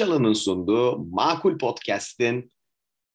Nişalı'nın 0.00 0.32
sunduğu 0.32 0.98
Makul 0.98 1.58
Podcast'in 1.58 2.52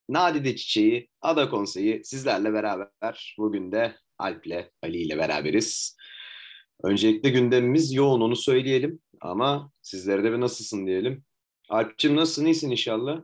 Nadide 0.08 0.56
Çiçeği 0.56 1.10
Ada 1.20 1.50
Konseyi 1.50 2.04
sizlerle 2.04 2.52
beraber. 2.52 3.34
Bugün 3.38 3.72
de 3.72 3.96
Alp'le 4.18 4.70
Ali 4.82 4.96
ile 4.96 5.18
beraberiz. 5.18 5.96
Öncelikle 6.82 7.30
gündemimiz 7.30 7.92
yoğun 7.92 8.20
onu 8.20 8.36
söyleyelim 8.36 9.00
ama 9.20 9.72
sizlere 9.82 10.24
de 10.24 10.32
bir 10.32 10.40
nasılsın 10.40 10.86
diyelim. 10.86 11.24
Alp'cim 11.68 12.16
nasılsın? 12.16 12.44
İyisin 12.44 12.70
inşallah. 12.70 13.22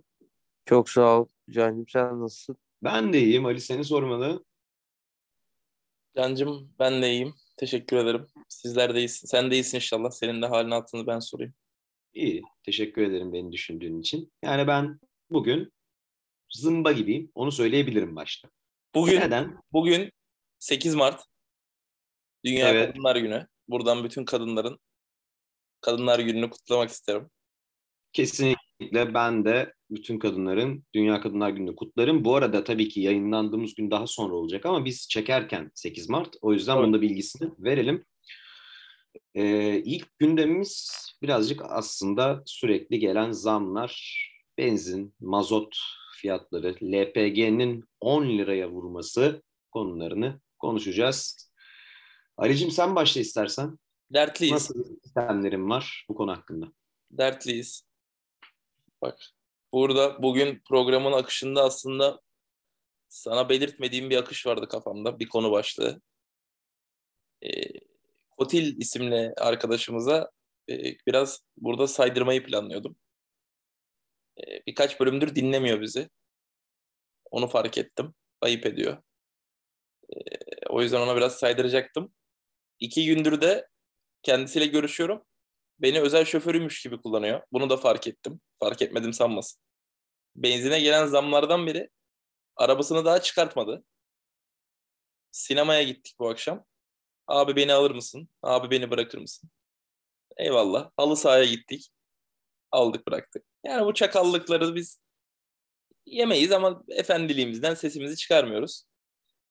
Çok 0.66 0.90
sağ 0.90 1.20
ol. 1.20 1.26
Cancım 1.51 1.88
sen 1.88 2.20
nasılsın? 2.20 2.56
Ben 2.82 3.12
de 3.12 3.20
iyiyim. 3.20 3.46
Ali 3.46 3.60
seni 3.60 3.84
sormalı. 3.84 4.45
Cancım 6.16 6.74
ben 6.79 7.02
de 7.02 7.10
iyiyim. 7.12 7.34
Teşekkür 7.56 7.96
ederim. 7.96 8.26
Sizler 8.48 8.95
de 8.95 8.98
iyisin. 8.98 9.26
Sen 9.26 9.51
de 9.51 9.54
iyisin 9.54 9.76
inşallah. 9.76 10.10
Senin 10.10 10.42
de 10.42 10.46
halin 10.46 10.70
altını 10.70 11.06
ben 11.06 11.18
sorayım. 11.18 11.54
İyi. 12.15 12.43
Teşekkür 12.62 13.02
ederim 13.02 13.33
beni 13.33 13.52
düşündüğün 13.52 14.01
için. 14.01 14.33
Yani 14.43 14.66
ben 14.66 15.01
bugün 15.30 15.73
zımba 16.51 16.93
gibiyim. 16.93 17.30
Onu 17.35 17.52
söyleyebilirim 17.52 18.16
başta. 18.16 18.48
Bugün 18.95 19.21
Neden? 19.21 19.59
bugün 19.73 20.12
8 20.59 20.95
Mart 20.95 21.25
Dünya 22.45 22.69
Evet. 22.69 22.88
Kadınlar 22.93 23.16
Günü. 23.16 23.47
Buradan 23.69 24.05
bütün 24.05 24.25
kadınların 24.25 24.79
Kadınlar 25.80 26.19
Günü'nü 26.19 26.51
kutlamak 26.51 26.91
isterim. 26.91 27.30
Kesinlikle 28.13 29.15
ben 29.15 29.45
de 29.45 29.74
bütün 29.91 30.19
kadınların 30.19 30.85
Dünya 30.95 31.21
Kadınlar 31.21 31.51
Günü'nü 31.51 31.76
kutlarım. 31.76 32.24
Bu 32.24 32.37
arada 32.37 32.65
tabii 32.65 32.88
ki 32.88 33.01
yayınlandığımız 33.01 33.74
gün 33.74 33.91
daha 33.91 34.07
sonra 34.07 34.35
olacak 34.35 34.66
ama 34.66 34.85
biz 34.85 35.09
çekerken 35.09 35.71
8 35.74 36.09
Mart. 36.09 36.37
O 36.41 36.52
yüzden 36.52 36.73
Evet. 36.76 36.82
bunun 36.82 36.95
da 36.95 37.02
bilgisini 37.02 37.51
verelim. 37.59 38.04
Ee, 39.35 39.79
ilk 39.85 40.18
gündemimiz 40.18 41.07
birazcık 41.23 41.63
aslında 41.65 42.43
sürekli 42.46 42.99
gelen 42.99 43.32
zamlar, 43.32 44.23
benzin, 44.59 45.15
mazot 45.21 45.77
fiyatları, 46.16 46.74
LPG'nin 46.82 47.85
10 48.01 48.38
liraya 48.38 48.71
vurması 48.71 49.43
konularını 49.71 50.41
konuşacağız. 50.59 51.51
Ali'cim 52.37 52.71
sen 52.71 52.96
başla 52.96 53.21
istersen. 53.21 53.79
Dertliyiz. 54.10 54.52
Nasıl 54.52 54.85
sistemlerin 55.02 55.71
var 55.71 56.07
bu 56.09 56.15
konu 56.15 56.32
hakkında? 56.32 56.73
Dertliyiz. 57.10 57.85
Bak 59.02 59.19
burada 59.73 60.23
bugün 60.23 60.63
programın 60.69 61.13
akışında 61.13 61.65
aslında 61.65 62.21
sana 63.09 63.49
belirtmediğim 63.49 64.10
bir 64.10 64.16
akış 64.16 64.47
vardı 64.47 64.69
kafamda. 64.69 65.19
Bir 65.19 65.28
konu 65.28 65.50
başlığı. 65.50 66.00
Ee, 67.43 67.50
Kotil 68.43 68.81
isimli 68.81 69.32
arkadaşımıza 69.37 70.31
e, 70.71 70.97
biraz 71.06 71.41
burada 71.56 71.87
saydırmayı 71.87 72.44
planlıyordum. 72.44 72.97
Ee, 74.38 74.66
birkaç 74.66 75.00
bölümdür 75.00 75.34
dinlemiyor 75.34 75.81
bizi. 75.81 76.09
Onu 77.31 77.48
fark 77.48 77.78
ettim. 77.78 78.15
Ayıp 78.41 78.66
ediyor. 78.66 79.03
Ee, 80.10 80.16
o 80.70 80.82
yüzden 80.82 81.00
ona 81.00 81.16
biraz 81.16 81.38
saydıracaktım. 81.38 82.15
İki 82.78 83.06
gündür 83.06 83.41
de 83.41 83.69
kendisiyle 84.22 84.66
görüşüyorum. 84.66 85.25
Beni 85.78 86.00
özel 86.00 86.25
şoförüymüş 86.25 86.82
gibi 86.82 87.00
kullanıyor. 87.00 87.43
Bunu 87.53 87.70
da 87.70 87.76
fark 87.76 88.06
ettim. 88.06 88.41
Fark 88.60 88.82
etmedim 88.82 89.12
sanmasın. 89.12 89.60
Benzine 90.37 90.81
gelen 90.81 91.06
zamlardan 91.06 91.66
biri 91.66 91.91
arabasını 92.56 93.04
daha 93.04 93.22
çıkartmadı. 93.22 93.84
Sinemaya 95.30 95.82
gittik 95.82 96.16
bu 96.19 96.30
akşam. 96.30 96.72
Abi 97.27 97.56
beni 97.56 97.72
alır 97.72 97.91
mısın? 97.91 98.28
Abi 98.43 98.71
beni 98.71 98.91
bırakır 98.91 99.19
mısın? 99.19 99.50
Eyvallah. 100.37 100.91
Halı 100.97 101.16
sahaya 101.16 101.44
gittik. 101.44 101.88
Aldık 102.71 103.06
bıraktık. 103.06 103.44
Yani 103.65 103.87
bu 103.87 103.94
çakallıkları 103.94 104.75
biz 104.75 105.00
yemeyiz 106.06 106.53
ama 106.53 106.83
efendiliğimizden 106.88 107.75
sesimizi 107.75 108.16
çıkarmıyoruz. 108.16 108.84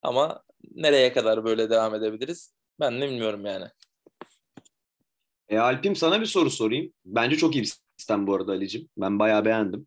Ama 0.02 0.42
nereye 0.74 1.12
kadar 1.12 1.44
böyle 1.44 1.70
devam 1.70 1.94
edebiliriz? 1.94 2.54
Ben 2.80 3.00
de 3.00 3.08
bilmiyorum 3.08 3.46
yani. 3.46 3.68
E, 5.48 5.58
Alp'im 5.58 5.96
sana 5.96 6.20
bir 6.20 6.26
soru 6.26 6.50
sorayım. 6.50 6.92
Bence 7.04 7.36
çok 7.36 7.54
iyi 7.54 7.62
bir 7.62 7.72
sistem 7.96 8.26
bu 8.26 8.34
arada 8.34 8.52
Ali'cim. 8.52 8.88
Ben 8.96 9.18
bayağı 9.18 9.44
beğendim. 9.44 9.86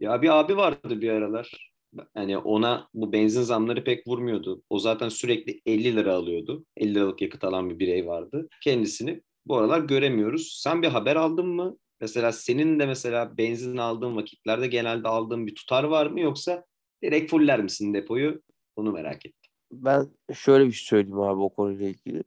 Ya 0.00 0.22
bir 0.22 0.28
abi 0.28 0.56
vardı 0.56 1.00
bir 1.00 1.10
aralar. 1.10 1.67
Yani 2.16 2.38
ona 2.38 2.88
bu 2.94 3.12
benzin 3.12 3.42
zamları 3.42 3.84
pek 3.84 4.06
vurmuyordu. 4.06 4.62
O 4.70 4.78
zaten 4.78 5.08
sürekli 5.08 5.60
50 5.66 5.96
lira 5.96 6.14
alıyordu. 6.14 6.64
50 6.76 6.94
liralık 6.94 7.22
yakıt 7.22 7.44
alan 7.44 7.70
bir 7.70 7.78
birey 7.78 8.06
vardı. 8.06 8.48
Kendisini 8.64 9.22
bu 9.46 9.56
aralar 9.56 9.80
göremiyoruz. 9.80 10.58
Sen 10.62 10.82
bir 10.82 10.88
haber 10.88 11.16
aldın 11.16 11.46
mı? 11.46 11.78
Mesela 12.00 12.32
senin 12.32 12.80
de 12.80 12.86
mesela 12.86 13.38
benzin 13.38 13.76
aldığın 13.76 14.16
vakitlerde 14.16 14.66
genelde 14.66 15.08
aldığın 15.08 15.46
bir 15.46 15.54
tutar 15.54 15.84
var 15.84 16.06
mı 16.06 16.20
yoksa 16.20 16.64
direkt 17.02 17.30
fuller 17.30 17.62
misin 17.62 17.94
depoyu? 17.94 18.42
Onu 18.76 18.92
merak 18.92 19.26
ettim. 19.26 19.52
Ben 19.72 20.08
şöyle 20.34 20.66
bir 20.66 20.72
şey 20.72 20.86
söyleyeyim 20.86 21.20
abi 21.20 21.40
o 21.40 21.48
konuyla 21.48 21.88
ilgili. 21.88 22.24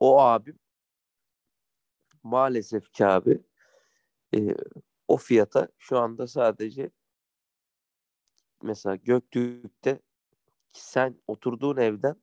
O 0.00 0.20
abim 0.20 0.58
maalesef 2.22 2.92
ki 2.92 3.06
abi 3.06 3.38
e, 4.36 4.54
o 5.08 5.16
fiyata 5.16 5.68
şu 5.78 5.98
anda 5.98 6.26
sadece 6.26 6.90
mesela 8.62 8.96
Göktürk'te 8.96 10.00
sen 10.72 11.20
oturduğun 11.26 11.76
evden 11.76 12.16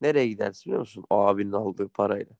nereye 0.00 0.28
gidersin 0.28 0.64
biliyor 0.64 0.80
musun? 0.80 1.04
O 1.10 1.16
abinin 1.16 1.52
aldığı 1.52 1.88
parayla. 1.88 2.36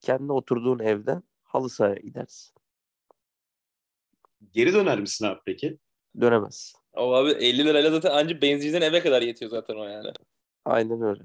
Kendi 0.00 0.32
oturduğun 0.32 0.78
evden 0.78 1.22
halı 1.42 1.70
sahaya 1.70 1.94
gidersin. 2.00 2.54
Geri 4.52 4.72
döner 4.72 5.00
misin 5.00 5.24
abi 5.24 5.40
peki? 5.46 5.78
Dönemezsin. 6.20 6.78
O 6.92 7.14
abi 7.14 7.30
50 7.30 7.64
lirayla 7.64 7.90
zaten 7.90 8.10
ancak 8.14 8.42
benzinciden 8.42 8.82
eve 8.82 9.00
kadar 9.00 9.22
yetiyor 9.22 9.50
zaten 9.50 9.74
o 9.74 9.84
yani. 9.84 10.12
Aynen 10.64 11.02
öyle. 11.02 11.22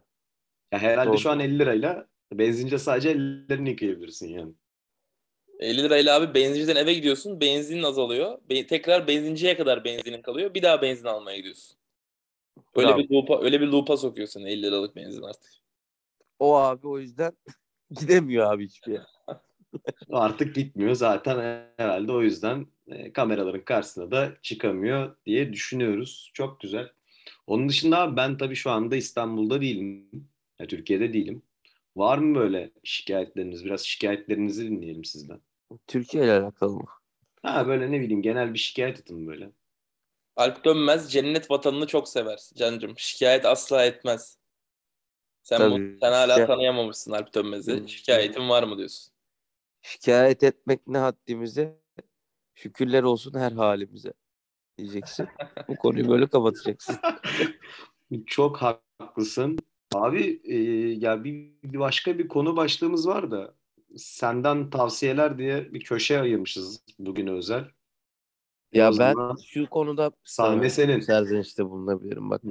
Ya 0.72 0.80
herhalde 0.80 1.10
Doğru. 1.12 1.18
şu 1.18 1.30
an 1.30 1.40
50 1.40 1.60
lirayla 1.60 2.08
benzince 2.34 2.78
sadece 2.78 3.10
ellerini 3.10 3.70
yıkayabilirsin 3.70 4.28
yani. 4.28 4.54
50 5.60 5.84
lirayla 5.84 6.16
abi 6.16 6.34
benzinciden 6.34 6.76
eve 6.76 6.94
gidiyorsun. 6.94 7.42
Benzinin 7.42 7.84
azalıyor. 7.84 8.38
Be- 8.50 8.68
tekrar 8.68 9.08
benzinciye 9.08 9.58
kadar 9.58 9.84
benzinin 9.84 10.22
kalıyor. 10.22 10.54
Bir 10.54 10.62
daha 10.62 10.82
benzin 10.82 11.06
almaya 11.06 11.38
gidiyorsun. 11.38 11.78
Öyle 12.76 12.88
Bravo. 12.88 12.98
bir 12.98 13.10
loop'a, 13.10 13.42
öyle 13.42 13.62
bir 13.62 13.68
loop'a 13.68 13.98
sokuyorsun 13.98 14.46
50 14.46 14.62
liralık 14.62 14.96
benzin 14.96 15.22
artık. 15.22 15.52
O 16.40 16.56
abi 16.56 16.88
o 16.88 17.00
yüzden 17.00 17.34
gidemiyor 18.00 18.54
abi 18.54 18.66
hiçbir 18.66 18.92
yere. 18.92 19.06
Artık 20.12 20.56
gitmiyor 20.56 20.96
zaten 20.96 21.66
herhalde 21.78 22.12
o 22.12 22.22
yüzden 22.22 22.68
e, 22.88 23.14
kameraların 23.14 23.66
karşısına 23.66 24.12
da 24.12 24.34
çıkamıyor 24.42 25.16
diye 25.26 25.54
düşünüyoruz. 25.54 26.32
Çok 26.34 26.60
güzel. 26.60 26.90
Onun 27.48 27.70
dışında 27.70 28.00
abi 28.00 28.16
ben 28.16 28.38
tabii 28.38 28.56
şu 28.56 28.72
anda 28.72 28.96
İstanbul'da 28.96 29.62
değilim. 29.62 30.10
Ya, 30.60 30.68
Türkiye'de 30.68 31.14
değilim. 31.14 31.42
Var 31.96 32.18
mı 32.18 32.36
böyle 32.36 32.72
şikayetleriniz? 32.84 33.66
Biraz 33.66 33.82
şikayetlerinizi 33.82 34.66
dinleyelim 34.68 35.04
sizden. 35.04 35.42
Türkiye 35.88 36.24
ile 36.24 36.32
alakalı 36.34 36.74
mı? 36.74 36.86
Ha 37.42 37.68
böyle 37.68 37.92
ne 37.92 38.02
bileyim 38.02 38.22
genel 38.22 38.54
bir 38.54 38.60
şikayet 38.60 39.00
atın 39.00 39.28
böyle. 39.28 39.52
Alp 40.36 40.66
Dönmez 40.66 41.12
cennet 41.12 41.52
vatanını 41.52 41.88
çok 41.88 42.10
sever 42.10 42.40
Cancım. 42.56 42.94
Şikayet 42.98 43.46
asla 43.46 43.86
etmez. 43.86 44.38
Sen, 45.44 45.58
Tabii. 45.58 45.72
bu, 45.96 46.00
sen 46.02 46.12
hala 46.12 46.34
Şikayet- 46.34 46.48
tanıyamamışsın 46.48 47.12
Alp 47.12 47.34
Dönmez'i. 47.36 47.78
Hmm. 47.80 47.90
Şikayetin 47.90 48.50
var 48.50 48.64
mı 48.64 48.78
diyorsun. 48.78 49.14
Şikayet 49.82 50.44
etmek 50.44 50.88
ne 50.88 50.98
haddimize? 50.98 51.80
Şükürler 52.56 53.04
olsun 53.04 53.40
her 53.40 53.52
halimize 53.52 54.14
diyeceksin. 54.78 55.28
Bu 55.68 55.76
konuyu 55.76 56.10
böyle 56.10 56.28
kapatacaksın. 56.30 56.96
Çok 58.26 58.58
haklısın. 58.58 59.60
Abi 59.94 60.42
e, 60.44 60.56
ya 61.00 61.24
bir, 61.24 61.52
bir 61.64 61.80
başka 61.80 62.18
bir 62.20 62.28
konu 62.28 62.56
başlığımız 62.56 63.08
var 63.08 63.32
da 63.32 63.56
senden 63.98 64.70
tavsiyeler 64.70 65.38
diye 65.38 65.74
bir 65.74 65.80
köşe 65.84 66.20
ayırmışız 66.22 66.84
bugüne 67.00 67.32
özel. 67.32 67.66
Ya 68.74 68.92
O 68.92 69.00
ben 69.00 69.16
şu 69.46 69.70
konuda 69.70 70.12
sahne 70.24 70.70
senin. 70.70 71.00
serzenişte 71.00 71.66
bulunabilirim 71.70 72.30
bak. 72.30 72.44
Hı. 72.44 72.50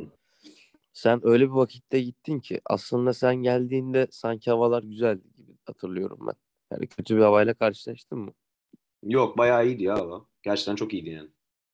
Sen 0.93 1.21
öyle 1.23 1.45
bir 1.45 1.53
vakitte 1.55 2.01
gittin 2.01 2.41
ki 2.41 2.61
aslında 2.65 3.13
sen 3.13 3.37
geldiğinde 3.37 4.07
sanki 4.11 4.51
havalar 4.51 4.83
güzeldi 4.83 5.23
gibi 5.37 5.53
hatırlıyorum 5.65 6.19
ben. 6.27 6.35
Yani 6.73 6.87
kötü 6.87 7.17
bir 7.17 7.23
havayla 7.23 7.55
karşılaştın 7.55 8.19
mı? 8.19 8.33
Yok 9.03 9.39
bayağı 9.39 9.67
iyiydi 9.67 9.83
ya 9.83 9.95
hava. 9.99 10.27
Gerçekten 10.43 10.75
çok 10.77 10.93
iyiydi 10.95 11.11
yani. 11.11 11.29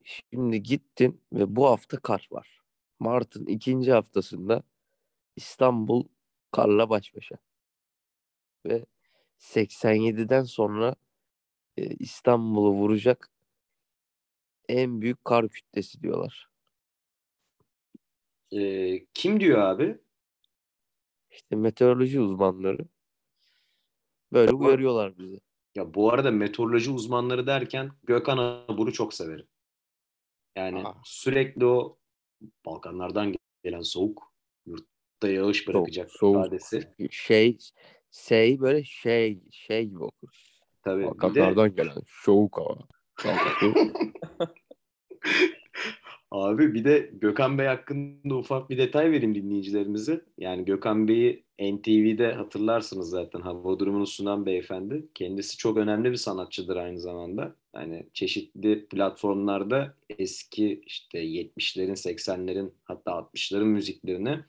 Şimdi 0.05 0.63
gittin 0.63 1.21
ve 1.33 1.57
bu 1.57 1.67
hafta 1.67 1.97
kar 1.97 2.29
var. 2.31 2.61
Mart'ın 3.01 3.47
ikinci 3.47 3.93
haftasında 3.93 4.63
İstanbul 5.39 6.05
karla 6.53 6.91
baş 6.91 7.15
başa. 7.17 7.37
Ve 8.67 8.87
87'den 9.39 10.43
sonra 10.43 10.95
e, 11.77 11.87
İstanbul'u 11.87 12.73
vuracak 12.73 13.31
en 14.69 15.01
büyük 15.01 15.25
kar 15.25 15.49
kütlesi 15.49 16.03
diyorlar. 16.03 16.49
Ee, 18.53 19.07
kim 19.15 19.41
diyor 19.41 19.59
abi? 19.59 19.99
İşte 21.31 21.57
meteoroloji 21.57 22.21
uzmanları 22.21 22.89
böyle 24.33 24.53
uyarıyorlar 24.53 25.19
bizi. 25.19 25.41
Ya 25.75 25.95
bu 25.95 26.13
arada 26.13 26.31
meteoroloji 26.31 26.91
uzmanları 26.91 27.47
derken 27.47 27.93
Gökhan 28.03 28.39
Abur'u 28.39 28.93
çok 28.93 29.15
severim. 29.15 29.49
Yani 30.57 30.87
Aa. 30.87 30.95
sürekli 31.05 31.67
o 31.67 31.99
Balkanlardan 32.67 33.35
gelen 33.63 33.83
soğuk 33.83 34.33
yurtta 35.19 35.29
yağış 35.29 35.69
bırakacak 35.69 36.11
soğuk. 36.11 36.47
ifadesi. 36.47 36.89
Şey 37.11 37.59
şey 38.11 38.61
böyle 38.61 38.85
şey 38.85 39.41
şey 39.51 39.85
gibi 39.85 40.05
okur. 40.05 40.29
Tabii 40.85 41.05
Balkanlardan 41.05 41.75
gelen 41.75 42.03
soğuk 42.07 42.59
hava. 42.59 42.79
Abi 46.31 46.75
bir 46.75 46.85
de 46.85 47.11
Gökhan 47.13 47.59
Bey 47.59 47.67
hakkında 47.67 48.35
ufak 48.35 48.71
bir 48.71 48.79
detay 48.79 49.11
vereyim 49.11 49.35
dinleyicilerimize. 49.35 50.25
Yani 50.39 50.65
Gökhan 50.65 51.09
Bey'i 51.09 51.45
NTV'de 51.61 52.33
hatırlarsınız 52.33 53.11
zaten 53.11 53.41
hava 53.41 53.79
durumunu 53.79 54.07
sunan 54.07 54.47
beyefendi. 54.47 55.09
Kendisi 55.15 55.57
çok 55.57 55.77
önemli 55.77 56.11
bir 56.11 56.17
sanatçıdır 56.17 56.77
aynı 56.77 57.01
zamanda. 57.01 57.55
Yani 57.75 58.07
çeşitli 58.15 58.87
platformlarda 58.87 59.95
eski 60.19 60.83
işte 60.87 61.25
70'lerin, 61.25 61.97
80'lerin 61.97 62.71
hatta 62.85 63.11
60'ların 63.11 63.65
müziklerine 63.65 64.45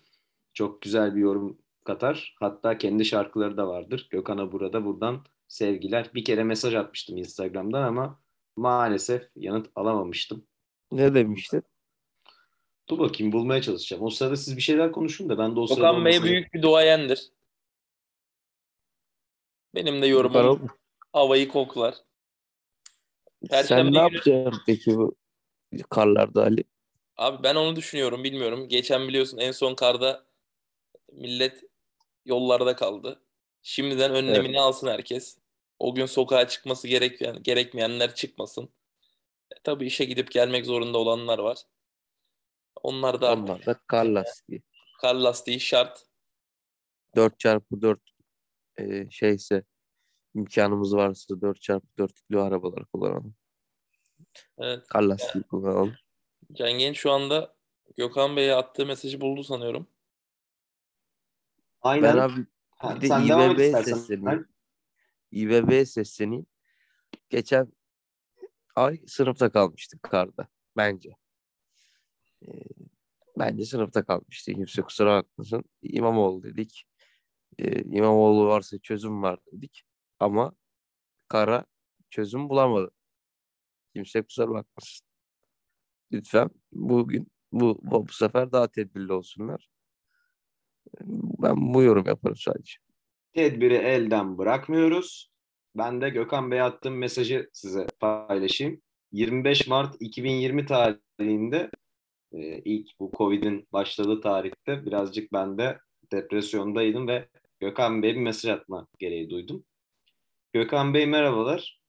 çok 0.59 0.81
güzel 0.81 1.15
bir 1.15 1.21
yorum 1.21 1.57
katar. 1.85 2.35
Hatta 2.39 2.77
kendi 2.77 3.05
şarkıları 3.05 3.57
da 3.57 3.67
vardır. 3.67 4.07
Gökhan'a 4.09 4.51
burada 4.51 4.85
buradan 4.85 5.25
sevgiler. 5.47 6.09
Bir 6.13 6.25
kere 6.25 6.43
mesaj 6.43 6.75
atmıştım 6.75 7.17
Instagram'dan 7.17 7.83
ama 7.83 8.19
maalesef 8.55 9.29
yanıt 9.35 9.67
alamamıştım. 9.75 10.45
ne 10.91 11.13
demiştin? 11.13 11.63
Dur 12.89 12.99
bakayım 12.99 13.31
bulmaya 13.31 13.61
çalışacağım. 13.61 14.03
O 14.03 14.09
sırada 14.09 14.35
siz 14.35 14.57
bir 14.57 14.61
şeyler 14.61 14.91
konuşun 14.91 15.29
da 15.29 15.37
ben 15.37 15.55
de 15.55 15.59
o 15.59 15.67
sırada 15.67 15.91
Okan 15.91 16.05
Bey 16.05 16.23
büyük 16.23 16.53
bir 16.53 16.61
duayendir. 16.61 17.29
Benim 19.75 20.01
de 20.01 20.07
yorumum 20.07 20.67
havayı 21.13 21.47
koklar. 21.47 21.95
Perşembe 23.49 23.67
Sen 23.67 23.85
ne 23.85 23.89
günü- 23.89 23.97
yapacaksın 23.97 24.61
peki 24.65 24.95
bu 24.97 25.15
karlarda 25.89 26.43
Ali? 26.43 26.63
Abi 27.17 27.43
ben 27.43 27.55
onu 27.55 27.75
düşünüyorum 27.75 28.23
bilmiyorum. 28.23 28.67
Geçen 28.67 29.07
biliyorsun 29.07 29.37
en 29.37 29.51
son 29.51 29.75
karda 29.75 30.28
millet 31.11 31.63
yollarda 32.25 32.75
kaldı. 32.75 33.21
Şimdiden 33.61 34.15
önlemini 34.15 34.59
alsın 34.59 34.87
herkes. 34.87 35.37
O 35.79 35.95
gün 35.95 36.05
sokağa 36.05 36.47
çıkması 36.47 36.87
gerekmeyen, 36.87 37.43
gerekmeyenler 37.43 38.15
çıkmasın. 38.15 38.69
E, 39.51 39.55
tabii 39.63 39.85
işe 39.85 40.05
gidip 40.05 40.31
gelmek 40.31 40.65
zorunda 40.65 40.97
olanlar 40.97 41.39
var. 41.39 41.57
Onlar 42.83 43.21
da 43.21 43.33
Onlar 43.33 43.65
da 43.65 43.79
kar 43.87 44.05
lastiği. 44.05 44.61
kar 45.01 45.15
lastiği 45.15 45.59
şart. 45.59 46.05
4x4 47.15 47.97
e, 48.77 49.09
şeyse 49.09 49.63
imkanımız 50.35 50.95
varsa 50.95 51.33
4x4'lü 51.33 52.39
arabalar 52.39 52.85
kullanalım. 52.85 53.35
Evet. 54.57 54.87
Kar 54.87 55.01
lastiği 55.01 55.43
kullanalım. 55.43 55.95
Can 56.53 56.71
Genç 56.71 56.97
şu 56.97 57.11
anda 57.11 57.55
Gökhan 57.97 58.35
Bey'e 58.35 58.55
attığı 58.55 58.85
mesajı 58.85 59.21
buldu 59.21 59.43
sanıyorum. 59.43 59.87
Aynen. 61.81 62.03
Ben 62.03 62.17
abi 62.17 62.45
Ha, 62.79 62.95
bir 62.95 63.01
de 63.01 63.07
sen 63.07 63.21
İBB'ye 63.21 63.83
sesleneyim. 63.83 64.47
İBB'ye 65.31 65.85
sesleneyim. 65.85 66.45
Geçen 67.29 67.73
ay 68.75 69.01
sınıfta 69.07 69.51
kalmıştık 69.51 70.03
karda. 70.03 70.47
Bence. 70.77 71.15
Ee, 72.47 72.47
bence 73.39 73.65
sınıfta 73.65 74.05
kalmıştık. 74.05 74.55
Kimse 74.55 74.81
kusura 74.81 75.15
bakmasın. 75.23 75.63
İmamoğlu 75.81 76.43
dedik. 76.43 76.85
Ee, 77.57 77.81
İmamoğlu 77.81 78.47
varsa 78.47 78.79
çözüm 78.79 79.23
var 79.23 79.39
dedik. 79.51 79.83
Ama 80.19 80.53
kara 81.27 81.65
çözüm 82.09 82.49
bulamadı. 82.49 82.91
Kimse 83.95 84.21
kusura 84.21 84.49
bakmasın. 84.49 85.07
Lütfen 86.11 86.49
bugün 86.71 87.31
bu, 87.51 87.79
bu, 87.81 88.07
bu 88.07 88.11
sefer 88.11 88.51
daha 88.51 88.67
tedbirli 88.67 89.13
olsunlar. 89.13 89.69
Ben 91.41 91.73
bu 91.73 91.83
yorum 91.83 92.05
yaparım 92.07 92.35
sadece. 92.37 92.73
Tedbiri 93.33 93.73
elden 93.73 94.37
bırakmıyoruz. 94.37 95.31
Ben 95.75 96.01
de 96.01 96.09
Gökhan 96.09 96.51
Bey'e 96.51 96.63
attığım 96.63 96.97
mesajı 96.97 97.49
size 97.53 97.87
paylaşayım. 97.99 98.81
25 99.11 99.67
Mart 99.67 99.95
2020 99.99 100.65
tarihinde 100.65 101.71
e, 102.31 102.39
ilk 102.65 102.99
bu 102.99 103.11
Covid'in 103.17 103.67
başladığı 103.73 104.21
tarihte 104.21 104.85
birazcık 104.85 105.33
ben 105.33 105.57
de 105.57 105.79
depresyondaydım 106.11 107.07
ve 107.07 107.29
Gökhan 107.59 108.03
Bey'e 108.03 108.15
bir 108.15 108.21
mesaj 108.21 108.51
atma 108.51 108.87
gereği 108.99 109.29
duydum. 109.29 109.65
Gökhan 110.53 110.93
Bey 110.93 111.05
merhabalar. 111.05 111.79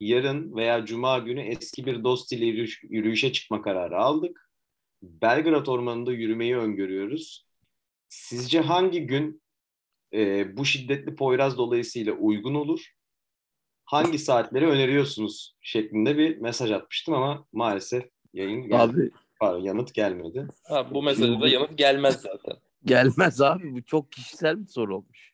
Yarın 0.00 0.56
veya 0.56 0.84
Cuma 0.84 1.18
günü 1.18 1.40
eski 1.40 1.86
bir 1.86 2.04
dost 2.04 2.32
ile 2.32 2.44
yürüyüş- 2.46 2.84
yürüyüşe 2.90 3.32
çıkma 3.32 3.62
kararı 3.62 3.98
aldık. 3.98 4.50
Belgrad 5.02 5.66
Ormanı'nda 5.66 6.12
yürümeyi 6.12 6.56
öngörüyoruz. 6.56 7.47
Sizce 8.08 8.60
hangi 8.60 9.06
gün 9.06 9.42
e, 10.14 10.56
bu 10.56 10.64
şiddetli 10.64 11.14
Poyraz 11.14 11.58
dolayısıyla 11.58 12.12
uygun 12.12 12.54
olur? 12.54 12.94
Hangi 13.84 14.18
saatleri 14.18 14.66
öneriyorsunuz 14.66 15.56
şeklinde 15.60 16.18
bir 16.18 16.38
mesaj 16.38 16.70
atmıştım 16.70 17.14
ama 17.14 17.46
maalesef 17.52 18.10
yayın 18.32 18.62
geldi. 18.62 18.76
Abi 18.76 19.10
Pardon, 19.40 19.60
yanıt 19.60 19.94
gelmedi. 19.94 20.48
Ha, 20.64 20.94
bu 20.94 21.02
mesajda 21.02 21.40
da 21.40 21.48
yanıt 21.48 21.78
gelmez 21.78 22.20
zaten. 22.20 22.56
gelmez 22.84 23.40
abi. 23.40 23.74
Bu 23.74 23.84
çok 23.84 24.12
kişisel 24.12 24.60
bir 24.60 24.66
soru 24.66 24.96
olmuş. 24.96 25.32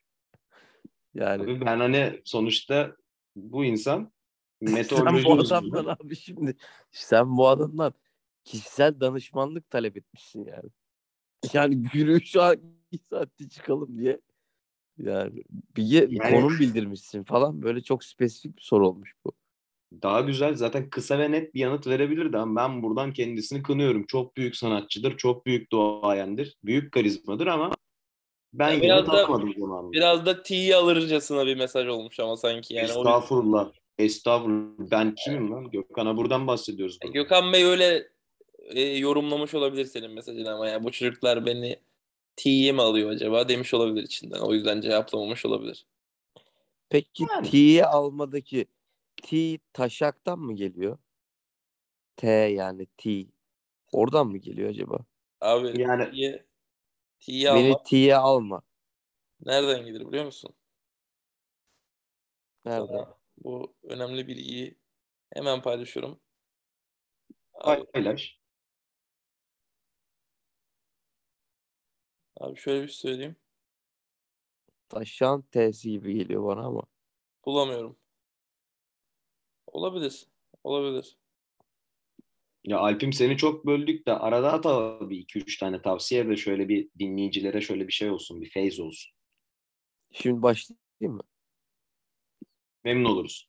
Yani 1.15 1.43
Abi 1.43 1.61
ben 1.61 1.81
hani 1.81 2.21
sonuçta 2.25 2.97
bu 3.37 3.65
insan 3.65 4.13
sen 4.65 4.75
meteoroloji 4.75 5.25
bu 5.25 5.33
uzmanı. 5.33 5.63
adamdan 5.63 5.97
abi 6.01 6.17
şimdi 6.17 6.57
sen 6.91 7.37
bu 7.37 7.49
adamdan 7.49 7.95
kişisel 8.45 9.01
danışmanlık 9.01 9.71
talep 9.71 9.97
etmişsin 9.97 10.45
yani. 10.45 10.71
Yani 11.53 11.85
yürüyüş 11.95 12.37
hangi 12.37 12.99
saatte 13.11 13.49
çıkalım 13.49 13.99
diye. 13.99 14.21
Yani 14.99 15.43
bir 15.77 15.83
ye- 15.83 16.09
Yani- 16.11 16.31
konum 16.35 16.59
bildirmişsin 16.59 17.25
falan. 17.25 17.63
Böyle 17.63 17.83
çok 17.83 18.05
spesifik 18.05 18.57
bir 18.57 18.63
soru 18.63 18.89
olmuş 18.89 19.13
bu. 19.25 19.33
Daha 20.03 20.21
güzel 20.21 20.55
zaten 20.55 20.91
kısa 20.91 21.19
ve 21.19 21.31
net 21.31 21.55
bir 21.55 21.61
yanıt 21.61 21.87
verebilirdi 21.87 22.39
ama 22.39 22.61
ben 22.63 22.83
buradan 22.83 23.13
kendisini 23.13 23.63
kınıyorum. 23.63 24.07
Çok 24.07 24.37
büyük 24.37 24.57
sanatçıdır, 24.57 25.17
çok 25.17 25.47
büyük 25.47 25.73
duayendir, 25.73 26.57
büyük 26.65 26.93
karizmadır 26.93 27.47
ama 27.47 27.71
ben 28.53 28.71
Ya 28.73 28.85
yanıt 28.85 29.09
biraz 29.09 29.19
da- 29.19 29.27
zamanında. 29.27 29.93
Biraz 29.93 30.27
da 30.27 30.43
T'yi 30.43 30.77
alırcasına 30.77 31.47
bir 31.47 31.57
mesaj 31.57 31.89
olmuş 31.89 32.21
ama 32.21 32.37
sanki 32.37 32.75
yani. 32.75 32.87
O- 32.93 32.99
Estağfurullah. 32.99 33.73
Estağfurullah. 33.99 34.91
Ben 34.91 35.15
kimim 35.25 35.53
lan? 35.53 35.71
Gökhan'a 35.71 36.17
buradan 36.17 36.47
bahsediyoruz. 36.47 36.99
Burada. 37.03 37.13
Gökhan 37.13 37.53
Bey 37.53 37.65
öyle 37.65 38.09
e, 38.71 38.81
yorumlamış 38.81 39.55
olabilir 39.55 39.85
senin 39.85 40.11
mesajını 40.11 40.53
ama 40.53 40.69
ya 40.69 40.85
bu 40.85 40.93
çocuklar 40.93 41.47
beni 41.47 41.81
T'ye 42.37 42.73
mi 42.73 42.83
alıyor 42.83 43.11
acaba 43.11 43.49
demiş 43.49 43.75
olabilir 43.75 44.03
içinden. 44.03 44.41
O 44.41 44.55
yüzden 44.55 44.81
cevaplamamış 44.81 45.47
olabilir. 45.47 45.87
Peki 46.89 47.25
Yani. 47.31 47.51
T'yi 47.51 47.85
almadaki 47.85 48.67
T 49.23 49.59
taşaktan 49.73 50.39
mı 50.39 50.55
geliyor? 50.55 50.99
T 52.17 52.29
yani 52.31 52.87
T. 52.97 53.27
Oradan 53.93 54.27
mı 54.27 54.39
geliyor 54.39 54.71
acaba? 54.71 54.99
Abi 55.41 55.81
Yani- 55.81 56.11
T'ye 56.11 56.45
T'yi 57.21 57.45
Beni 57.47 57.67
almak 57.73 57.87
T'ye 57.87 58.17
alma. 58.17 58.63
nereden 59.47 59.87
gelir 59.87 60.09
biliyor 60.09 60.25
musun? 60.25 60.55
Nerede? 62.65 62.87
Sana 62.87 63.15
bu 63.37 63.75
önemli 63.83 64.29
bilgiyi 64.29 64.79
hemen 65.35 65.63
paylaşıyorum. 65.63 66.21
Abi, 67.55 67.85
Paylaş. 67.85 68.39
Abi 72.41 72.57
şöyle 72.57 72.83
bir 72.83 72.89
şey 72.89 72.97
söyleyeyim. 72.97 73.37
Taşan 74.89 75.43
T'si 75.43 75.91
gibi 75.91 76.15
geliyor 76.15 76.45
bana 76.45 76.61
ama. 76.61 76.83
Bulamıyorum. 77.45 77.97
Olabilir. 79.67 80.27
Olabilir. 80.65 81.19
Ya 82.65 82.79
Alp'im 82.79 83.13
seni 83.13 83.37
çok 83.37 83.67
böldük 83.67 84.07
de 84.07 84.13
arada 84.13 84.53
at 84.53 84.67
abi 84.67 85.19
2-3 85.19 85.61
tane 85.61 85.83
tavsiye 85.83 86.29
de 86.29 86.37
şöyle 86.37 86.69
bir 86.69 86.89
dinleyicilere 86.99 87.61
şöyle 87.61 87.87
bir 87.89 87.93
şey 87.93 88.11
olsun, 88.11 88.41
bir 88.41 88.51
feyz 88.51 88.81
olsun. 88.81 89.13
Şimdi 90.13 90.43
başlayayım 90.43 91.17
mı? 91.17 91.23
Memnun 92.85 93.11
oluruz. 93.11 93.49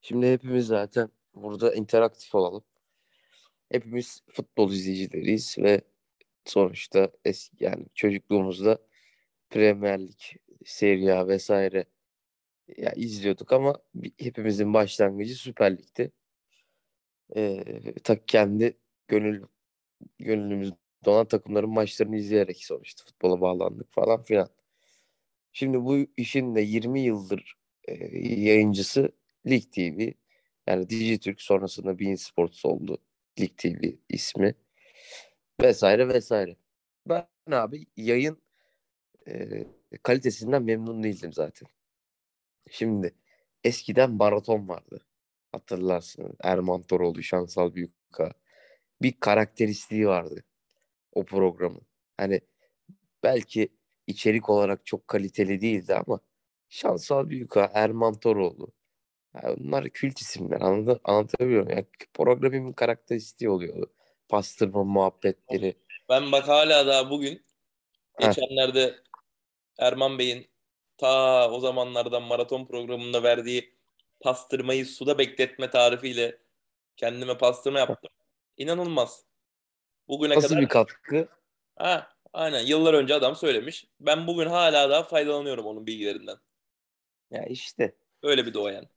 Şimdi 0.00 0.32
hepimiz 0.32 0.66
zaten 0.66 1.10
burada 1.34 1.74
interaktif 1.74 2.34
olalım. 2.34 2.64
Hepimiz 3.72 4.22
futbol 4.30 4.72
izleyicileriyiz 4.72 5.58
ve 5.58 5.80
sonuçta 6.46 7.10
eski 7.24 7.64
yani 7.64 7.86
çocukluğumuzda 7.94 8.78
Premier 9.50 10.00
Lig, 10.00 10.20
Serie 10.64 11.12
A 11.12 11.28
vesaire 11.28 11.84
ya 12.76 12.92
izliyorduk 12.92 13.52
ama 13.52 13.76
hepimizin 14.18 14.74
başlangıcı 14.74 15.34
Süper 15.34 15.78
Lig'ti. 15.78 16.12
Ee, 17.36 17.64
ta 18.04 18.26
kendi 18.26 18.78
gönül 19.08 19.42
gönlümüzde 20.18 20.76
olan 21.06 21.28
takımların 21.28 21.70
maçlarını 21.70 22.16
izleyerek 22.16 22.64
sonuçta 22.64 23.04
futbola 23.04 23.40
bağlandık 23.40 23.92
falan 23.92 24.22
filan. 24.22 24.48
Şimdi 25.52 25.84
bu 25.84 25.98
işin 26.16 26.54
de 26.54 26.60
20 26.60 27.00
yıldır 27.00 27.56
e, 27.88 27.94
yayıncısı 28.20 29.12
Lig 29.46 29.72
TV. 29.72 30.12
Yani 30.66 30.88
Dijitürk 30.90 31.42
sonrasında 31.42 31.98
Bein 31.98 32.14
Sports 32.14 32.64
oldu. 32.64 32.98
Lig 33.40 33.56
TV 33.56 33.92
ismi. 34.08 34.54
Vesaire 35.62 36.08
vesaire. 36.08 36.56
Ben 37.06 37.26
abi 37.52 37.86
yayın 37.96 38.42
e, 39.28 39.66
kalitesinden 40.02 40.62
memnun 40.62 41.02
değildim 41.02 41.32
zaten. 41.32 41.68
Şimdi 42.70 43.14
eskiden 43.64 44.10
maraton 44.10 44.68
vardı. 44.68 45.06
Hatırlarsınız. 45.52 46.32
Erman 46.44 46.82
Toroğlu, 46.82 47.22
Şansal 47.22 47.74
Büyükka. 47.74 48.32
Bir 49.02 49.20
karakteristiği 49.20 50.08
vardı 50.08 50.44
o 51.12 51.24
programın. 51.24 51.82
Hani 52.16 52.40
belki 53.22 53.68
içerik 54.06 54.50
olarak 54.50 54.86
çok 54.86 55.08
kaliteli 55.08 55.60
değildi 55.60 55.94
ama 55.94 56.20
Şansal 56.68 57.28
Büyükka, 57.28 57.70
Erman 57.74 58.14
Toroğlu. 58.20 58.72
Yani 59.34 59.56
bunlar 59.58 59.90
kült 59.90 60.20
isimler. 60.20 60.60
Anladın, 60.60 61.00
anlatabiliyor 61.04 61.64
muyum? 61.64 61.78
Yani 61.78 61.86
programın 62.14 62.72
karakteristiği 62.72 63.50
oluyordu. 63.50 63.95
Pastırma 64.28 64.84
muhabbetleri. 64.84 65.76
Ben 66.08 66.32
bak 66.32 66.48
hala 66.48 66.86
daha 66.86 67.10
bugün 67.10 67.44
Heh. 68.20 68.26
geçenlerde 68.26 68.94
Erman 69.78 70.18
Bey'in 70.18 70.46
ta 70.98 71.50
o 71.50 71.60
zamanlardan 71.60 72.22
maraton 72.22 72.66
programında 72.66 73.22
verdiği 73.22 73.74
pastırmayı 74.20 74.86
suda 74.86 75.18
bekletme 75.18 75.70
tarifiyle 75.70 76.38
kendime 76.96 77.38
pastırma 77.38 77.78
yaptım. 77.78 78.10
İnanılmaz. 78.56 79.24
Bugüne 80.08 80.34
Nasıl 80.34 80.48
kadar 80.48 80.62
bir 80.62 80.68
katkı? 80.68 81.28
ha, 81.76 82.12
aynen 82.32 82.66
yıllar 82.66 82.94
önce 82.94 83.14
adam 83.14 83.36
söylemiş. 83.36 83.86
Ben 84.00 84.26
bugün 84.26 84.46
hala 84.46 84.90
daha 84.90 85.02
faydalanıyorum 85.02 85.66
onun 85.66 85.86
bilgilerinden. 85.86 86.36
Ya 87.30 87.44
işte. 87.44 87.96
Öyle 88.22 88.46
bir 88.46 88.54
doğayan. 88.54 88.88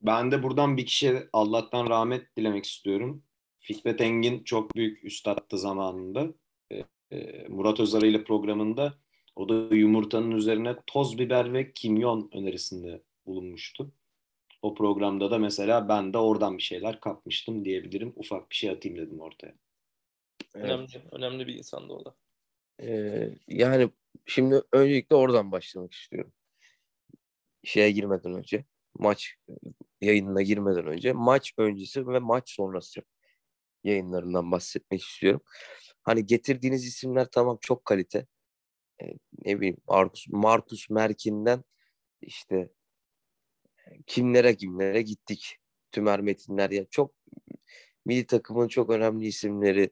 Ben 0.00 0.30
de 0.32 0.42
buradan 0.42 0.76
bir 0.76 0.86
kişiye 0.86 1.28
Allah'tan 1.32 1.88
rahmet 1.90 2.36
dilemek 2.36 2.64
istiyorum. 2.66 3.24
Fikret 3.64 4.00
Engin 4.00 4.44
çok 4.44 4.76
büyük 4.76 5.04
üstattı 5.04 5.58
zamanında. 5.58 6.34
Ee, 6.72 6.84
e, 7.10 7.48
Murat 7.48 7.80
Özarı 7.80 8.06
ile 8.06 8.24
programında 8.24 8.94
o 9.36 9.48
da 9.48 9.74
yumurtanın 9.74 10.30
üzerine 10.30 10.76
toz 10.86 11.18
biber 11.18 11.52
ve 11.52 11.72
kimyon 11.72 12.30
önerisinde 12.32 13.02
bulunmuştu. 13.26 13.92
O 14.62 14.74
programda 14.74 15.30
da 15.30 15.38
mesela 15.38 15.88
ben 15.88 16.12
de 16.12 16.18
oradan 16.18 16.58
bir 16.58 16.62
şeyler 16.62 17.00
kapmıştım 17.00 17.64
diyebilirim. 17.64 18.12
Ufak 18.16 18.50
bir 18.50 18.56
şey 18.56 18.70
atayım 18.70 18.98
dedim 18.98 19.20
ortaya. 19.20 19.54
Evet. 20.54 20.64
Önemli, 20.64 21.02
önemli 21.12 21.46
bir 21.46 21.54
insandı 21.54 21.92
o 21.92 22.04
da. 22.04 22.14
Ee, 22.82 23.30
yani 23.48 23.90
şimdi 24.26 24.62
öncelikle 24.72 25.16
oradan 25.16 25.52
başlamak 25.52 25.92
istiyorum. 25.92 26.32
Şeye 27.64 27.90
girmeden 27.90 28.34
önce, 28.34 28.64
maç 28.98 29.36
yayınına 30.00 30.42
girmeden 30.42 30.86
önce, 30.86 31.12
maç 31.12 31.54
öncesi 31.58 32.08
ve 32.08 32.18
maç 32.18 32.50
sonrası 32.50 33.02
yayınlarından 33.84 34.52
bahsetmek 34.52 35.02
istiyorum. 35.02 35.40
Hani 36.02 36.26
getirdiğiniz 36.26 36.86
isimler 36.86 37.28
tamam 37.32 37.58
çok 37.60 37.84
kalite. 37.84 38.26
Ee, 39.02 39.06
ne 39.44 39.56
bileyim 39.58 39.76
Marcus, 39.88 40.28
Marcus 40.28 40.90
Merkin'den 40.90 41.64
işte 42.22 42.70
kimlere 44.06 44.56
kimlere 44.56 45.02
gittik. 45.02 45.58
Tümer 45.92 46.20
Metinler 46.20 46.70
ya 46.70 46.84
çok 46.90 47.14
milli 48.06 48.26
takımın 48.26 48.68
çok 48.68 48.90
önemli 48.90 49.26
isimleri 49.26 49.90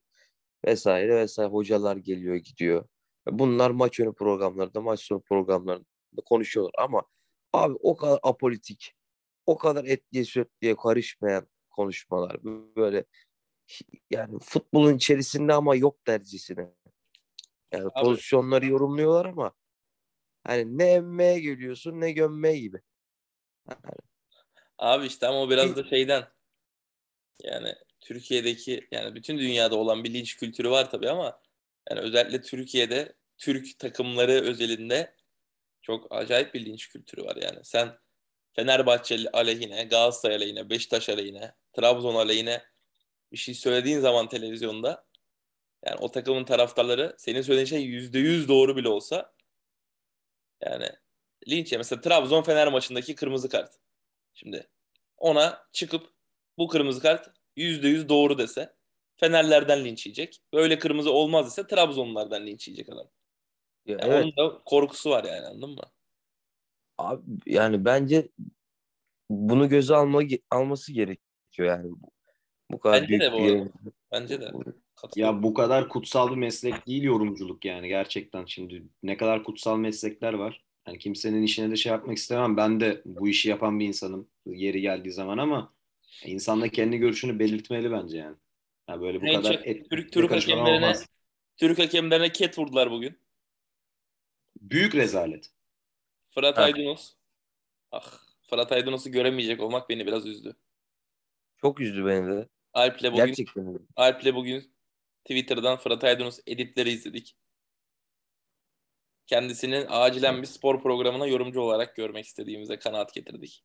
vesaire 0.66 1.16
vesaire 1.16 1.50
hocalar 1.50 1.96
geliyor 1.96 2.36
gidiyor. 2.36 2.88
Bunlar 3.26 3.70
maç 3.70 4.00
önü 4.00 4.14
programlarında, 4.14 4.80
maç 4.80 5.00
sonu 5.00 5.22
programlarında 5.22 6.22
konuşuyorlar 6.24 6.72
ama 6.78 7.02
abi 7.52 7.74
o 7.80 7.96
kadar 7.96 8.18
apolitik, 8.22 8.94
o 9.46 9.58
kadar 9.58 9.84
etliye 9.84 10.24
sütliye 10.24 10.76
karışmayan 10.76 11.48
konuşmalar 11.70 12.44
böyle 12.76 13.04
yani 14.10 14.38
futbolun 14.38 14.96
içerisinde 14.96 15.52
ama 15.52 15.74
yok 15.76 16.06
dercesine. 16.06 16.70
Yani 17.72 17.90
Abi- 17.94 18.04
pozisyonları 18.04 18.66
yorumluyorlar 18.66 19.26
ama 19.26 19.52
hani 20.44 20.78
ne 20.78 20.92
emmeye 20.92 21.40
geliyorsun 21.40 22.00
ne 22.00 22.12
gömmeye 22.12 22.58
gibi. 22.58 22.80
Abi 24.78 25.06
işte 25.06 25.26
ama 25.26 25.42
o 25.42 25.50
biraz 25.50 25.76
da 25.76 25.84
şeyden 25.84 26.28
yani 27.42 27.74
Türkiye'deki 28.00 28.88
yani 28.90 29.14
bütün 29.14 29.38
dünyada 29.38 29.76
olan 29.76 30.04
bir 30.04 30.14
linç 30.14 30.36
kültürü 30.36 30.70
var 30.70 30.90
tabii 30.90 31.10
ama 31.10 31.40
yani 31.90 32.00
özellikle 32.00 32.40
Türkiye'de 32.40 33.14
Türk 33.38 33.78
takımları 33.78 34.32
özelinde 34.32 35.14
çok 35.82 36.06
acayip 36.10 36.54
bir 36.54 36.66
linç 36.66 36.88
kültürü 36.88 37.24
var 37.24 37.36
yani. 37.36 37.64
Sen 37.64 37.98
Fenerbahçe 38.52 39.30
aleyhine, 39.32 39.84
Galatasaray 39.84 40.36
aleyhine, 40.36 40.70
Beşiktaş 40.70 41.08
aleyhine, 41.08 41.54
Trabzon 41.72 42.14
aleyhine 42.14 42.62
bir 43.32 43.36
şey 43.36 43.54
söylediğin 43.54 44.00
zaman 44.00 44.28
televizyonda 44.28 45.06
yani 45.86 45.96
o 46.00 46.10
takımın 46.10 46.44
taraftarları 46.44 47.14
senin 47.18 47.42
söylediğin 47.42 47.66
şey 47.66 47.82
yüzde 47.82 48.18
yüz 48.18 48.48
doğru 48.48 48.76
bile 48.76 48.88
olsa 48.88 49.34
yani 50.60 50.88
linç 51.48 51.72
ya. 51.72 51.78
Mesela 51.78 52.00
Trabzon 52.00 52.42
Fener 52.42 52.72
maçındaki 52.72 53.14
kırmızı 53.14 53.48
kart. 53.48 53.74
Şimdi 54.34 54.68
ona 55.16 55.66
çıkıp 55.72 56.10
bu 56.58 56.68
kırmızı 56.68 57.02
kart 57.02 57.30
yüzde 57.56 57.88
yüz 57.88 58.08
doğru 58.08 58.38
dese 58.38 58.74
Fenerlerden 59.16 59.84
linç 59.84 60.06
yiyecek. 60.06 60.42
Böyle 60.52 60.78
kırmızı 60.78 61.12
olmaz 61.12 61.46
dese 61.46 61.66
Trabzonlulardan 61.66 62.46
linç 62.46 62.68
yiyecek 62.68 62.88
adam. 62.88 63.08
Ya 63.86 63.98
Yani 64.00 64.12
evet. 64.12 64.24
Onun 64.24 64.50
da 64.50 64.62
korkusu 64.64 65.10
var 65.10 65.24
yani 65.24 65.46
anladın 65.46 65.70
mı? 65.70 65.82
Abi 66.98 67.22
yani 67.46 67.84
bence 67.84 68.28
bunu 69.30 69.68
göze 69.68 69.94
alma, 69.94 70.22
alması 70.50 70.92
gerekiyor 70.92 71.68
yani. 71.68 71.90
Bu, 72.72 72.80
kadar 72.80 73.02
Bence 73.02 73.08
büyük 73.08 73.22
de 73.22 73.32
bu 73.32 73.38
bir 73.38 73.56
arada. 73.56 73.70
Bence 74.12 74.40
de. 74.40 74.52
Ya 75.16 75.42
bu 75.42 75.54
kadar 75.54 75.88
kutsal 75.88 76.30
bir 76.30 76.36
meslek 76.36 76.86
değil 76.86 77.02
yorumculuk 77.02 77.64
yani 77.64 77.88
gerçekten 77.88 78.44
şimdi 78.44 78.82
ne 79.02 79.16
kadar 79.16 79.44
kutsal 79.44 79.76
meslekler 79.76 80.32
var. 80.32 80.64
Yani 80.86 80.98
kimsenin 80.98 81.42
işine 81.42 81.70
de 81.70 81.76
şey 81.76 81.92
yapmak 81.92 82.16
istemem. 82.16 82.56
Ben 82.56 82.80
de 82.80 83.02
bu 83.04 83.28
işi 83.28 83.48
yapan 83.48 83.80
bir 83.80 83.86
insanım 83.86 84.28
yeri 84.46 84.80
geldiği 84.80 85.12
zaman 85.12 85.38
ama 85.38 85.74
insan 86.24 86.60
da 86.60 86.68
kendi 86.68 86.96
görüşünü 86.96 87.38
belirtmeli 87.38 87.90
bence 87.90 88.18
yani. 88.18 88.36
Ya 88.88 89.00
böyle 89.00 89.20
bu 89.20 89.26
En 89.26 89.42
kadar 89.42 89.54
çok 89.54 89.66
et, 89.66 89.90
Türk, 89.90 90.12
Türk 90.12 90.30
hakemlerine 90.30 90.70
olmaz. 90.70 91.06
Türk 91.56 91.78
hakemlerine 91.78 92.32
ket 92.32 92.58
vurdular 92.58 92.90
bugün. 92.90 93.18
Büyük 94.60 94.94
rezalet. 94.94 95.50
Fırat 96.28 96.58
Ha. 96.58 96.62
Aydınus. 96.62 97.14
Ah, 97.92 98.18
Fırat 98.50 98.72
Aydınus'u 98.72 99.10
göremeyecek 99.10 99.60
olmak 99.60 99.88
beni 99.88 100.06
biraz 100.06 100.26
üzdü. 100.26 100.56
Çok 101.56 101.80
üzdü 101.80 102.06
beni 102.06 102.26
de. 102.26 102.48
Alp'le 102.72 103.04
bugün 103.04 103.26
Gerçekten 103.26 103.68
öyle. 103.68 103.78
Alp'le 103.96 104.34
bugün 104.34 104.72
Twitter'dan 105.24 105.76
Fırat 105.76 106.04
Aydınus 106.04 106.40
editleri 106.46 106.90
izledik. 106.90 107.36
Kendisinin 109.26 109.86
acilen 109.88 110.42
bir 110.42 110.46
spor 110.46 110.82
programına 110.82 111.26
yorumcu 111.26 111.60
olarak 111.60 111.96
görmek 111.96 112.26
istediğimize 112.26 112.78
kanaat 112.78 113.14
getirdik. 113.14 113.64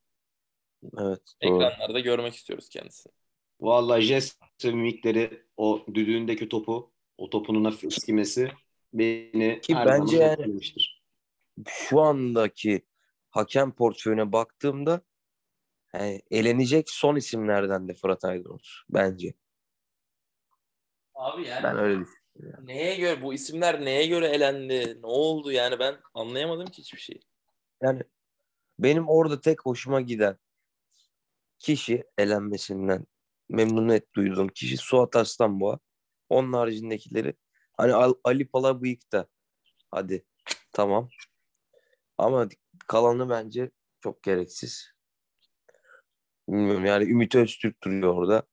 Evet. 0.84 1.22
Doğru. 1.44 1.64
Ekranlarda 1.64 2.00
görmek 2.00 2.36
istiyoruz 2.36 2.70
kendisini. 2.70 3.14
Vallahi 3.62 4.02
jest 4.02 4.38
mimikleri 4.64 5.44
o 5.58 5.86
düdüğündeki 5.94 6.50
topu 6.50 6.92
o 7.18 7.30
topun 7.30 7.66
hafif 7.66 7.98
eskimesi 7.98 8.52
beni 8.94 9.62
Ki 9.62 9.76
her 9.76 9.86
bence 9.86 10.18
yani-. 10.18 10.60
Şu 11.68 12.02
andaki 12.02 12.82
hakem 13.30 13.72
portföyüne 13.72 14.32
baktığımda 14.32 15.02
yani 16.00 16.22
elenecek 16.32 16.90
son 16.90 17.16
isimlerden 17.16 17.88
de 17.88 17.94
Fırat 17.94 18.26
Aydınus 18.26 18.82
bence. 18.90 19.34
Abi 21.16 21.48
yani 21.48 21.64
Ben 21.64 21.78
öyle 21.78 22.00
düşünüyorum. 22.06 22.68
neye 22.68 22.96
göre 22.96 23.22
bu 23.22 23.34
isimler 23.34 23.86
neye 23.86 24.08
göre 24.08 24.28
elendi? 24.28 25.02
Ne 25.02 25.06
oldu 25.08 25.52
yani 25.52 25.80
ben 25.80 25.98
anlayamadım 26.14 26.66
ki 26.66 26.78
hiçbir 26.82 27.00
şey. 27.00 27.20
Yani 27.82 28.02
benim 28.80 29.08
orada 29.08 29.42
tek 29.42 29.66
hoşuma 29.66 30.02
giden 30.02 30.38
kişi 31.60 32.04
elenmesinden 32.18 33.06
memnuniyet 33.50 34.16
duyduğum 34.16 34.48
kişi 34.48 34.78
Suat 34.78 35.16
Arslanboğa. 35.16 35.80
Onun 36.30 36.54
haricindekileri 36.54 37.34
hani 37.78 37.94
Al- 37.94 38.20
Ali 38.24 38.48
Palabıyık 38.48 39.12
da 39.12 39.28
hadi 39.92 40.26
tamam. 40.74 41.10
Ama 42.18 42.50
kalanı 42.88 43.30
bence 43.30 43.72
çok 44.02 44.24
gereksiz. 44.24 44.97
Bilmiyorum 46.50 46.86
yani 46.86 47.04
Ümit 47.12 47.36
Öztürk 47.36 47.84
duruyor 47.84 48.16
orada. 48.16 48.44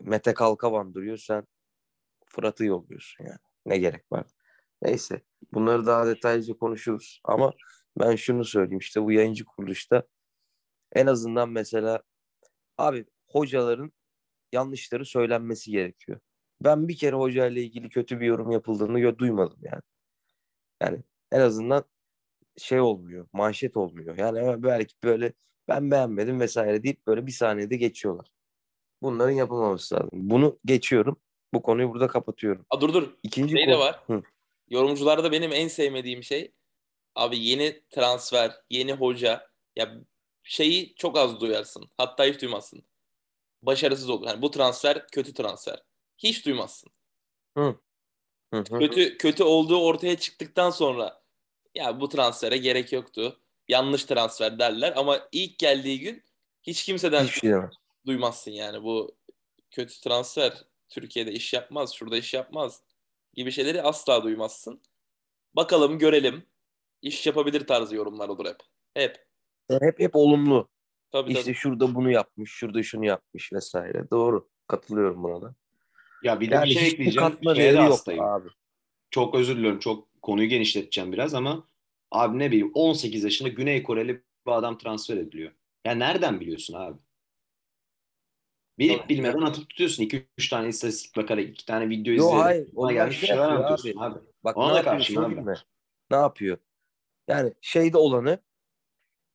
Mete 0.00 0.34
Kalkavan 0.34 0.94
duruyor. 0.94 1.16
Sen 1.16 1.46
Fırat'ı 2.26 2.64
yolluyorsun 2.64 3.24
yani. 3.24 3.38
Ne 3.66 3.78
gerek 3.78 4.12
var? 4.12 4.26
Neyse. 4.82 5.22
Bunları 5.52 5.86
daha 5.86 6.06
detaylıca 6.06 6.54
konuşuruz. 6.54 7.20
Ama 7.24 7.52
ben 8.00 8.16
şunu 8.16 8.44
söyleyeyim 8.44 8.78
işte 8.78 9.02
bu 9.02 9.12
yayıncı 9.12 9.44
kuruluşta 9.44 10.02
en 10.92 11.06
azından 11.06 11.50
mesela 11.50 12.02
abi 12.78 13.06
hocaların 13.28 13.92
yanlışları 14.52 15.06
söylenmesi 15.06 15.70
gerekiyor. 15.70 16.20
Ben 16.64 16.88
bir 16.88 16.96
kere 16.96 17.16
hocayla 17.16 17.62
ilgili 17.62 17.88
kötü 17.88 18.20
bir 18.20 18.26
yorum 18.26 18.50
yapıldığını 18.50 19.00
gö- 19.00 19.18
duymadım 19.18 19.58
yani. 19.62 19.82
Yani 20.82 21.02
en 21.32 21.40
azından 21.40 21.84
şey 22.58 22.80
olmuyor. 22.80 23.28
Manşet 23.32 23.76
olmuyor. 23.76 24.18
Yani 24.18 24.62
belki 24.62 24.94
böyle 25.04 25.32
ben 25.74 25.90
beğenmedim 25.90 26.40
vesaire 26.40 26.82
deyip 26.82 27.06
böyle 27.06 27.26
bir 27.26 27.32
saniyede 27.32 27.76
geçiyorlar. 27.76 28.26
Bunların 29.02 29.32
yapılmaması 29.32 29.94
lazım. 29.94 30.10
Bunu 30.12 30.58
geçiyorum. 30.64 31.16
Bu 31.54 31.62
konuyu 31.62 31.90
burada 31.90 32.08
kapatıyorum. 32.08 32.66
Aa, 32.70 32.80
dur 32.80 32.94
dur. 32.94 33.14
İkinci 33.22 33.52
Şey 33.52 33.64
konu. 33.64 33.74
de 33.74 33.78
var. 33.78 34.00
Hı. 34.06 34.22
Yorumcularda 34.70 35.32
benim 35.32 35.52
en 35.52 35.68
sevmediğim 35.68 36.22
şey 36.22 36.52
abi 37.14 37.38
yeni 37.38 37.80
transfer, 37.90 38.52
yeni 38.70 38.92
hoca 38.92 39.46
ya 39.76 39.94
şeyi 40.42 40.94
çok 40.94 41.18
az 41.18 41.40
duyarsın. 41.40 41.90
Hatta 41.96 42.24
hiç 42.24 42.42
duymazsın. 42.42 42.82
Başarısız 43.62 44.10
olur. 44.10 44.26
Yani 44.26 44.42
bu 44.42 44.50
transfer 44.50 45.06
kötü 45.06 45.34
transfer. 45.34 45.82
Hiç 46.18 46.46
duymazsın. 46.46 46.90
Hı 47.56 47.76
hı. 48.54 48.64
Kötü 48.64 49.18
kötü 49.18 49.44
olduğu 49.44 49.84
ortaya 49.84 50.16
çıktıktan 50.16 50.70
sonra 50.70 51.22
ya 51.74 52.00
bu 52.00 52.08
transfere 52.08 52.56
gerek 52.56 52.92
yoktu. 52.92 53.40
Yanlış 53.72 54.04
transfer 54.04 54.58
derler 54.58 54.92
ama 54.96 55.20
ilk 55.32 55.58
geldiği 55.58 56.00
gün 56.00 56.22
hiç 56.62 56.84
kimseden 56.84 57.24
Hiçbir 57.24 57.40
şey 57.40 57.50
demez. 57.50 57.74
duymazsın 58.06 58.50
yani 58.50 58.82
bu 58.82 59.16
kötü 59.70 60.00
transfer 60.00 60.52
Türkiye'de 60.88 61.32
iş 61.32 61.52
yapmaz, 61.52 61.92
şurada 61.94 62.16
iş 62.16 62.34
yapmaz 62.34 62.82
gibi 63.34 63.52
şeyleri 63.52 63.82
asla 63.82 64.22
duymazsın. 64.24 64.80
Bakalım 65.54 65.98
görelim. 65.98 66.46
İş 67.02 67.26
yapabilir 67.26 67.66
tarzı 67.66 67.96
yorumlar 67.96 68.28
olur 68.28 68.46
hep. 68.46 68.56
Hep. 68.94 69.26
Hep 69.70 69.98
hep 70.00 70.16
olumlu. 70.16 70.68
Tabii 71.10 71.30
İşte 71.32 71.44
tabii. 71.44 71.54
şurada 71.54 71.94
bunu 71.94 72.10
yapmış, 72.10 72.50
şurada 72.50 72.82
şunu 72.82 73.04
yapmış 73.06 73.52
vesaire. 73.52 74.10
Doğru. 74.10 74.48
Katılıyorum 74.66 75.22
buna 75.22 75.42
da. 75.42 75.54
Ya 76.22 76.40
bir 76.40 76.50
de 76.50 76.54
Yani 76.54 76.64
bir 76.66 76.74
şey 76.74 76.86
ekleyeceğim. 76.88 77.28
katma 77.30 77.56
değeri 77.56 77.76
yok 77.76 78.00
abi. 78.08 78.48
Çok 79.10 79.34
özür 79.34 79.56
diliyorum. 79.56 79.78
Çok 79.78 80.22
konuyu 80.22 80.48
genişleteceğim 80.48 81.12
biraz 81.12 81.34
ama 81.34 81.68
abi 82.12 82.38
ne 82.38 82.48
bileyim 82.50 82.70
18 82.74 83.24
yaşında 83.24 83.48
Güney 83.48 83.82
Koreli 83.82 84.22
bir 84.46 84.52
adam 84.52 84.78
transfer 84.78 85.16
ediliyor. 85.16 85.52
Ya 85.86 85.94
nereden 85.94 86.40
biliyorsun 86.40 86.74
abi? 86.74 86.98
Bilip 88.78 88.98
Tabii. 89.02 89.08
bilmeden 89.08 89.40
atıp 89.42 89.68
tutuyorsun. 89.68 90.04
2-3 90.04 90.50
tane 90.50 90.68
istatistik 90.68 91.16
bakarak 91.16 91.44
2 91.48 91.66
tane 91.66 91.88
video 91.88 92.14
Yo 92.14 92.24
izleyerek. 92.24 92.44
hayır. 92.44 92.68
buna 92.72 92.84
Onlar 92.84 92.92
gelmiş 92.92 93.18
şey 93.18 93.28
şeyler 93.28 93.42
anlatıyorsun 93.42 94.00
abi. 94.00 94.18
abi. 94.18 94.24
Bak 94.44 94.56
Ona 94.56 94.72
ne 94.72 94.78
da 94.78 94.82
karşıyım 94.82 95.24
abi. 95.24 95.34
mi? 95.34 95.54
Ne 96.10 96.16
yapıyor? 96.16 96.58
Yani 97.28 97.54
şeyde 97.60 97.98
olanı 97.98 98.38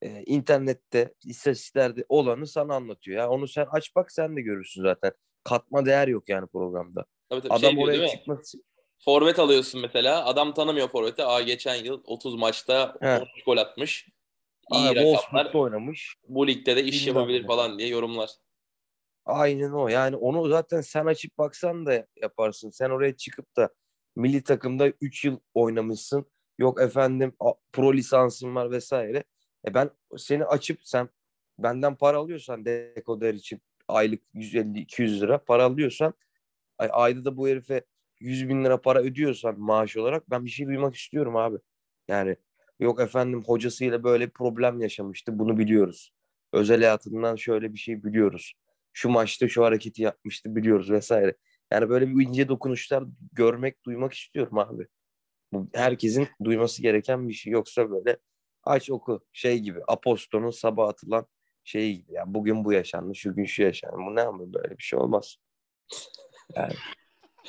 e, 0.02 0.22
internette, 0.26 1.14
istatistiklerde 1.24 2.04
olanı 2.08 2.46
sana 2.46 2.74
anlatıyor. 2.74 3.18
Ya 3.18 3.30
onu 3.30 3.48
sen 3.48 3.66
aç 3.70 3.96
bak 3.96 4.12
sen 4.12 4.36
de 4.36 4.40
görürsün 4.42 4.82
zaten. 4.82 5.12
Katma 5.44 5.86
değer 5.86 6.08
yok 6.08 6.28
yani 6.28 6.46
programda. 6.46 7.04
Tabii 7.28 7.40
tabii. 7.40 7.52
Adam 7.52 7.74
Şey 7.74 7.84
oraya 7.84 8.08
çıkması 8.08 8.58
Forvet 8.98 9.38
alıyorsun 9.38 9.80
mesela. 9.80 10.24
Adam 10.24 10.54
tanımıyor 10.54 10.88
forveti. 10.88 11.24
Aa 11.24 11.40
geçen 11.40 11.74
yıl 11.74 12.00
30 12.04 12.34
maçta 12.34 12.96
He. 13.00 13.18
13 13.18 13.44
gol 13.46 13.56
atmış. 13.56 14.08
İyi 14.72 14.88
Aa, 14.88 14.94
rakamlar. 14.94 15.54
Oynamış. 15.54 16.16
Bu 16.28 16.46
ligde 16.46 16.76
de 16.76 16.84
iş 16.84 17.06
yapabilir 17.06 17.46
falan 17.46 17.78
diye 17.78 17.88
yorumlar. 17.88 18.30
Aynen 19.24 19.70
o. 19.70 19.88
Yani 19.88 20.16
onu 20.16 20.48
zaten 20.48 20.80
sen 20.80 21.06
açıp 21.06 21.38
baksan 21.38 21.86
da 21.86 22.06
yaparsın. 22.22 22.70
Sen 22.70 22.90
oraya 22.90 23.16
çıkıp 23.16 23.56
da 23.56 23.70
milli 24.16 24.42
takımda 24.42 24.88
3 24.88 25.24
yıl 25.24 25.38
oynamışsın. 25.54 26.26
Yok 26.58 26.80
efendim 26.80 27.36
pro 27.72 27.94
lisansın 27.94 28.54
var 28.54 28.70
vesaire. 28.70 29.24
E 29.68 29.74
ben 29.74 29.90
seni 30.16 30.44
açıp 30.44 30.80
sen 30.82 31.08
benden 31.58 31.94
para 31.94 32.16
alıyorsan 32.16 32.64
dekoder 32.64 33.34
için 33.34 33.62
aylık 33.88 34.22
150-200 34.34 35.20
lira 35.20 35.44
para 35.44 35.64
alıyorsan 35.64 36.14
ay, 36.78 36.88
ayda 36.92 37.24
da 37.24 37.36
bu 37.36 37.48
herife 37.48 37.84
100 38.20 38.48
bin 38.48 38.64
lira 38.64 38.80
para 38.80 39.00
ödüyorsan 39.00 39.60
maaş 39.60 39.96
olarak 39.96 40.30
ben 40.30 40.44
bir 40.44 40.50
şey 40.50 40.66
duymak 40.66 40.94
istiyorum 40.94 41.36
abi. 41.36 41.56
Yani 42.08 42.36
yok 42.80 43.00
efendim 43.00 43.42
hocasıyla 43.46 44.04
böyle 44.04 44.28
problem 44.30 44.80
yaşamıştı 44.80 45.38
bunu 45.38 45.58
biliyoruz. 45.58 46.12
Özel 46.52 46.80
hayatından 46.80 47.36
şöyle 47.36 47.72
bir 47.72 47.78
şey 47.78 48.04
biliyoruz. 48.04 48.54
Şu 48.92 49.08
maçta 49.08 49.48
şu 49.48 49.64
hareketi 49.64 50.02
yapmıştı 50.02 50.56
biliyoruz 50.56 50.90
vesaire. 50.90 51.36
Yani 51.72 51.88
böyle 51.88 52.08
bir 52.08 52.26
ince 52.26 52.48
dokunuşlar 52.48 53.04
görmek, 53.32 53.84
duymak 53.84 54.12
istiyorum 54.12 54.58
abi. 54.58 54.86
Bu 55.52 55.68
herkesin 55.74 56.28
duyması 56.44 56.82
gereken 56.82 57.28
bir 57.28 57.32
şey. 57.32 57.52
Yoksa 57.52 57.90
böyle 57.90 58.16
aç 58.64 58.90
oku 58.90 59.24
şey 59.32 59.58
gibi 59.58 59.80
Aposto'nun 59.88 60.50
sabah 60.50 60.88
atılan 60.88 61.26
şey 61.64 61.96
gibi. 61.96 62.12
Ya 62.12 62.24
bugün 62.26 62.64
bu 62.64 62.72
yaşandı, 62.72 63.14
şu 63.14 63.34
gün 63.34 63.44
şu 63.44 63.62
yaşandı. 63.62 63.96
Bu 63.96 64.14
ne 64.14 64.22
ama 64.22 64.52
böyle 64.54 64.78
bir 64.78 64.82
şey 64.82 64.98
olmaz. 64.98 65.36
Yani 66.56 66.74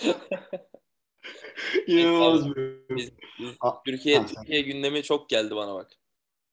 İnanılmaz 1.88 2.56
bir. 2.56 2.80
Biz, 2.90 3.12
biz 3.40 3.50
A- 3.60 3.84
Türkiye 3.84 4.16
sen- 4.16 4.28
Türkiye 4.28 4.62
gündemi 4.62 5.04
çok 5.04 5.30
geldi 5.30 5.56
bana 5.56 5.76
bak. 5.76 5.92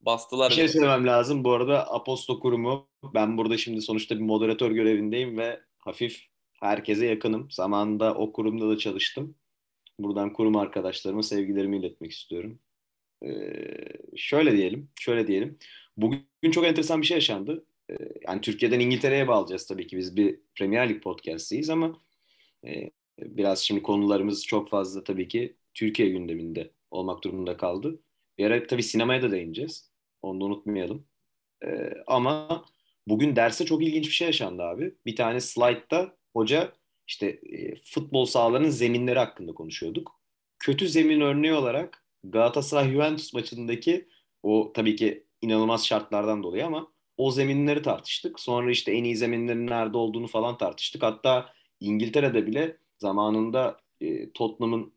Bastılar 0.01 0.49
Bir 0.49 0.55
şey 0.55 0.67
söylemem 0.67 1.07
lazım. 1.07 1.43
Bu 1.43 1.51
arada 1.51 1.91
Aposto 1.93 2.39
kurumu 2.39 2.87
ben 3.13 3.37
burada 3.37 3.57
şimdi 3.57 3.81
sonuçta 3.81 4.15
bir 4.15 4.21
moderatör 4.21 4.71
görevindeyim 4.71 5.37
ve 5.37 5.59
hafif 5.77 6.25
herkese 6.59 7.05
yakınım. 7.05 7.51
Zamanında 7.51 8.13
o 8.15 8.31
kurumda 8.31 8.69
da 8.69 8.77
çalıştım. 8.77 9.35
Buradan 9.99 10.33
kurum 10.33 10.55
arkadaşlarıma 10.55 11.23
sevgilerimi 11.23 11.77
iletmek 11.77 12.11
istiyorum. 12.11 12.59
Ee, 13.25 13.29
şöyle 14.15 14.57
diyelim, 14.57 14.89
şöyle 14.99 15.27
diyelim. 15.27 15.57
Bugün 15.97 16.51
çok 16.51 16.65
enteresan 16.65 17.01
bir 17.01 17.07
şey 17.07 17.17
yaşandı. 17.17 17.65
Ee, 17.89 17.95
yani 18.27 18.41
Türkiye'den 18.41 18.79
İngiltere'ye 18.79 19.27
bağlayacağız 19.27 19.67
tabii 19.67 19.87
ki. 19.87 19.97
Biz 19.97 20.15
bir 20.15 20.39
Premier 20.55 20.89
Lig 20.89 21.03
podcast'iyiz 21.03 21.69
ama 21.69 21.99
e, 22.65 22.89
biraz 23.19 23.59
şimdi 23.59 23.81
konularımız 23.81 24.45
çok 24.45 24.69
fazla 24.69 25.03
tabii 25.03 25.27
ki 25.27 25.57
Türkiye 25.73 26.09
gündeminde 26.09 26.71
olmak 26.91 27.23
durumunda 27.23 27.57
kaldı. 27.57 27.99
Bir 28.37 28.45
ara 28.45 28.67
tabii 28.67 28.83
sinemaya 28.83 29.21
da 29.21 29.31
değineceğiz. 29.31 29.91
Onu 30.21 30.41
da 30.41 30.45
unutmayalım. 30.45 31.07
Ee, 31.65 31.93
ama 32.07 32.65
bugün 33.07 33.35
derste 33.35 33.65
çok 33.65 33.83
ilginç 33.83 34.05
bir 34.05 34.11
şey 34.11 34.27
yaşandı 34.27 34.63
abi. 34.63 34.95
Bir 35.05 35.15
tane 35.15 35.41
slaytta 35.41 36.17
hoca 36.33 36.73
işte 37.07 37.27
e, 37.27 37.75
futbol 37.75 38.25
sahalarının 38.25 38.69
zeminleri 38.69 39.19
hakkında 39.19 39.53
konuşuyorduk. 39.53 40.21
Kötü 40.59 40.87
zemin 40.89 41.21
örneği 41.21 41.53
olarak 41.53 42.05
Galatasaray 42.23 42.91
Juventus 42.91 43.33
maçındaki 43.33 44.07
o 44.43 44.71
tabii 44.75 44.95
ki 44.95 45.27
inanılmaz 45.41 45.85
şartlardan 45.87 46.43
dolayı 46.43 46.65
ama 46.65 46.91
o 47.17 47.31
zeminleri 47.31 47.81
tartıştık. 47.81 48.39
Sonra 48.39 48.71
işte 48.71 48.91
en 48.91 49.03
iyi 49.03 49.15
zeminlerin 49.15 49.67
nerede 49.67 49.97
olduğunu 49.97 50.27
falan 50.27 50.57
tartıştık. 50.57 51.03
Hatta 51.03 51.53
İngiltere'de 51.79 52.47
bile 52.47 52.77
zamanında 52.99 53.77
e, 54.01 54.31
Tottenham'ın 54.31 54.93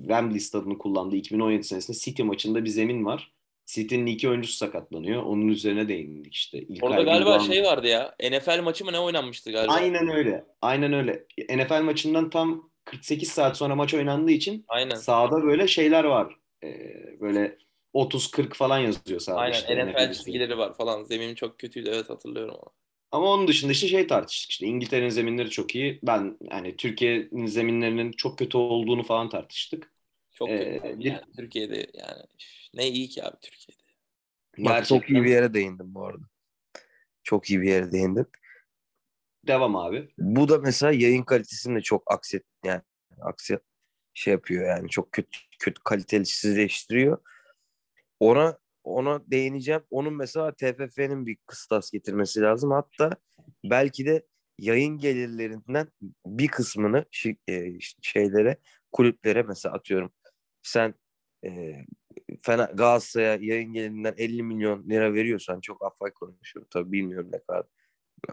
Wembley 0.00 0.40
stadını 0.40 0.78
kullandığı 0.78 1.16
2017 1.16 1.64
senesinde 1.64 1.96
City 1.98 2.22
maçında 2.22 2.64
bir 2.64 2.68
zemin 2.70 3.04
var. 3.04 3.32
City'nin 3.66 4.06
iki 4.06 4.28
oyuncusu 4.28 4.56
sakatlanıyor. 4.56 5.22
Onun 5.22 5.48
üzerine 5.48 5.88
değindik 5.88 6.34
işte. 6.34 6.58
İlkay 6.58 6.88
Orada 6.90 7.02
galiba 7.02 7.36
Gündoğan- 7.36 7.46
şey 7.46 7.64
vardı 7.64 7.86
ya. 7.86 8.14
NFL 8.30 8.62
maçı 8.62 8.84
mı 8.84 8.92
ne 8.92 8.98
oynanmıştı 9.00 9.52
galiba? 9.52 9.72
Aynen 9.72 10.08
öyle. 10.08 10.44
Aynen 10.62 10.92
öyle. 10.92 11.24
NFL 11.56 11.82
maçından 11.82 12.30
tam 12.30 12.70
48 12.84 13.28
saat 13.28 13.56
sonra 13.56 13.74
maç 13.74 13.94
oynandığı 13.94 14.30
için 14.32 14.64
Aynen. 14.68 14.94
sahada 14.94 15.42
böyle 15.42 15.68
şeyler 15.68 16.04
var. 16.04 16.36
Ee, 16.64 17.20
böyle 17.20 17.58
30-40 17.94 18.54
falan 18.54 18.78
yazıyor 18.78 19.20
sahada 19.20 19.40
Aynen 19.40 19.54
işte 19.54 19.86
NFL 19.86 19.90
NFL 19.90 20.12
çizgileri 20.12 20.58
var 20.58 20.74
falan. 20.74 21.04
Zemin 21.04 21.34
çok 21.34 21.58
kötüydü 21.58 21.90
evet 21.94 22.10
hatırlıyorum 22.10 22.54
ama. 22.54 22.70
Ama 23.14 23.26
onun 23.26 23.48
dışında 23.48 23.72
işte 23.72 23.88
şey 23.88 24.06
tartıştık 24.06 24.50
işte 24.50 24.66
İngiltere'nin 24.66 25.08
zeminleri 25.08 25.50
çok 25.50 25.74
iyi. 25.74 26.00
Ben 26.02 26.38
yani 26.50 26.76
Türkiye'nin 26.76 27.46
zeminlerinin 27.46 28.12
çok 28.12 28.38
kötü 28.38 28.58
olduğunu 28.58 29.02
falan 29.02 29.28
tartıştık. 29.28 29.92
Çok 30.32 30.48
Ee, 30.50 30.80
kötü. 30.82 30.98
bir- 30.98 31.04
Yani 31.04 31.20
Türkiye'de 31.36 31.86
yani 31.94 32.22
ne 32.74 32.88
iyi 32.88 33.08
ki 33.08 33.24
abi 33.24 33.36
Türkiye'de. 33.42 33.82
bak 34.58 34.86
çok 34.86 35.10
iyi 35.10 35.24
bir 35.24 35.30
yere 35.30 35.54
değindim 35.54 35.94
bu 35.94 36.06
arada. 36.06 36.24
Çok 37.22 37.50
iyi 37.50 37.60
bir 37.60 37.68
yere 37.68 37.92
değindim. 37.92 38.26
Devam 39.46 39.76
abi. 39.76 40.08
Bu 40.18 40.48
da 40.48 40.58
mesela 40.58 40.92
yayın 40.92 41.22
kalitesini 41.22 41.76
de 41.76 41.80
çok 41.82 42.12
akset 42.12 42.42
yani 42.64 42.82
aksi 43.20 43.58
şey 44.14 44.32
yapıyor 44.32 44.68
yani 44.68 44.88
çok 44.88 45.12
kötü 45.12 45.38
kötü 45.58 45.80
kalitesizleştiriyor. 45.84 47.18
Ona 48.20 48.58
ona 48.84 49.30
değineceğim. 49.30 49.82
Onun 49.90 50.14
mesela 50.14 50.52
TFF'nin 50.54 51.26
bir 51.26 51.36
kıstas 51.46 51.90
getirmesi 51.90 52.40
lazım. 52.40 52.70
Hatta 52.70 53.10
belki 53.64 54.06
de 54.06 54.26
yayın 54.58 54.98
gelirlerinden 54.98 55.88
bir 56.26 56.48
kısmını 56.48 57.04
e, 57.48 57.80
şeylere 58.02 58.56
kulüplere 58.92 59.42
mesela 59.42 59.74
atıyorum. 59.74 60.12
Sen 60.62 60.94
e, 61.44 61.74
Fener, 62.42 62.68
Galatasaray'a 62.68 63.38
yayın 63.40 63.72
gelirinden 63.72 64.14
50 64.16 64.42
milyon 64.42 64.90
lira 64.90 65.14
veriyorsan 65.14 65.60
çok 65.60 65.84
afak 65.84 66.14
konuşuyorum. 66.14 66.68
Tabii 66.70 66.92
bilmiyorum 66.92 67.30
ne 67.32 67.38
kadar 67.38 67.66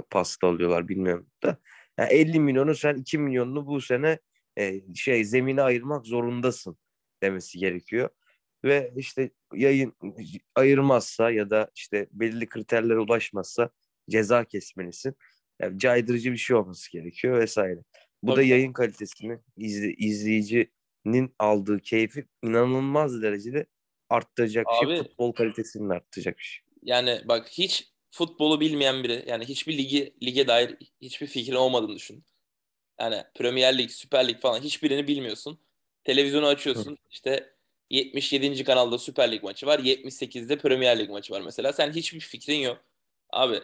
pasta 0.09 0.47
alıyorlar 0.47 0.87
bilmiyorum 0.87 1.27
da. 1.43 1.57
Yani 1.97 2.09
50 2.13 2.39
milyonu 2.39 2.75
sen 2.75 2.95
2 2.95 3.17
milyonunu 3.17 3.67
bu 3.67 3.81
sene 3.81 4.19
e, 4.57 4.93
şey 4.95 5.25
zemine 5.25 5.61
ayırmak 5.61 6.05
zorundasın 6.05 6.77
demesi 7.23 7.59
gerekiyor. 7.59 8.09
Ve 8.63 8.93
işte 8.95 9.31
yayın 9.53 9.93
ayırmazsa 10.55 11.31
ya 11.31 11.49
da 11.49 11.71
işte 11.75 12.07
belirli 12.11 12.49
kriterlere 12.49 12.99
ulaşmazsa 12.99 13.69
ceza 14.09 14.45
kesmelisin. 14.45 15.15
Yani 15.59 15.79
caydırıcı 15.79 16.31
bir 16.31 16.37
şey 16.37 16.55
olması 16.55 16.91
gerekiyor 16.91 17.39
vesaire. 17.39 17.79
Bu 18.23 18.31
da 18.31 18.35
Tabii. 18.35 18.47
yayın 18.47 18.73
kalitesini 18.73 19.39
izle, 19.57 19.93
izleyicinin 19.93 21.35
aldığı 21.39 21.79
keyfi 21.79 22.25
inanılmaz 22.43 23.21
derecede 23.21 23.65
arttıracak 24.09 24.65
bir 24.65 24.85
Abi- 24.85 24.95
şey. 24.95 25.03
Futbol 25.03 25.31
kalitesini 25.31 25.93
arttıracak 25.93 26.37
bir 26.37 26.43
şey. 26.43 26.63
Yani 26.83 27.21
bak 27.25 27.49
hiç 27.51 27.91
futbolu 28.11 28.59
bilmeyen 28.59 29.03
biri 29.03 29.23
yani 29.27 29.45
hiçbir 29.45 29.77
ligi 29.77 30.15
lige 30.23 30.47
dair 30.47 30.77
hiçbir 31.01 31.27
fikrin 31.27 31.55
olmadığını 31.55 31.95
düşün. 31.95 32.25
Yani 32.99 33.23
Premier 33.35 33.77
Lig, 33.77 33.89
Süper 33.89 34.27
Lig 34.27 34.39
falan 34.39 34.61
hiçbirini 34.61 35.07
bilmiyorsun. 35.07 35.59
Televizyonu 36.03 36.47
açıyorsun. 36.47 36.97
işte 37.09 37.53
77. 37.91 38.63
kanalda 38.63 38.97
Süper 38.97 39.31
Lig 39.31 39.43
maçı 39.43 39.65
var. 39.65 39.79
78'de 39.79 40.57
Premier 40.57 40.99
Lig 40.99 41.09
maçı 41.09 41.33
var 41.33 41.41
mesela. 41.41 41.73
Sen 41.73 41.91
hiçbir 41.91 42.19
fikrin 42.19 42.59
yok. 42.59 42.77
Abi 43.29 43.59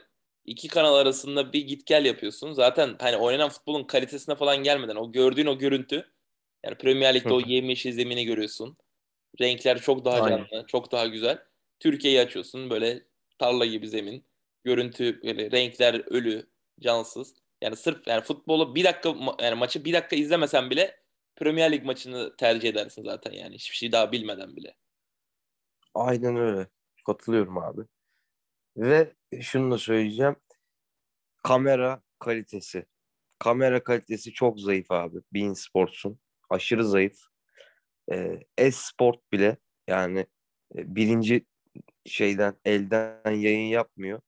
iki 0.46 0.68
kanal 0.68 0.96
arasında 0.96 1.54
bir 1.54 1.68
git 1.68 1.86
gel 1.86 2.06
yapıyorsun. 2.06 2.54
Zaten 2.54 2.96
hani 3.00 3.18
oynanan 3.18 3.50
futbolun 3.50 3.84
kalitesine 3.84 4.36
falan 4.36 4.58
gelmeden 4.58 4.96
o 4.96 5.12
gördüğün 5.12 5.46
o 5.46 5.58
görüntü 5.58 6.12
yani 6.66 6.78
Premier 6.78 7.16
Lig'de 7.16 7.34
o 7.34 7.40
yemyeşil 7.40 7.92
zemini 7.92 8.26
görüyorsun. 8.26 8.78
Renkler 9.42 9.82
çok 9.82 10.06
daha 10.06 10.22
Aynen. 10.22 10.38
canlı, 10.38 10.66
çok 10.68 10.92
daha 10.92 11.06
güzel. 11.06 11.40
Türkiye'yi 11.80 12.22
açıyorsun 12.22 12.70
böyle 12.70 13.04
tarla 13.40 13.66
gibi 13.66 13.90
zemin. 13.90 14.26
Görüntü 14.64 15.22
böyle 15.24 15.52
renkler 15.52 15.94
ölü, 15.94 16.48
cansız. 16.80 17.36
Yani 17.62 17.76
sırf 17.76 18.08
yani 18.08 18.22
futbolu 18.22 18.76
bir 18.76 18.84
dakika 18.84 19.16
yani 19.42 19.56
maçı 19.56 19.86
bir 19.86 19.94
dakika 19.94 20.16
izlemesen 20.16 20.70
bile 20.70 21.00
Premier 21.38 21.72
Lig 21.72 21.84
maçını 21.84 22.36
tercih 22.38 22.70
edersin 22.70 23.04
zaten 23.04 23.32
yani 23.32 23.56
hiçbir 23.56 23.76
şey 23.76 23.92
daha 23.92 24.12
bilmeden 24.12 24.56
bile. 24.56 24.76
Aynen 25.94 26.36
öyle. 26.36 26.68
Katılıyorum 27.06 27.58
abi. 27.58 27.82
Ve 28.78 29.14
şunu 29.42 29.72
da 29.72 29.78
söyleyeceğim. 29.78 30.36
Kamera 31.44 32.02
kalitesi. 32.20 32.86
Kamera 33.40 33.84
kalitesi 33.84 34.34
çok 34.34 34.60
zayıf 34.60 34.92
abi. 34.92 35.18
Bein 35.34 35.54
Sports'un. 35.54 36.20
Aşırı 36.50 36.88
zayıf. 36.88 37.18
Ee, 38.12 38.40
S-Sport 38.58 39.32
bile 39.32 39.58
yani 39.88 40.20
e, 40.76 40.96
birinci 40.96 41.46
şeyden 42.06 42.56
elden 42.66 43.32
yayın 43.32 43.68
yapmıyor. 43.68 44.22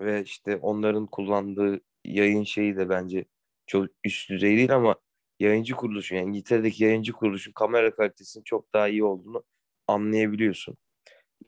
Ve 0.00 0.22
işte 0.22 0.56
onların 0.56 1.06
kullandığı 1.06 1.80
yayın 2.04 2.44
şeyi 2.44 2.76
de 2.76 2.88
bence 2.88 3.24
çok 3.66 3.88
üst 4.04 4.30
düzey 4.30 4.56
değil 4.56 4.74
ama 4.74 4.96
yayıncı 5.40 5.74
kuruluşun 5.74 6.16
yani 6.16 6.28
İngiltere'deki 6.28 6.84
yayıncı 6.84 7.12
kuruluşun 7.12 7.52
kamera 7.52 7.94
kalitesinin 7.94 8.44
çok 8.44 8.74
daha 8.74 8.88
iyi 8.88 9.04
olduğunu 9.04 9.42
anlayabiliyorsun. 9.88 10.76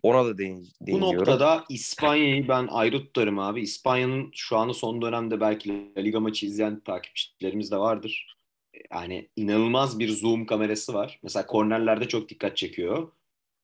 Ona 0.02 0.24
da 0.24 0.38
değin, 0.38 0.68
Bu 0.80 0.86
değiniyorum. 0.86 1.18
noktada 1.18 1.64
İspanya'yı 1.68 2.48
ben 2.48 2.66
ayrı 2.70 2.98
tutarım 2.98 3.38
abi. 3.38 3.60
İspanya'nın 3.60 4.30
şu 4.34 4.56
anda 4.56 4.74
son 4.74 5.02
dönemde 5.02 5.40
belki 5.40 5.94
La 5.96 6.00
Liga 6.00 6.20
maçı 6.20 6.46
izleyen 6.46 6.80
takipçilerimiz 6.80 7.70
de 7.70 7.76
vardır. 7.76 8.36
Yani 8.92 9.28
inanılmaz 9.36 9.98
bir 9.98 10.08
zoom 10.08 10.46
kamerası 10.46 10.94
var. 10.94 11.20
Mesela 11.22 11.46
kornerlerde 11.46 12.08
çok 12.08 12.28
dikkat 12.28 12.56
çekiyor. 12.56 13.12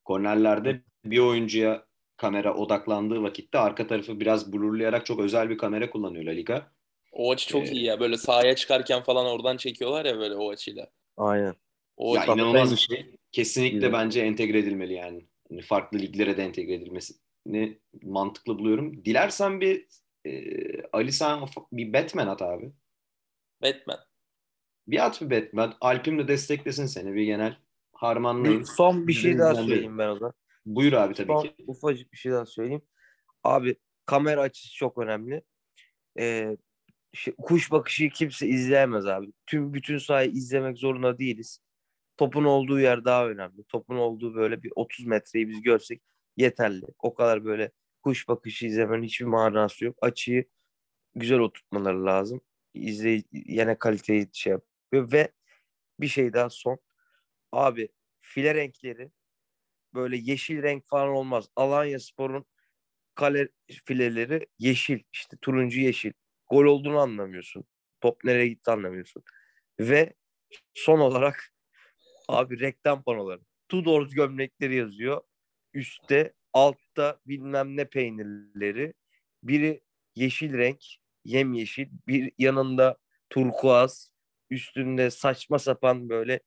Kornerlerde 0.03 0.81
bir 1.05 1.19
oyuncuya 1.19 1.85
kamera 2.17 2.55
odaklandığı 2.55 3.23
vakitte 3.23 3.57
arka 3.59 3.87
tarafı 3.87 4.19
biraz 4.19 4.53
blurlayarak 4.53 5.05
çok 5.05 5.19
özel 5.19 5.49
bir 5.49 5.57
kamera 5.57 5.89
kullanıyor 5.89 6.23
La 6.23 6.31
Liga. 6.31 6.71
O 7.15 7.31
açı 7.31 7.49
çok 7.49 7.67
Ee, 7.67 7.71
iyi 7.71 7.83
ya. 7.83 7.99
Böyle 7.99 8.17
sahaya 8.17 8.55
çıkarken 8.55 9.01
falan 9.01 9.25
oradan 9.25 9.57
çekiyorlar 9.57 10.05
ya 10.05 10.17
böyle 10.17 10.35
o 10.35 10.51
açıyla. 10.51 10.87
Aynen. 11.17 11.55
O 11.97 12.15
ya 12.15 12.25
inanılmaz 12.25 12.71
bir 12.71 12.77
şey. 12.77 13.15
Kesinlikle 13.31 13.75
Güzel. 13.75 13.93
bence 13.93 14.21
entegre 14.21 14.59
edilmeli 14.59 14.93
yani. 14.93 15.27
Hani 15.49 15.61
farklı 15.61 15.99
liglere 15.99 16.37
de 16.37 16.43
entegre 16.43 16.73
edilmesini 16.73 17.79
mantıklı 18.03 18.59
buluyorum. 18.59 19.05
Dilersen 19.05 19.61
bir 19.61 19.85
e, 20.25 20.41
Ali 20.83 21.11
sen 21.11 21.39
bir 21.71 21.93
Batman 21.93 22.27
at 22.27 22.41
abi. 22.41 22.71
Batman. 23.61 23.99
Bir 24.87 25.05
at 25.05 25.21
bir 25.21 25.29
Batman. 25.29 25.77
Alp'im 25.81 26.19
de 26.19 26.27
desteklesin 26.27 26.85
seni 26.85 27.13
bir 27.15 27.23
genel 27.23 27.57
harmanlayın. 27.93 28.59
Bir, 28.59 28.65
son 28.65 29.07
bir 29.07 29.13
şey 29.13 29.37
daha 29.37 29.55
söyleyeyim 29.55 29.97
ben 29.97 30.09
o 30.09 30.15
zaman. 30.15 30.33
Buyur 30.65 30.93
abi 30.93 31.13
tabii 31.13 31.27
Son 31.27 31.41
ki. 31.41 31.55
ufacık 31.67 32.11
bir 32.11 32.17
şey 32.17 32.31
daha 32.31 32.45
söyleyeyim. 32.45 32.81
Abi 33.43 33.75
kamera 34.05 34.41
açısı 34.41 34.75
çok 34.75 34.97
önemli. 34.97 35.41
Ee, 36.19 36.57
şey, 37.15 37.35
kuş 37.35 37.71
bakışı 37.71 38.09
kimse 38.09 38.47
izleyemez 38.47 39.05
abi. 39.07 39.27
Tüm 39.45 39.73
bütün 39.73 39.97
sahayı 39.97 40.31
izlemek 40.31 40.77
zorunda 40.77 41.19
değiliz. 41.19 41.59
Topun 42.17 42.45
olduğu 42.45 42.79
yer 42.79 43.05
daha 43.05 43.29
önemli. 43.29 43.63
Topun 43.63 43.97
olduğu 43.97 44.35
böyle 44.35 44.63
bir 44.63 44.71
30 44.75 45.05
metreyi 45.05 45.49
biz 45.49 45.61
görsek 45.61 46.01
yeterli. 46.37 46.85
O 46.99 47.13
kadar 47.15 47.45
böyle 47.45 47.71
kuş 48.03 48.27
bakışı 48.27 48.65
izlemenin 48.65 49.03
hiçbir 49.03 49.25
manası 49.25 49.85
yok. 49.85 49.97
Açıyı 50.01 50.45
güzel 51.15 51.39
oturtmaları 51.39 52.05
lazım. 52.05 52.41
İzley 52.73 53.23
yine 53.31 53.79
kaliteyi 53.79 54.29
şey 54.33 54.51
yapıyor 54.51 55.11
ve 55.11 55.31
bir 55.99 56.07
şey 56.07 56.33
daha 56.33 56.49
son. 56.49 56.79
Abi 57.51 57.89
file 58.21 58.55
renkleri 58.55 59.11
böyle 59.93 60.17
yeşil 60.17 60.63
renk 60.63 60.87
falan 60.87 61.09
olmaz. 61.09 61.49
Alanya 61.55 61.99
Spor'un 61.99 62.45
kale 63.15 63.49
fileleri 63.85 64.47
yeşil. 64.59 64.99
işte 65.13 65.37
turuncu 65.41 65.79
yeşil. 65.81 66.13
Gol 66.49 66.65
olduğunu 66.65 66.99
anlamıyorsun. 66.99 67.65
Top 68.01 68.23
nereye 68.23 68.47
gitti 68.47 68.71
anlamıyorsun. 68.71 69.23
Ve 69.79 70.13
son 70.73 70.99
olarak 70.99 71.53
abi 72.27 72.59
reklam 72.59 73.03
panoları. 73.03 73.41
Tudor 73.69 74.09
gömlekleri 74.09 74.75
yazıyor. 74.75 75.21
Üstte 75.73 76.33
altta 76.53 77.19
bilmem 77.25 77.77
ne 77.77 77.85
peynirleri. 77.85 78.93
Biri 79.43 79.81
yeşil 80.15 80.57
renk, 80.57 80.83
yemyeşil. 81.25 81.87
Bir 82.07 82.31
yanında 82.37 82.97
turkuaz. 83.29 84.11
Üstünde 84.49 85.09
saçma 85.09 85.59
sapan 85.59 86.09
böyle 86.09 86.39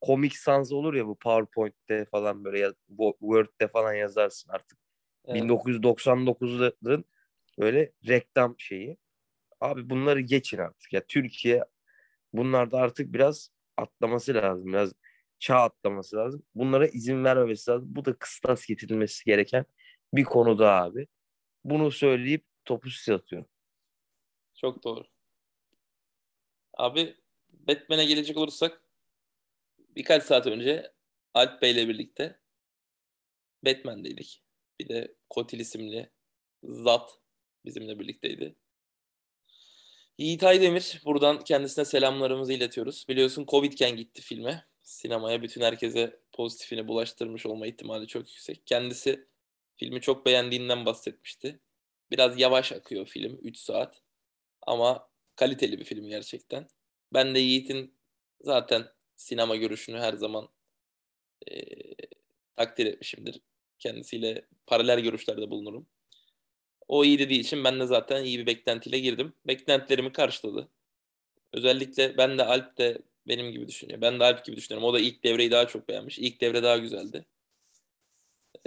komik 0.00 0.36
sans 0.36 0.72
olur 0.72 0.94
ya 0.94 1.06
bu 1.06 1.18
PowerPoint'te 1.18 2.04
falan 2.04 2.44
böyle 2.44 2.58
ya, 2.58 2.74
bu 2.88 3.16
Word'de 3.20 3.68
falan 3.68 3.94
yazarsın 3.94 4.50
artık. 4.50 4.78
Evet. 5.26 5.42
1999'ların 5.42 7.04
böyle 7.58 7.92
reklam 8.08 8.54
şeyi. 8.58 8.96
Abi 9.60 9.90
bunları 9.90 10.20
geçin 10.20 10.58
artık. 10.58 10.92
Ya 10.92 11.06
Türkiye 11.06 11.64
bunlarda 12.32 12.78
artık 12.78 13.12
biraz 13.12 13.50
atlaması 13.76 14.34
lazım. 14.34 14.66
Biraz 14.72 14.92
çağ 15.38 15.56
atlaması 15.56 16.16
lazım. 16.16 16.42
Bunlara 16.54 16.86
izin 16.86 17.24
vermemesi 17.24 17.70
lazım. 17.70 17.88
Bu 17.96 18.04
da 18.04 18.14
kıstas 18.18 18.66
getirilmesi 18.66 19.24
gereken 19.24 19.64
bir 20.14 20.24
konu 20.24 20.58
da 20.58 20.72
abi. 20.72 21.06
Bunu 21.64 21.90
söyleyip 21.90 22.44
topu 22.64 22.90
size 22.90 23.14
atıyorum. 23.14 23.48
Çok 24.54 24.84
doğru. 24.84 25.04
Abi 26.74 27.16
Batman'e 27.50 28.04
gelecek 28.04 28.36
olursak 28.36 28.82
birkaç 29.96 30.22
saat 30.22 30.46
önce 30.46 30.92
Alp 31.34 31.62
Bey'le 31.62 31.88
birlikte 31.88 32.40
Batman'deydik. 33.64 34.42
Bir 34.80 34.88
de 34.88 35.14
Kotil 35.30 35.60
isimli 35.60 36.10
zat 36.62 37.10
bizimle 37.64 37.98
birlikteydi. 37.98 38.56
Yiğit 40.18 40.44
Aydemir 40.44 41.02
buradan 41.04 41.44
kendisine 41.44 41.84
selamlarımızı 41.84 42.52
iletiyoruz. 42.52 43.04
Biliyorsun 43.08 43.46
Covid'ken 43.48 43.96
gitti 43.96 44.22
filme. 44.22 44.66
Sinemaya 44.82 45.42
bütün 45.42 45.60
herkese 45.60 46.20
pozitifini 46.32 46.88
bulaştırmış 46.88 47.46
olma 47.46 47.66
ihtimali 47.66 48.06
çok 48.06 48.22
yüksek. 48.28 48.66
Kendisi 48.66 49.28
filmi 49.76 50.00
çok 50.00 50.26
beğendiğinden 50.26 50.86
bahsetmişti. 50.86 51.60
Biraz 52.10 52.40
yavaş 52.40 52.72
akıyor 52.72 53.06
film 53.06 53.38
3 53.42 53.56
saat. 53.58 54.02
Ama 54.62 55.08
kaliteli 55.36 55.80
bir 55.80 55.84
film 55.84 56.08
gerçekten. 56.08 56.68
Ben 57.14 57.34
de 57.34 57.38
Yiğit'in 57.38 57.94
zaten 58.42 58.86
sinema 59.16 59.56
görüşünü 59.56 59.98
her 59.98 60.12
zaman 60.14 60.48
eee, 61.50 61.94
takdir 62.56 62.86
etmişimdir. 62.86 63.40
Kendisiyle 63.78 64.46
paralel 64.66 65.00
görüşlerde 65.00 65.50
bulunurum. 65.50 65.86
O 66.88 67.04
iyi 67.04 67.18
dediği 67.18 67.40
için 67.40 67.64
ben 67.64 67.80
de 67.80 67.86
zaten 67.86 68.24
iyi 68.24 68.38
bir 68.38 68.46
beklentiyle 68.46 68.98
girdim. 68.98 69.32
Beklentilerimi 69.46 70.12
karşıladı. 70.12 70.68
Özellikle 71.52 72.16
ben 72.18 72.38
de 72.38 72.44
Alp 72.44 72.78
de 72.78 72.98
benim 73.28 73.52
gibi 73.52 73.68
düşünüyor. 73.68 74.00
Ben 74.00 74.20
de 74.20 74.24
Alp 74.24 74.44
gibi 74.44 74.56
düşünüyorum. 74.56 74.88
O 74.88 74.94
da 74.94 75.00
ilk 75.00 75.24
devreyi 75.24 75.50
daha 75.50 75.68
çok 75.68 75.88
beğenmiş. 75.88 76.18
İlk 76.18 76.40
devre 76.40 76.62
daha 76.62 76.78
güzeldi. 76.78 77.26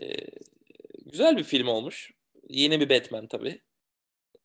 Eee, 0.01 0.27
güzel 1.05 1.37
bir 1.37 1.43
film 1.43 1.67
olmuş. 1.67 2.11
Yeni 2.49 2.79
bir 2.79 2.89
Batman 2.89 3.27
tabii. 3.27 3.61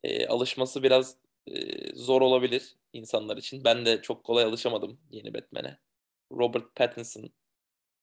Eee, 0.05 0.27
alışması 0.27 0.83
biraz 0.83 1.17
eee, 1.47 1.93
zor 1.95 2.23
olabilir 2.23 2.77
insanlar 2.93 3.37
için. 3.37 3.65
Ben 3.65 3.87
de 3.87 4.03
çok 4.03 4.25
kolay 4.25 4.45
alışamadım 4.45 5.01
yeni 5.11 5.35
Batman'e. 5.35 5.79
Robert 6.33 6.75
Pattinson 6.77 7.31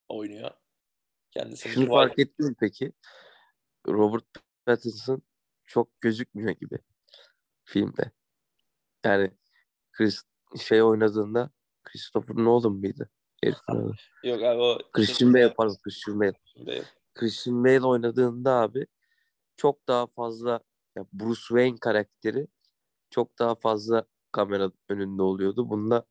oynuyor. 0.09 0.51
Kendisi 1.31 1.69
Şunu 1.69 1.87
fark 1.87 2.19
ettin 2.19 2.45
mi 2.45 2.55
peki? 2.59 2.91
Robert 3.87 4.25
Pattinson 4.65 5.21
çok 5.69 6.01
gözükmüyor 6.01 6.51
gibi 6.51 6.79
filmde. 7.63 8.11
Yani 9.05 9.31
Chris 9.91 10.23
şey 10.61 10.83
oynadığında 10.83 11.51
Christopher 11.83 12.35
Nolan 12.35 12.71
mıydı? 12.73 13.09
Herifin. 13.43 13.73
Yok 14.23 14.43
abi 14.43 14.61
o 14.61 14.77
Christian 14.91 15.33
Bale 15.33 15.53
pardon 15.53 15.77
Christian 15.83 16.19
Bale. 16.19 16.33
Bale. 16.55 16.83
Christian 17.13 17.63
Bale 17.63 17.85
oynadığında 17.85 18.51
abi 18.53 18.87
çok 19.57 19.87
daha 19.87 20.07
fazla 20.07 20.59
ya 20.95 21.05
Bruce 21.13 21.39
Wayne 21.39 21.77
karakteri 21.81 22.47
çok 23.09 23.39
daha 23.39 23.55
fazla 23.55 24.05
kamera 24.31 24.71
önünde 24.89 25.21
oluyordu. 25.21 25.69
Bunda 25.69 26.05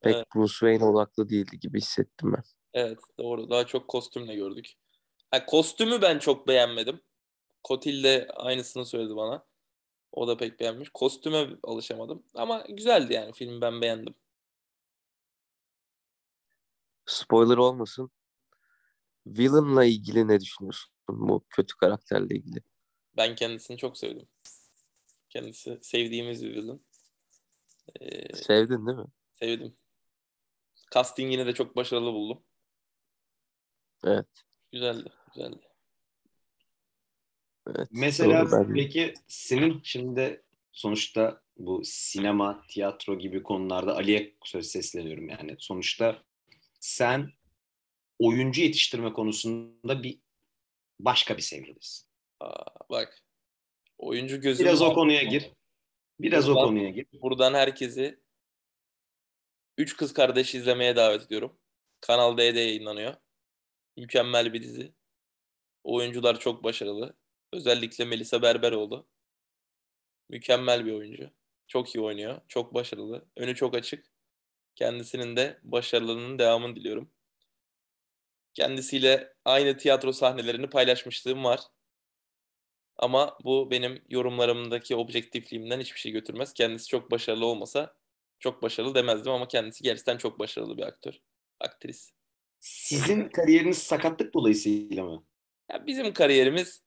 pek 0.00 0.14
Evet. 0.16 0.26
Bruce 0.34 0.52
Wayne 0.52 0.84
odaklı 0.84 1.28
değildi 1.28 1.60
gibi 1.60 1.80
hissettim 1.80 2.32
ben. 2.32 2.42
Evet 2.74 2.98
doğru. 3.18 3.50
Daha 3.50 3.66
çok 3.66 3.88
kostümle 3.88 4.34
gördük. 4.34 4.72
Ha, 5.30 5.46
kostümü 5.46 6.02
ben 6.02 6.18
çok 6.18 6.48
beğenmedim. 6.48 7.00
Kotil 7.64 8.04
de 8.04 8.28
aynısını 8.34 8.86
söyledi 8.86 9.16
bana. 9.16 9.46
O 10.12 10.28
da 10.28 10.36
pek 10.36 10.60
beğenmiş. 10.60 10.88
Kostüme 10.94 11.48
alışamadım. 11.62 12.22
Ama 12.34 12.64
güzeldi 12.68 13.12
yani. 13.12 13.32
Filmi 13.32 13.60
ben 13.60 13.80
beğendim. 13.80 14.14
Spoiler 17.06 17.56
olmasın. 17.56 18.10
Villain'la 19.26 19.84
ilgili 19.84 20.28
ne 20.28 20.40
düşünüyorsun? 20.40 20.92
Bu 21.08 21.44
kötü 21.50 21.76
karakterle 21.76 22.34
ilgili. 22.34 22.62
Ben 23.16 23.34
kendisini 23.34 23.78
çok 23.78 23.98
sevdim. 23.98 24.28
Kendisi 25.28 25.78
sevdiğimiz 25.82 26.44
bir 26.44 26.54
villain. 26.54 26.86
Ee, 28.00 28.36
Sevdin 28.36 28.86
değil 28.86 28.98
mi? 28.98 29.06
sevdim. 29.34 29.76
Castingini 30.94 31.46
de 31.46 31.54
çok 31.54 31.76
başarılı 31.76 32.12
buldum. 32.12 32.44
Evet. 34.04 34.28
Güzeldi. 34.72 35.12
Güzeldi. 35.34 35.71
Evet. 37.66 37.88
Mesela 37.90 38.50
Doğru, 38.50 38.52
ben- 38.68 38.74
peki 38.74 39.14
senin 39.28 39.80
şimdi 39.84 40.42
sonuçta 40.72 41.42
bu 41.56 41.82
sinema, 41.84 42.62
tiyatro 42.68 43.18
gibi 43.18 43.42
konularda 43.42 43.96
Ali'ye 43.96 44.34
söz 44.44 44.66
sesleniyorum 44.66 45.28
yani. 45.28 45.56
Sonuçta 45.58 46.22
sen 46.80 47.32
oyuncu 48.18 48.62
yetiştirme 48.62 49.12
konusunda 49.12 50.02
bir 50.02 50.18
başka 51.00 51.36
bir 51.36 51.42
seviyedesin. 51.42 52.06
Aa, 52.40 52.64
bak. 52.90 53.22
Oyuncu 53.98 54.40
gözüm 54.40 54.66
Biraz 54.66 54.82
o 54.82 54.94
konuya 54.94 55.22
gir. 55.22 55.50
Biraz 56.20 56.48
o 56.48 56.54
Buradan- 56.54 56.68
konuya 56.68 56.90
gir. 56.90 57.06
Buradan 57.12 57.54
herkesi 57.54 58.20
Üç 59.78 59.96
Kız 59.96 60.12
Kardeş 60.12 60.54
izlemeye 60.54 60.96
davet 60.96 61.22
ediyorum. 61.26 61.58
Kanal 62.00 62.36
D'de 62.38 62.60
yayınlanıyor. 62.60 63.14
Mükemmel 63.96 64.52
bir 64.52 64.62
dizi. 64.62 64.92
Oyuncular 65.84 66.40
çok 66.40 66.64
başarılı. 66.64 67.14
Özellikle 67.52 68.04
Melisa 68.04 68.42
Berberoğlu. 68.42 69.06
Mükemmel 70.28 70.86
bir 70.86 70.92
oyuncu. 70.92 71.30
Çok 71.68 71.94
iyi 71.94 72.00
oynuyor. 72.00 72.40
Çok 72.48 72.74
başarılı. 72.74 73.26
Önü 73.36 73.54
çok 73.54 73.74
açık. 73.74 74.06
Kendisinin 74.74 75.36
de 75.36 75.60
başarılarının 75.62 76.38
devamını 76.38 76.76
diliyorum. 76.76 77.10
Kendisiyle 78.54 79.34
aynı 79.44 79.76
tiyatro 79.76 80.12
sahnelerini 80.12 80.70
paylaşmışlığım 80.70 81.44
var. 81.44 81.60
Ama 82.96 83.38
bu 83.44 83.70
benim 83.70 84.04
yorumlarımdaki 84.08 84.96
objektifliğimden 84.96 85.80
hiçbir 85.80 86.00
şey 86.00 86.12
götürmez. 86.12 86.52
Kendisi 86.52 86.88
çok 86.88 87.10
başarılı 87.10 87.46
olmasa 87.46 87.96
çok 88.42 88.62
başarılı 88.62 88.94
demezdim 88.94 89.32
ama 89.32 89.48
kendisi 89.48 89.84
gerçekten 89.84 90.16
çok 90.16 90.38
başarılı 90.38 90.78
bir 90.78 90.82
aktör. 90.82 91.14
Aktris. 91.60 92.12
Sizin 92.60 93.28
kariyeriniz 93.28 93.78
sakatlık 93.78 94.34
dolayısıyla 94.34 95.04
mı? 95.04 95.26
Ya 95.70 95.86
bizim 95.86 96.12
kariyerimiz 96.12 96.82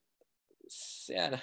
yani 1.09 1.35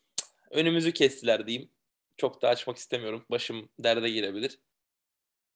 önümüzü 0.50 0.92
kestiler 0.92 1.46
diyeyim. 1.46 1.70
Çok 2.16 2.42
da 2.42 2.48
açmak 2.48 2.76
istemiyorum. 2.76 3.24
Başım 3.30 3.68
derde 3.78 4.10
girebilir. 4.10 4.58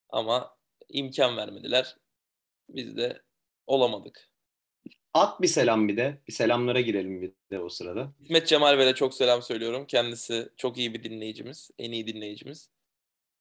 Ama 0.08 0.56
imkan 0.88 1.36
vermediler. 1.36 1.96
Biz 2.68 2.96
de 2.96 3.22
olamadık. 3.66 4.30
At 5.14 5.42
bir 5.42 5.46
selam 5.48 5.88
bir 5.88 5.96
de. 5.96 6.18
Bir 6.28 6.32
selamlara 6.32 6.80
girelim 6.80 7.22
bir 7.22 7.32
de 7.50 7.60
o 7.60 7.68
sırada. 7.68 8.12
İsmet 8.20 8.46
Cemal 8.46 8.78
Bey'e 8.78 8.94
çok 8.94 9.14
selam 9.14 9.42
söylüyorum. 9.42 9.86
Kendisi 9.86 10.48
çok 10.56 10.78
iyi 10.78 10.94
bir 10.94 11.02
dinleyicimiz. 11.02 11.70
En 11.78 11.92
iyi 11.92 12.06
dinleyicimiz. 12.06 12.70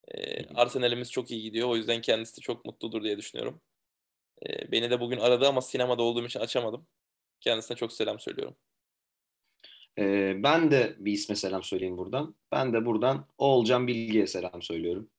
Ee, 0.08 0.56
Arsenal'imiz 0.56 1.12
çok 1.12 1.32
iyi 1.32 1.42
gidiyor. 1.42 1.70
O 1.70 1.76
yüzden 1.76 2.02
kendisi 2.02 2.38
de 2.38 2.42
çok 2.42 2.66
mutludur 2.66 3.04
diye 3.04 3.18
düşünüyorum. 3.18 3.62
Ee, 4.48 4.72
beni 4.72 4.90
de 4.92 5.00
bugün 5.00 5.20
aradı 5.20 5.48
ama 5.48 5.62
sinemada 5.62 6.04
olduğum 6.04 6.26
için 6.26 6.40
açamadım. 6.40 6.88
Kendisine 7.42 7.78
çok 7.78 7.94
selam 7.94 8.20
söylüyorum. 8.20 8.56
Ee, 10.00 10.44
ben 10.44 10.72
de 10.72 10.96
bir 11.00 11.12
isme 11.12 11.36
selam 11.36 11.64
söyleyeyim 11.64 11.98
buradan. 11.98 12.36
Ben 12.52 12.74
de 12.74 12.86
buradan 12.86 13.28
Oğulcan 13.38 13.88
Bilge'ye 13.88 14.28
selam 14.28 14.62
söylüyorum. 14.62 15.10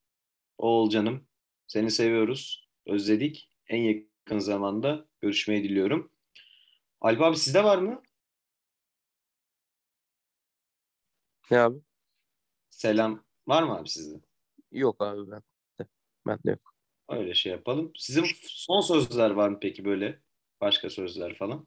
Oğulcan'ım 0.58 1.26
seni 1.66 1.90
seviyoruz. 1.90 2.68
Özledik. 2.86 3.50
En 3.66 3.76
yakın 3.82 4.38
zamanda 4.38 5.06
görüşmeyi 5.20 5.64
diliyorum. 5.64 6.12
Alp 7.00 7.20
abi 7.20 7.36
sizde 7.36 7.64
var 7.64 7.78
mı? 7.78 8.02
Ne 11.50 11.58
abi? 11.58 11.78
Selam 12.70 13.24
var 13.46 13.62
mı 13.62 13.76
abi 13.76 13.88
sizde? 13.88 14.20
Yok 14.72 15.02
abi 15.02 15.30
ben. 15.30 15.42
de. 15.80 15.86
Ben 16.26 16.38
de 16.46 16.50
yok. 16.50 16.74
Öyle 17.08 17.34
şey 17.34 17.52
yapalım. 17.52 17.92
Sizin 17.96 18.24
son 18.44 18.80
sözler 18.80 19.30
var 19.30 19.48
mı 19.48 19.58
peki 19.62 19.84
böyle? 19.84 20.20
Başka 20.60 20.90
sözler 20.90 21.34
falan? 21.34 21.66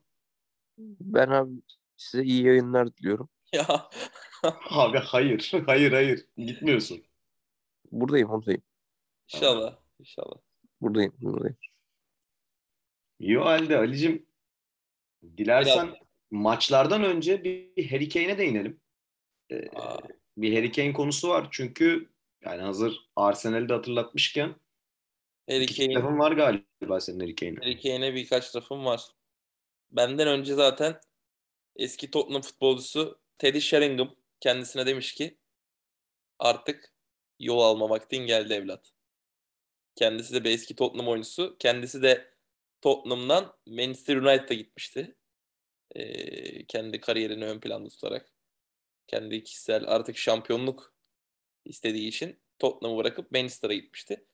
Ben 0.77 1.27
abi 1.27 1.51
size 1.97 2.23
iyi 2.23 2.43
yayınlar 2.45 2.97
diliyorum. 2.97 3.29
Ya 3.53 3.89
Abi 4.69 4.97
hayır. 4.97 5.51
Hayır 5.65 5.91
hayır. 5.91 6.25
Gitmiyorsun. 6.37 7.03
Buradayım 7.91 8.29
buradayım. 8.29 8.61
inşallah. 9.33 9.77
İnşallah. 9.99 10.35
Buradayım 10.81 11.13
buradayım. 11.21 11.57
İyi 13.19 13.39
o 13.39 13.45
halde 13.45 13.77
Ali'cim. 13.77 14.25
Dilersen 15.37 15.95
maçlardan 16.31 17.03
önce 17.03 17.43
bir 17.43 17.89
Harry 17.89 18.09
Kane'e 18.09 18.37
değinelim. 18.37 18.81
Ee, 19.49 19.69
Aa, 19.75 19.97
bir 20.37 20.55
Harry 20.55 20.71
Kane 20.71 20.93
konusu 20.93 21.29
var. 21.29 21.47
Çünkü 21.51 22.09
yani 22.45 22.61
hazır 22.61 23.09
Arsenal'i 23.15 23.69
de 23.69 23.73
hatırlatmışken 23.73 24.55
Harry 25.49 25.65
Kane, 25.65 25.87
kitabın 25.87 26.19
var 26.19 26.31
galiba 26.31 26.99
senin 26.99 27.19
Harry 27.19 27.35
Kane'e. 27.35 27.55
Harry 27.55 27.81
Kane'e 27.81 28.15
birkaç 28.15 28.55
lafım 28.55 28.85
var. 28.85 29.01
Benden 29.91 30.27
önce 30.27 30.53
zaten 30.53 30.99
eski 31.75 32.11
Tottenham 32.11 32.41
futbolcusu 32.41 33.19
Teddy 33.37 33.59
Sheringham 33.59 34.15
kendisine 34.39 34.85
demiş 34.85 35.13
ki 35.13 35.37
artık 36.39 36.93
yol 37.39 37.59
alma 37.59 37.89
vaktin 37.89 38.17
geldi 38.17 38.53
evlat. 38.53 38.93
Kendisi 39.95 40.33
de 40.33 40.43
bir 40.43 40.51
eski 40.51 40.75
Tottenham 40.75 41.07
oyuncusu. 41.07 41.55
Kendisi 41.59 42.01
de 42.01 42.33
Tottenham'dan 42.81 43.53
Manchester 43.67 44.15
United'a 44.15 44.53
gitmişti. 44.53 45.15
Ee, 45.95 46.65
kendi 46.65 46.99
kariyerini 46.99 47.45
ön 47.45 47.59
planda 47.59 47.89
tutarak. 47.89 48.31
Kendi 49.07 49.43
kişisel 49.43 49.83
artık 49.87 50.17
şampiyonluk 50.17 50.93
istediği 51.65 52.07
için 52.07 52.39
Tottenham'ı 52.59 52.97
bırakıp 52.97 53.31
Manchester'a 53.31 53.73
gitmişti. 53.73 54.25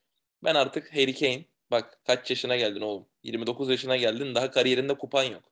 Ben 0.43 0.55
artık 0.55 0.93
Harry 0.93 1.15
Kane, 1.15 1.45
bak 1.71 1.99
kaç 2.05 2.29
yaşına 2.29 2.57
geldin 2.57 2.81
oğlum? 2.81 3.07
29 3.23 3.69
yaşına 3.69 3.97
geldin, 3.97 4.35
daha 4.35 4.51
kariyerinde 4.51 4.97
kupan 4.97 5.23
yok. 5.23 5.51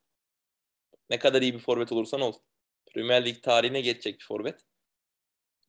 Ne 1.09 1.19
kadar 1.19 1.41
iyi 1.41 1.53
bir 1.53 1.59
forvet 1.59 1.91
olursan 1.91 2.21
ol. 2.21 2.33
Premier 2.93 3.25
Lig 3.25 3.43
tarihine 3.43 3.81
geçecek 3.81 4.19
bir 4.19 4.25
forvet. 4.25 4.61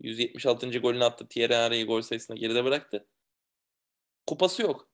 176. 0.01 0.79
golünü 0.79 1.05
attı. 1.05 1.29
Thierry 1.29 1.55
Henry'i 1.55 1.85
gol 1.85 2.01
sayısına 2.01 2.37
geride 2.37 2.64
bıraktı. 2.64 3.07
Kupası 4.27 4.62
yok. 4.62 4.88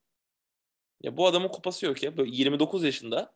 Ya 1.01 1.17
bu 1.17 1.27
adamın 1.27 1.49
kupası 1.49 1.87
yok 1.87 2.03
ya. 2.03 2.17
Böyle 2.17 2.31
29 2.37 2.85
yaşında 2.85 3.35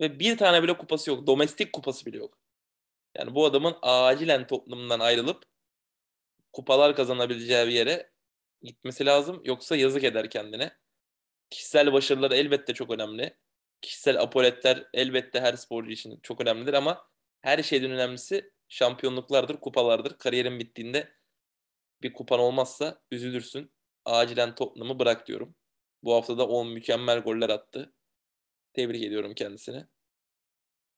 ve 0.00 0.18
bir 0.18 0.36
tane 0.38 0.62
bile 0.62 0.78
kupası 0.78 1.10
yok. 1.10 1.26
Domestik 1.26 1.72
kupası 1.72 2.06
bile 2.06 2.16
yok. 2.18 2.38
Yani 3.16 3.34
bu 3.34 3.46
adamın 3.46 3.76
acilen 3.82 4.46
Tottenham'dan 4.46 5.00
ayrılıp 5.00 5.44
kupalar 6.52 6.96
kazanabileceği 6.96 7.66
bir 7.66 7.72
yere 7.72 8.12
gitmesi 8.62 9.06
lazım. 9.06 9.42
Yoksa 9.44 9.76
yazık 9.76 10.04
eder 10.04 10.30
kendine. 10.30 10.76
Kişisel 11.50 11.92
başarılar 11.92 12.30
elbette 12.30 12.74
çok 12.74 12.90
önemli. 12.90 13.36
Kişisel 13.82 14.20
apoletler 14.22 14.88
elbette 14.94 15.40
her 15.40 15.54
sporcu 15.54 15.90
için 15.90 16.20
çok 16.22 16.40
önemlidir 16.40 16.74
ama 16.74 17.08
her 17.40 17.62
şeyden 17.62 17.90
önemlisi 17.90 18.50
şampiyonluklardır, 18.68 19.56
kupalardır. 19.56 20.18
Kariyerin 20.18 20.58
bittiğinde 20.58 21.12
bir 22.02 22.12
kupan 22.12 22.40
olmazsa 22.40 23.02
üzülürsün. 23.10 23.72
Acilen 24.04 24.54
Tottenham'ı 24.54 24.98
bırak 24.98 25.26
diyorum. 25.28 25.54
Bu 26.02 26.14
hafta 26.14 26.38
da 26.38 26.48
10 26.48 26.68
mükemmel 26.68 27.20
goller 27.20 27.50
attı. 27.50 27.92
Tebrik 28.72 29.02
ediyorum 29.02 29.34
kendisini. 29.34 29.84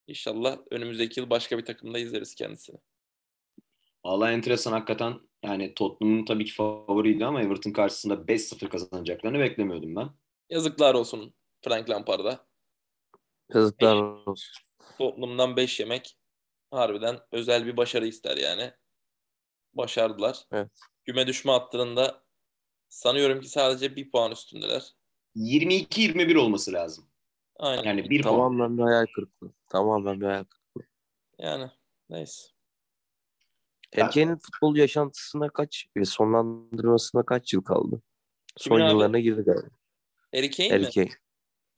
İnşallah 0.06 0.58
önümüzdeki 0.70 1.20
yıl 1.20 1.30
başka 1.30 1.58
bir 1.58 1.64
takımda 1.64 1.98
izleriz 1.98 2.34
kendisini. 2.34 2.76
Vallahi 4.04 4.32
enteresan 4.32 4.72
hakikaten. 4.72 5.20
Yani 5.42 5.74
Tottenham'ın 5.74 6.24
tabii 6.24 6.44
ki 6.44 6.52
favoriydi 6.52 7.24
ama 7.24 7.42
Everton 7.42 7.70
karşısında 7.72 8.14
5-0 8.14 8.68
kazanacaklarını 8.68 9.38
beklemiyordum 9.38 9.96
ben. 9.96 10.10
Yazıklar 10.50 10.94
olsun 10.94 11.34
Frank 11.64 11.90
Lampard'a. 11.90 12.46
Yazıklar 13.54 13.96
olsun. 13.96 14.64
Tottenham'dan 14.98 15.56
5 15.56 15.80
yemek 15.80 16.18
harbiden 16.70 17.20
özel 17.32 17.66
bir 17.66 17.76
başarı 17.76 18.06
ister 18.06 18.36
yani. 18.36 18.72
Başardılar. 19.74 20.44
Evet. 20.52 20.70
Küme 21.06 21.26
düşme 21.26 21.52
hattında 21.52 22.24
sanıyorum 22.88 23.40
ki 23.40 23.48
sadece 23.48 23.96
bir 23.96 24.10
puan 24.10 24.32
üstündeler. 24.32 24.94
22-21 25.36 26.36
olması 26.36 26.72
lazım. 26.72 27.04
Aynen. 27.56 27.82
Yani 27.82 28.10
bir 28.10 28.22
puan. 28.22 28.34
Tamamen 28.34 28.78
bir 28.78 28.82
hayal 28.82 29.06
kırıklığı. 29.14 29.52
Tamamen 29.68 30.20
bir 30.20 30.26
hayal 30.26 30.44
kırıklığı. 30.44 30.90
Yani 31.38 31.70
neyse. 32.10 32.48
Erkeğin 33.92 34.36
futbol 34.36 34.76
yaşantısına 34.76 35.48
kaç 35.48 35.86
ve 35.96 36.04
sonlandırmasına 36.04 37.24
kaç 37.24 37.52
yıl 37.52 37.62
kaldı? 37.62 38.02
Son 38.56 38.80
abi? 38.80 38.90
yıllarına 38.90 39.18
girdi 39.18 39.42
galiba. 39.42 39.68
Harry 40.34 40.50
Kane 40.50 40.78
mi? 40.78 40.84
Erkeğin. 40.84 41.12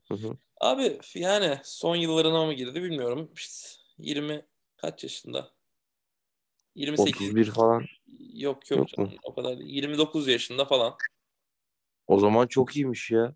Hı 0.09 0.15
hı. 0.15 0.37
Abi 0.61 0.99
yani 1.15 1.59
son 1.65 1.97
yıllarına 1.97 2.45
mı 2.47 2.53
girdi 2.55 2.83
bilmiyorum. 2.83 3.31
İşte 3.37 3.69
20 3.99 4.47
kaç 4.77 5.03
yaşında? 5.03 5.51
28. 6.75 7.27
31 7.29 7.51
falan. 7.51 7.85
Yok 8.35 8.71
yok, 8.71 8.79
Yok 8.79 8.99
mu? 8.99 9.07
canım, 9.07 9.19
o 9.23 9.35
kadar. 9.35 9.59
değil. 9.59 9.71
29 9.71 10.29
yaşında 10.29 10.65
falan. 10.65 10.97
O 12.07 12.21
zaman 12.21 12.47
çok 12.47 12.77
iyiymiş 12.77 13.11
ya. 13.11 13.35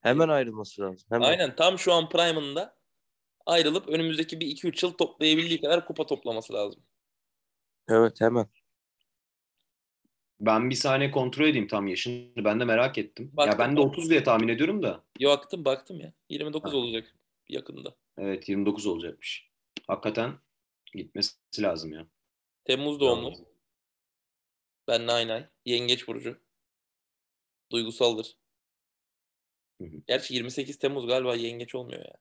Hemen 0.00 0.28
ayrılması 0.28 0.82
lazım. 0.82 1.06
Hemen. 1.08 1.26
Aynen 1.28 1.56
tam 1.56 1.78
şu 1.78 1.92
an 1.92 2.08
prime'ında 2.08 2.76
ayrılıp 3.46 3.88
önümüzdeki 3.88 4.40
bir 4.40 4.46
2-3 4.46 4.86
yıl 4.86 4.92
toplayabildiği 4.92 5.60
kadar 5.60 5.86
kupa 5.86 6.06
toplaması 6.06 6.52
lazım. 6.52 6.82
Evet 7.88 8.20
hemen. 8.20 8.46
Ben 10.40 10.70
bir 10.70 10.74
saniye 10.74 11.10
kontrol 11.10 11.46
edeyim 11.48 11.68
tam 11.68 11.86
yaşını. 11.86 12.44
Ben 12.44 12.60
de 12.60 12.64
merak 12.64 12.98
ettim. 12.98 13.30
Baktım. 13.32 13.52
ya 13.60 13.66
ben 13.68 13.76
de 13.76 13.80
30 13.80 14.10
diye 14.10 14.22
tahmin 14.24 14.48
ediyorum 14.48 14.82
da. 14.82 15.04
Yo 15.20 15.30
baktım 15.30 15.64
baktım 15.64 16.00
ya. 16.00 16.12
29 16.28 16.72
Ha. 16.72 16.76
olacak 16.76 17.14
yakında. 17.48 17.94
Evet 18.18 18.48
29 18.48 18.86
olacakmış. 18.86 19.48
Hakikaten 19.86 20.32
gitmesi 20.94 21.34
lazım 21.58 21.92
ya. 21.92 22.06
Temmuz 22.64 23.00
doğumlu. 23.00 23.32
Benle 24.88 25.12
aynı 25.12 25.32
ay. 25.32 25.46
Yengeç 25.64 26.08
burcu. 26.08 26.36
Duygusaldır. 27.72 28.36
Hı 29.80 29.84
hı. 29.84 29.96
Gerçi 30.06 30.34
28 30.34 30.78
Temmuz 30.78 31.06
galiba 31.06 31.34
yengeç 31.34 31.74
olmuyor 31.74 32.04
ya. 32.04 32.14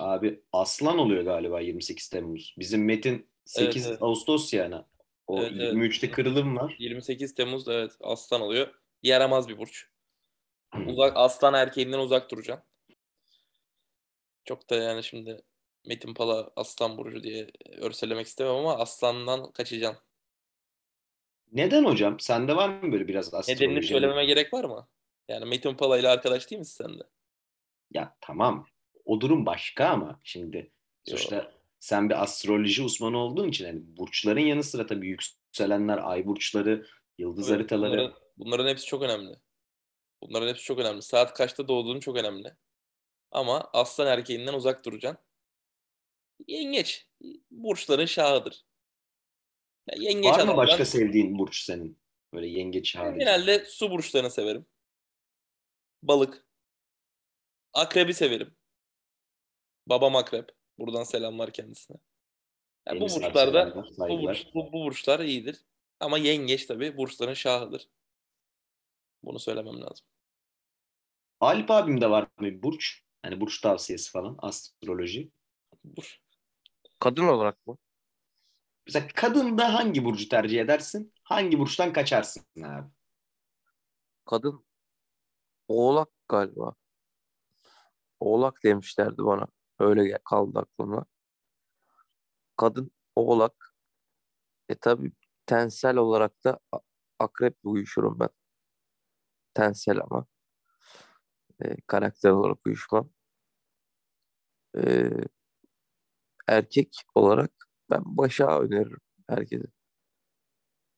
Abi 0.00 0.42
Aslan 0.52 0.98
oluyor 0.98 1.22
galiba 1.22 1.60
28 1.60 2.08
Temmuz. 2.08 2.54
Bizim 2.58 2.84
Metin 2.84 3.26
8 3.44 3.86
evet. 3.86 4.02
Ağustos 4.02 4.52
yani. 4.52 4.76
O 5.26 5.38
Evet, 5.38 5.52
evet. 5.56 5.72
23'te 5.72 6.10
kırılım 6.10 6.56
var. 6.56 6.76
28 6.78 7.34
Temmuz 7.34 7.66
da 7.66 7.72
evet 7.74 7.92
aslan 8.00 8.40
oluyor. 8.40 8.74
Yaramaz 9.02 9.48
bir 9.48 9.58
burç. 9.58 9.86
Uzak 10.86 11.12
aslan 11.16 11.54
erkeğinden 11.54 11.98
uzak 11.98 12.30
duracaksın. 12.30 12.68
Çok 14.44 14.70
da 14.70 14.76
yani 14.76 15.04
şimdi 15.04 15.42
Metin 15.86 16.14
Pala 16.14 16.50
aslan 16.56 16.98
burcu 16.98 17.22
diye 17.22 17.50
örselemek 17.78 18.26
istemem 18.26 18.54
ama 18.54 18.78
aslandan 18.78 19.52
kaçacaksın. 19.52 20.04
Neden 21.52 21.84
hocam? 21.84 22.20
Sende 22.20 22.56
var 22.56 22.68
mı 22.68 22.92
böyle 22.92 23.08
biraz 23.08 23.34
astroloji? 23.34 23.64
Nedenini 23.64 23.82
söylememe 23.82 24.24
gerek 24.24 24.54
var 24.54 24.64
mı? 24.64 24.88
Yani 25.28 25.44
Metin 25.44 25.74
Pala 25.74 25.98
ile 25.98 26.08
arkadaş 26.08 26.50
değil 26.50 26.58
misin 26.58 26.84
sen 26.84 26.98
de? 26.98 27.02
Ya 27.90 28.16
tamam. 28.20 28.66
O 29.04 29.20
durum 29.20 29.46
başka 29.46 29.86
ama 29.88 30.20
şimdi 30.24 30.72
sonuçta 31.04 31.52
sen 31.82 32.10
bir 32.10 32.22
astroloji 32.22 32.82
uzmanı 32.82 33.18
olduğun 33.18 33.48
için 33.48 33.64
hani 33.64 33.96
burçların 33.96 34.40
yanı 34.40 34.62
sıra 34.62 34.86
tabii 34.86 35.08
yükselenler, 35.08 35.98
ay 36.10 36.26
burçları, 36.26 36.86
yıldız 37.18 37.50
Evet, 37.50 37.60
haritaları. 37.60 37.90
Bunların, 37.92 38.14
bunların 38.36 38.68
hepsi 38.68 38.86
çok 38.86 39.02
önemli. 39.02 39.36
Bunların 40.22 40.48
hepsi 40.48 40.64
çok 40.64 40.78
önemli. 40.78 41.02
Saat 41.02 41.34
kaçta 41.34 41.68
doğduğun 41.68 42.00
çok 42.00 42.16
önemli. 42.16 42.56
Ama 43.30 43.70
aslan 43.72 44.06
erkeğinden 44.06 44.54
uzak 44.54 44.84
duracaksın. 44.84 45.24
Yengeç. 46.46 47.06
Burçların 47.50 48.06
şahıdır. 48.06 48.64
Ya 49.86 49.94
yengeç 49.98 50.32
Var 50.32 50.46
mı 50.46 50.56
başka 50.56 50.84
sevdiğin 50.84 51.38
burç 51.38 51.64
senin? 51.64 51.98
Böyle 52.34 52.46
yengeç 52.46 52.96
Ben 52.96 53.00
harici. 53.00 53.18
genelde 53.18 53.64
su 53.64 53.90
burçlarını 53.90 54.30
severim. 54.30 54.66
Balık. 56.02 56.46
Akrebi 57.72 58.14
severim. 58.14 58.56
Babam 59.86 60.16
akrep. 60.16 60.61
Buradan 60.82 61.04
selamlar 61.04 61.52
kendisine. 61.52 61.96
Yani 62.86 63.00
bu 63.00 63.04
burçlarda 63.04 63.74
bu, 63.98 64.22
burç, 64.22 64.46
bu, 64.54 64.72
bu 64.72 64.84
burçlar 64.84 65.20
iyidir. 65.20 65.64
Ama 66.00 66.18
yengeç 66.18 66.66
tabii 66.66 66.96
burçların 66.96 67.34
şahıdır. 67.34 67.88
Bunu 69.22 69.38
söylemem 69.38 69.80
lazım. 69.80 70.06
Alp 71.40 71.70
abim 71.70 72.00
de 72.00 72.10
var 72.10 72.22
mı 72.22 72.28
bir 72.40 72.62
burç? 72.62 73.02
Hani 73.22 73.40
burç 73.40 73.60
tavsiyesi 73.60 74.10
falan, 74.10 74.36
astroloji. 74.38 75.30
Burç. 75.84 76.20
Kadın 77.00 77.28
olarak 77.28 77.66
mı? 77.66 77.78
Mesela 78.86 79.06
kadında 79.14 79.74
hangi 79.74 80.04
burcu 80.04 80.28
tercih 80.28 80.60
edersin? 80.60 81.12
Hangi 81.22 81.58
burçtan 81.58 81.92
kaçarsın 81.92 82.62
abi? 82.64 82.88
Kadın 84.24 84.64
oğlak 85.68 86.08
galiba. 86.28 86.74
Oğlak 88.20 88.64
demişlerdi 88.64 89.24
bana. 89.24 89.46
Öyle 89.78 90.18
kaldı 90.24 90.58
aklımda. 90.58 91.04
Kadın 92.56 92.90
oğlak. 93.16 93.74
E 94.68 94.74
tabi 94.74 95.12
tensel 95.46 95.96
olarak 95.96 96.44
da 96.44 96.58
a- 96.72 96.78
akreple 97.18 97.68
uyuşurum 97.68 98.20
ben. 98.20 98.28
Tensel 99.54 100.00
ama. 100.00 100.26
E, 101.64 101.76
karakter 101.86 102.30
olarak 102.30 102.58
uyuşmam. 102.66 103.10
E, 104.78 105.10
erkek 106.48 106.96
olarak 107.14 107.50
ben 107.90 108.02
Başak'ı 108.04 108.64
öneririm 108.64 109.00
herkese. 109.28 109.66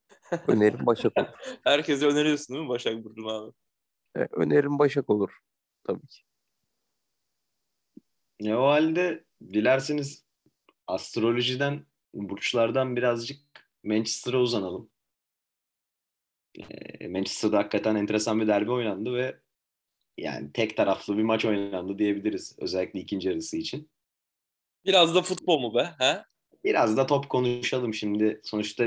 Önerim 0.49 0.87
Başak 0.87 1.13
olur. 1.19 1.29
Herkese 1.65 2.07
öneriyorsun 2.07 2.55
değil 2.55 2.65
mi 2.65 2.69
Başak 2.69 3.05
Burcu'nu 3.05 3.29
abi? 3.29 3.53
E, 4.17 4.29
önerim 4.33 4.79
Başak 4.79 5.11
olur. 5.11 5.39
Tabii 5.87 6.07
ki. 6.07 6.23
E 8.41 8.55
o 8.55 8.67
halde 8.67 9.25
dilerseniz 9.53 10.25
astrolojiden, 10.87 11.87
burçlardan 12.15 12.97
birazcık 12.97 13.41
Manchester'a 13.85 14.39
uzanalım. 14.39 14.91
E, 16.71 17.09
Manchester'da 17.09 17.59
hakikaten 17.59 17.95
enteresan 17.95 18.41
bir 18.41 18.47
derbi 18.47 18.71
oynandı 18.71 19.15
ve 19.15 19.41
yani 20.19 20.53
tek 20.53 20.77
taraflı 20.77 21.19
bir 21.19 21.23
maç 21.23 21.45
oynandı 21.45 21.99
diyebiliriz. 21.99 22.57
Özellikle 22.59 23.01
ikinci 23.01 23.29
yarısı 23.29 23.57
için. 23.57 23.91
Biraz 24.85 25.15
da 25.15 25.23
futbol 25.23 25.61
mu 25.61 25.75
be? 25.75 25.95
He? 25.99 26.25
Biraz 26.65 26.97
da 26.97 27.07
top 27.07 27.29
konuşalım 27.29 27.95
şimdi. 27.95 28.41
Sonuçta 28.45 28.85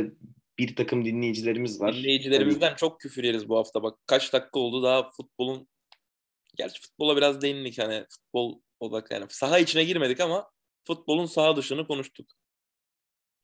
bir 0.60 0.76
takım 0.76 1.06
dinleyicilerimiz 1.06 1.82
var. 1.82 1.96
Dinleyicilerimizden 1.96 2.76
çok 2.76 3.00
küfür 3.02 3.24
yeriz 3.24 3.50
bu 3.50 3.58
hafta. 3.58 3.84
Bak 3.84 4.00
kaç 4.08 4.34
dakika 4.34 4.60
oldu 4.60 4.84
daha 4.84 5.12
futbolun 5.12 5.68
Gerçi 6.58 6.82
futbola 6.82 7.18
biraz 7.18 7.42
değindik 7.42 7.80
hani 7.80 8.06
futbol 8.10 8.60
odak 8.80 9.12
yani 9.12 9.26
saha 9.30 9.60
içine 9.60 9.84
girmedik 9.84 10.20
ama 10.20 10.52
futbolun 10.84 11.26
saha 11.26 11.56
dışını 11.56 11.88
konuştuk. 11.88 12.30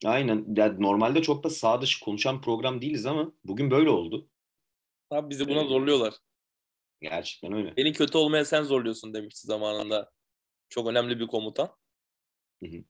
Aynen. 0.04 0.44
Yani 0.56 0.82
normalde 0.82 1.22
çok 1.22 1.44
da 1.44 1.50
sağ 1.50 1.82
dışı 1.82 2.04
konuşan 2.04 2.40
program 2.40 2.80
değiliz 2.80 3.06
ama 3.06 3.32
bugün 3.44 3.70
böyle 3.70 3.90
oldu. 3.90 4.28
Abi 5.10 5.30
bizi 5.30 5.48
buna 5.48 5.58
Evet. 5.58 5.68
zorluyorlar. 5.68 6.14
Gerçekten 7.00 7.52
öyle. 7.52 7.76
Beni 7.76 7.92
kötü 7.92 8.18
olmaya 8.18 8.44
sen 8.44 8.62
zorluyorsun 8.62 9.14
demişti 9.14 9.46
zamanında. 9.46 10.12
Çok 10.68 10.88
önemli 10.88 11.20
bir 11.20 11.26
komutan. 11.26 11.76
Hı 12.62 12.66
hı. 12.70 12.84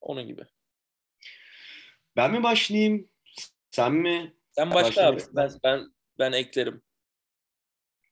Onun 0.00 0.26
gibi. 0.26 0.46
Ben 2.16 2.32
mi 2.32 2.42
başlayayım? 2.42 3.08
Sen 3.70 3.92
mi? 3.94 4.36
Sen 4.52 4.70
başla 4.70 4.88
Başlamak 4.88 5.22
abi. 5.22 5.36
Ben, 5.36 5.50
ben, 5.64 5.92
ben 6.18 6.32
eklerim. 6.32 6.82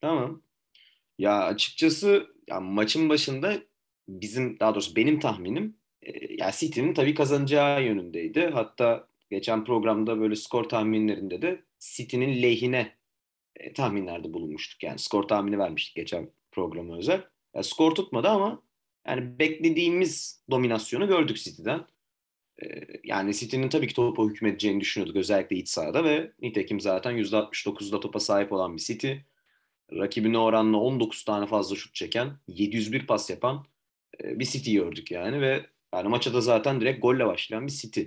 Tamam. 0.00 0.42
Ya 1.18 1.44
açıkçası 1.44 2.36
ya 2.49 2.61
maçın 2.61 3.09
başında 3.09 3.63
bizim 4.09 4.61
daha 4.61 4.75
doğrusu 4.75 4.97
benim 4.97 5.21
tahminim 5.21 5.77
e, 6.03 6.35
ya 6.35 6.51
City'nin 6.53 6.95
tabii 6.95 7.15
kazanacağı 7.15 7.85
yönündeydi. 7.85 8.47
Hatta 8.47 9.09
geçen 9.31 9.65
programda 9.65 10.21
böyle 10.21 10.37
skor 10.37 10.65
tahminlerinde 10.65 11.43
de 11.43 11.63
City'nin 11.79 12.43
lehine 12.43 12.97
e, 13.57 13.73
tahminlerde 13.73 14.33
bulunmuştuk. 14.33 14.83
Yani 14.83 14.99
skor 14.99 15.23
tahmini 15.23 15.59
vermiştik 15.59 15.97
geçen 15.97 16.31
programa 16.53 16.99
özel. 16.99 17.25
Ya, 17.55 17.63
skor 17.63 17.94
tutmadı 17.94 18.29
ama 18.29 18.63
yani 19.07 19.38
beklediğimiz 19.38 20.42
dominasyonu 20.51 21.07
gördük 21.07 21.37
City'den. 21.37 21.87
E, 22.63 22.67
yani 23.05 23.35
City'nin 23.35 23.69
tabii 23.69 23.88
ki 23.88 23.94
topa 23.94 24.25
hükmedeceğini 24.25 24.81
düşünüyorduk 24.81 25.17
özellikle 25.17 25.57
iç 25.57 25.69
sahada 25.69 26.05
ve 26.05 26.33
nitekim 26.42 26.81
zaten 26.81 27.19
%69'da 27.19 28.01
topa 28.01 28.21
sahip 28.21 28.53
olan 28.53 28.77
bir 28.77 28.83
City 28.83 29.13
rakibine 29.93 30.39
oranla 30.39 30.77
19 30.77 31.25
tane 31.25 31.47
fazla 31.47 31.77
şut 31.77 31.95
çeken, 31.95 32.39
701 32.49 33.07
pas 33.07 33.31
yapan 33.31 33.67
e, 34.23 34.39
bir 34.39 34.45
City 34.45 34.73
gördük 34.75 35.11
yani 35.11 35.41
ve 35.41 35.67
yani 35.95 36.09
maça 36.09 36.35
da 36.35 36.41
zaten 36.41 36.81
direkt 36.81 37.03
golle 37.03 37.27
başlayan 37.27 37.67
bir 37.67 37.73
City 37.73 38.03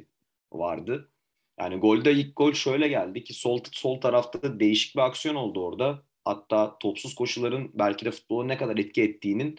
vardı. 0.51 1.11
Yani 1.59 1.75
golde 1.75 2.11
ilk 2.13 2.35
gol 2.35 2.53
şöyle 2.53 2.87
geldi 2.87 3.23
ki 3.23 3.33
sol 3.33 3.59
sol 3.71 4.01
tarafta 4.01 4.41
da 4.41 4.59
değişik 4.59 4.95
bir 4.95 5.01
aksiyon 5.01 5.35
oldu 5.35 5.65
orada. 5.65 6.03
Hatta 6.25 6.77
topsuz 6.79 7.15
koşuların 7.15 7.71
belki 7.73 8.05
de 8.05 8.11
futbola 8.11 8.45
ne 8.45 8.57
kadar 8.57 8.77
etki 8.77 9.01
ettiğinin 9.01 9.57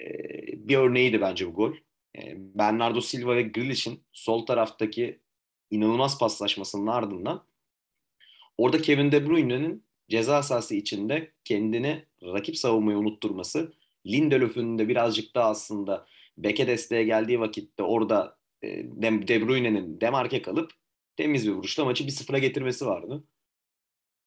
e, 0.00 0.08
bir 0.68 0.76
örneğiydi 0.76 1.20
bence 1.20 1.46
bu 1.46 1.54
gol. 1.54 1.74
E, 2.16 2.34
Bernardo 2.36 3.00
Silva 3.00 3.36
ve 3.36 3.42
Grealish'in 3.42 4.04
sol 4.12 4.46
taraftaki 4.46 5.20
inanılmaz 5.70 6.18
paslaşmasının 6.18 6.86
ardından 6.86 7.44
orada 8.58 8.82
Kevin 8.82 9.12
De 9.12 9.26
Bruyne'nin 9.26 9.84
ceza 10.10 10.42
sahası 10.42 10.74
içinde 10.74 11.32
kendini 11.44 12.04
rakip 12.22 12.56
savunmayı 12.56 12.98
unutturması, 12.98 13.72
Lindelöf'ün 14.06 14.78
de 14.78 14.88
birazcık 14.88 15.34
daha 15.34 15.50
aslında 15.50 16.06
beke 16.38 16.66
desteğe 16.66 17.04
geldiği 17.04 17.40
vakitte 17.40 17.82
orada 17.82 18.38
e, 18.62 18.68
De 19.02 19.46
Bruyne'nin 19.46 20.00
demarke 20.00 20.42
kalıp 20.42 20.72
temiz 21.16 21.46
bir 21.46 21.52
vuruşla 21.52 21.84
maçı 21.84 22.04
1-0'a 22.04 22.38
getirmesi 22.38 22.86
vardı. 22.86 23.24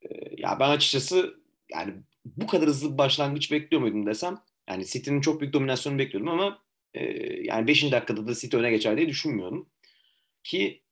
E, 0.01 0.07
ya 0.38 0.57
ben 0.59 0.69
açıkçası 0.69 1.36
yani 1.71 1.93
bu 2.25 2.47
kadar 2.47 2.67
hızlı 2.67 2.93
bir 2.93 2.97
başlangıç 2.97 3.51
bekliyor 3.51 3.81
muydum 3.81 4.05
desem 4.05 4.38
Yani 4.69 4.86
City'nin 4.86 5.21
çok 5.21 5.41
büyük 5.41 5.53
dominasyonu 5.53 5.99
bekliyordum 5.99 6.29
ama 6.29 6.63
e, 6.93 7.03
yani 7.43 7.67
5. 7.67 7.91
dakikada 7.91 8.27
da 8.27 8.36
City 8.36 8.57
öne 8.57 8.69
geçer 8.71 8.97
diye 8.97 9.09
düşünmüyordum. 9.09 9.69
Ki 10.43 10.84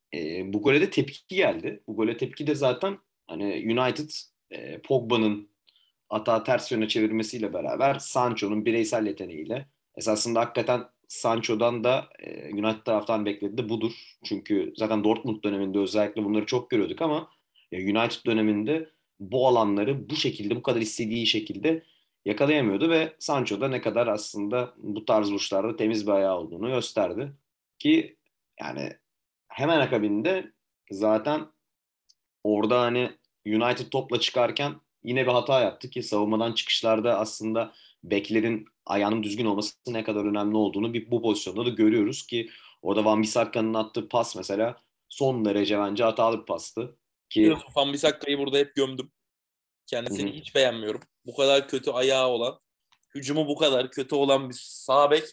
bu 0.44 0.62
gole 0.62 0.82
de 0.82 0.90
tepki 0.90 1.36
geldi. 1.36 1.84
Bu 1.88 1.96
gole 1.96 2.18
tepki 2.18 2.48
de 2.48 2.56
zaten 2.56 2.98
hani 3.28 3.44
United 3.80 4.10
e, 4.52 4.82
Pogba'nın 4.82 5.50
atağı 6.10 6.44
ters 6.44 6.72
yöne 6.72 6.88
çevirmesiyle 6.88 7.54
beraber 7.54 8.00
Sancho'nun 8.00 8.66
bireysel 8.66 9.06
yeteneğiyle 9.08 9.68
esasında 9.96 10.40
hakikaten 10.40 10.84
Sancho'dan 11.08 11.84
da 11.84 12.10
e, 12.20 12.54
United 12.54 12.84
taraftan 12.86 13.26
bekledi 13.26 13.58
de 13.58 13.70
budur. 13.70 14.18
Çünkü 14.24 14.74
zaten 14.76 15.04
Dortmund 15.04 15.44
döneminde 15.44 15.80
özellikle 15.80 16.24
bunları 16.24 16.46
çok 16.46 16.70
görüyorduk 16.70 17.02
ama 17.02 17.30
e, 17.72 17.84
United 17.84 18.26
döneminde 18.26 18.90
bu 19.20 19.48
alanları 19.48 20.10
bu 20.10 20.16
şekilde 20.16 20.56
bu 20.56 20.62
kadar 20.62 20.82
istediği 20.82 21.28
şekilde 21.28 21.84
yakalayamıyordu 22.26 22.90
ve 22.90 23.16
Sancho 23.20 23.62
da 23.62 23.68
ne 23.68 23.82
kadar 23.82 24.08
aslında 24.08 24.74
bu 24.78 25.06
tarz 25.06 25.32
vuruşlarda 25.32 25.76
temiz 25.76 26.08
bir 26.08 26.12
ayağı 26.12 26.38
olduğunu 26.38 26.68
gösterdi. 26.68 27.32
Ki 27.80 28.18
yani 28.60 28.94
hemen 29.48 29.80
akabinde 29.80 30.52
zaten 30.92 31.48
orada 32.44 32.82
hani 32.82 33.12
United 33.46 33.90
topla 33.92 34.20
çıkarken 34.20 34.76
yine 35.04 35.22
bir 35.28 35.32
hata 35.32 35.62
yaptı 35.62 35.90
ki 35.90 36.04
savunmadan 36.04 36.54
çıkışlarda 36.54 37.20
aslında 37.20 37.74
beklerin 38.04 38.66
ayağının 38.86 39.24
düzgün 39.24 39.46
olması 39.46 39.74
ne 39.88 40.04
kadar 40.04 40.26
önemli 40.26 40.58
olduğunu 40.58 40.94
bir 40.94 41.12
bu 41.12 41.22
pozisyonda 41.22 41.66
da 41.66 41.70
görüyoruz 41.70 42.28
ki 42.28 42.50
orada 42.82 43.06
Van 43.06 43.22
Bissakka'nın 43.22 43.74
attığı 43.74 44.08
pas 44.08 44.36
mesela 44.36 44.78
son 45.10 45.46
derece 45.46 45.80
bence 45.80 46.04
hatalı 46.04 46.42
bir 46.42 46.46
pastı. 46.46 46.98
Ki... 47.30 47.58
Van 47.76 47.94
Bissakka'yı 47.94 48.38
burada 48.38 48.58
hep 48.58 48.76
gömdüm. 48.76 49.12
Kendisini 49.88 50.30
Hı-hı. 50.30 50.40
hiç 50.40 50.56
beğenmiyorum. 50.56 51.02
Bu 51.26 51.36
kadar 51.36 51.68
kötü 51.68 51.92
ayağı 51.92 52.28
olan, 52.28 52.60
hücumu 53.16 53.48
bu 53.48 53.56
kadar 53.56 53.92
kötü 53.92 54.16
olan 54.16 54.50
bir 54.50 54.56
sağ 54.62 55.12
bek 55.12 55.24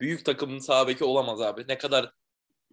büyük 0.00 0.24
takımın 0.24 0.58
sağ 0.58 0.88
beki 0.88 1.04
olamaz 1.04 1.40
abi. 1.40 1.64
Ne 1.68 1.78
kadar 1.78 2.12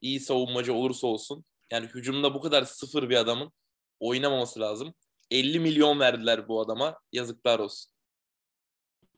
iyi 0.01 0.19
savunmacı 0.19 0.73
olursa 0.73 1.07
olsun. 1.07 1.45
Yani 1.71 1.88
hücumda 1.88 2.33
bu 2.33 2.41
kadar 2.41 2.63
sıfır 2.63 3.09
bir 3.09 3.15
adamın 3.15 3.51
oynamaması 4.00 4.60
lazım. 4.60 4.93
50 5.32 5.60
milyon 5.60 6.00
verdiler 6.00 6.48
bu 6.48 6.62
adama. 6.62 7.00
Yazıklar 7.12 7.60
olsun. 7.60 7.91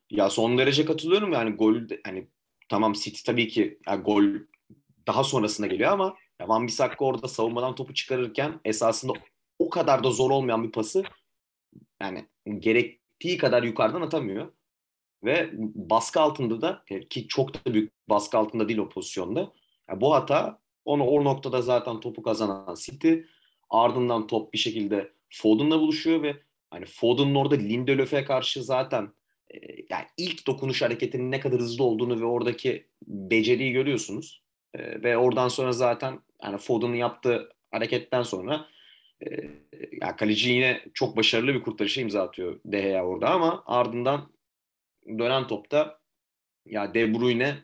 Ya 0.10 0.30
son 0.30 0.58
derece 0.58 0.86
katılıyorum 0.86 1.34
yani 1.34 1.56
gol 1.56 1.76
hani 2.06 2.28
tamam 2.70 2.94
City 2.94 3.20
tabii 3.26 3.48
ki 3.48 3.80
yani 3.88 4.04
gol 4.04 4.24
daha 5.08 5.24
sonrasında 5.24 5.68
geliyor 5.68 5.92
ama 5.92 6.16
ya 6.40 6.48
Van 6.48 6.68
Bissaka 6.68 7.06
orada 7.06 7.28
savunmadan 7.28 7.76
topu 7.76 7.94
çıkarırken 7.94 8.60
esasında 8.66 9.14
o 9.60 9.70
kadar 9.70 10.04
da 10.04 10.12
zor 10.12 10.32
olmayan 10.32 10.64
bir 10.64 10.72
pası 10.72 11.04
yani 12.02 12.28
gerektiği 12.60 13.38
kadar 13.38 13.64
yukarıdan 13.64 14.02
atamıyor. 14.02 14.54
Ve 15.24 15.50
baskı 15.76 16.22
altında 16.22 16.62
da 16.62 16.84
ki 17.10 17.28
çok 17.28 17.54
da 17.54 17.74
büyük 17.74 17.94
baskı 18.10 18.38
altında 18.38 18.68
değil 18.68 18.80
o 18.80 18.90
pozisyonda. 18.90 19.54
Yani 19.90 20.02
bu 20.02 20.14
hata 20.14 20.60
onu 20.86 21.04
o 21.04 21.24
noktada 21.24 21.62
zaten 21.62 22.00
topu 22.00 22.24
kazanan 22.24 22.76
City. 22.76 23.14
Ardından 23.70 24.28
top 24.28 24.54
bir 24.54 24.58
şekilde 24.58 25.12
Foden'la 25.30 25.80
buluşuyor 25.80 26.24
ve 26.24 26.36
hani 26.70 26.86
Foden'ın 26.86 27.36
orada 27.36 27.56
Lindelöf'e 27.56 28.26
karşı 28.26 28.64
zaten 28.64 29.10
e, 29.54 29.58
yani 29.90 30.06
ilk 30.18 30.48
dokunuş 30.48 30.82
hareketinin 30.82 31.32
ne 31.32 31.40
kadar 31.40 31.60
hızlı 31.60 31.84
olduğunu 31.84 32.22
ve 32.22 32.26
oradaki 32.26 32.88
beceriyi 33.08 33.72
görüyorsunuz. 33.72 34.42
E, 34.74 35.04
ve 35.04 35.18
oradan 35.18 35.48
sonra 35.48 35.72
zaten 35.72 36.20
yani 36.44 36.58
Foden'ın 36.58 36.96
yaptığı 36.96 37.50
hareketten 37.72 38.24
sonra 38.24 38.68
e, 39.22 39.28
yani 40.02 40.16
kaleci 40.18 40.52
yine 40.52 40.82
çok 40.94 41.18
başarılı 41.18 41.54
bir 41.54 41.62
kurtarışa 41.62 42.02
imza 42.02 42.24
atıyor 42.24 42.60
De 42.66 42.82
Gea 42.82 43.06
orada 43.06 43.30
ama 43.30 43.64
ardından 43.66 44.32
dönen 45.08 45.48
topta 45.48 46.00
ya 46.70 46.94
De 46.94 47.14
Bruyne 47.14 47.58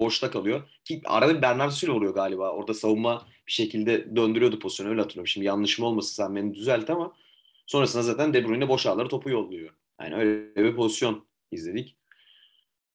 boşta 0.00 0.30
kalıyor. 0.30 0.68
Ki 0.84 1.02
arada 1.04 1.36
bir 1.36 1.42
Bernardo 1.42 1.70
Silva 1.70 1.92
oluyor 1.92 2.14
galiba. 2.14 2.50
Orada 2.50 2.74
savunma 2.74 3.26
bir 3.46 3.52
şekilde 3.52 4.16
döndürüyordu 4.16 4.58
pozisyonu 4.58 4.90
öyle 4.90 5.00
hatırlıyorum. 5.00 5.28
Şimdi 5.28 5.46
yanlışım 5.46 5.84
olmasın 5.84 6.14
sen 6.14 6.36
beni 6.36 6.54
düzelt 6.54 6.90
ama 6.90 7.12
sonrasında 7.66 8.02
zaten 8.02 8.34
De 8.34 8.48
Bruyne 8.48 8.68
boş 8.68 8.86
ağları 8.86 9.08
topu 9.08 9.30
yolluyor. 9.30 9.74
Yani 10.00 10.14
öyle 10.14 10.54
bir 10.56 10.76
pozisyon 10.76 11.26
izledik. 11.50 11.96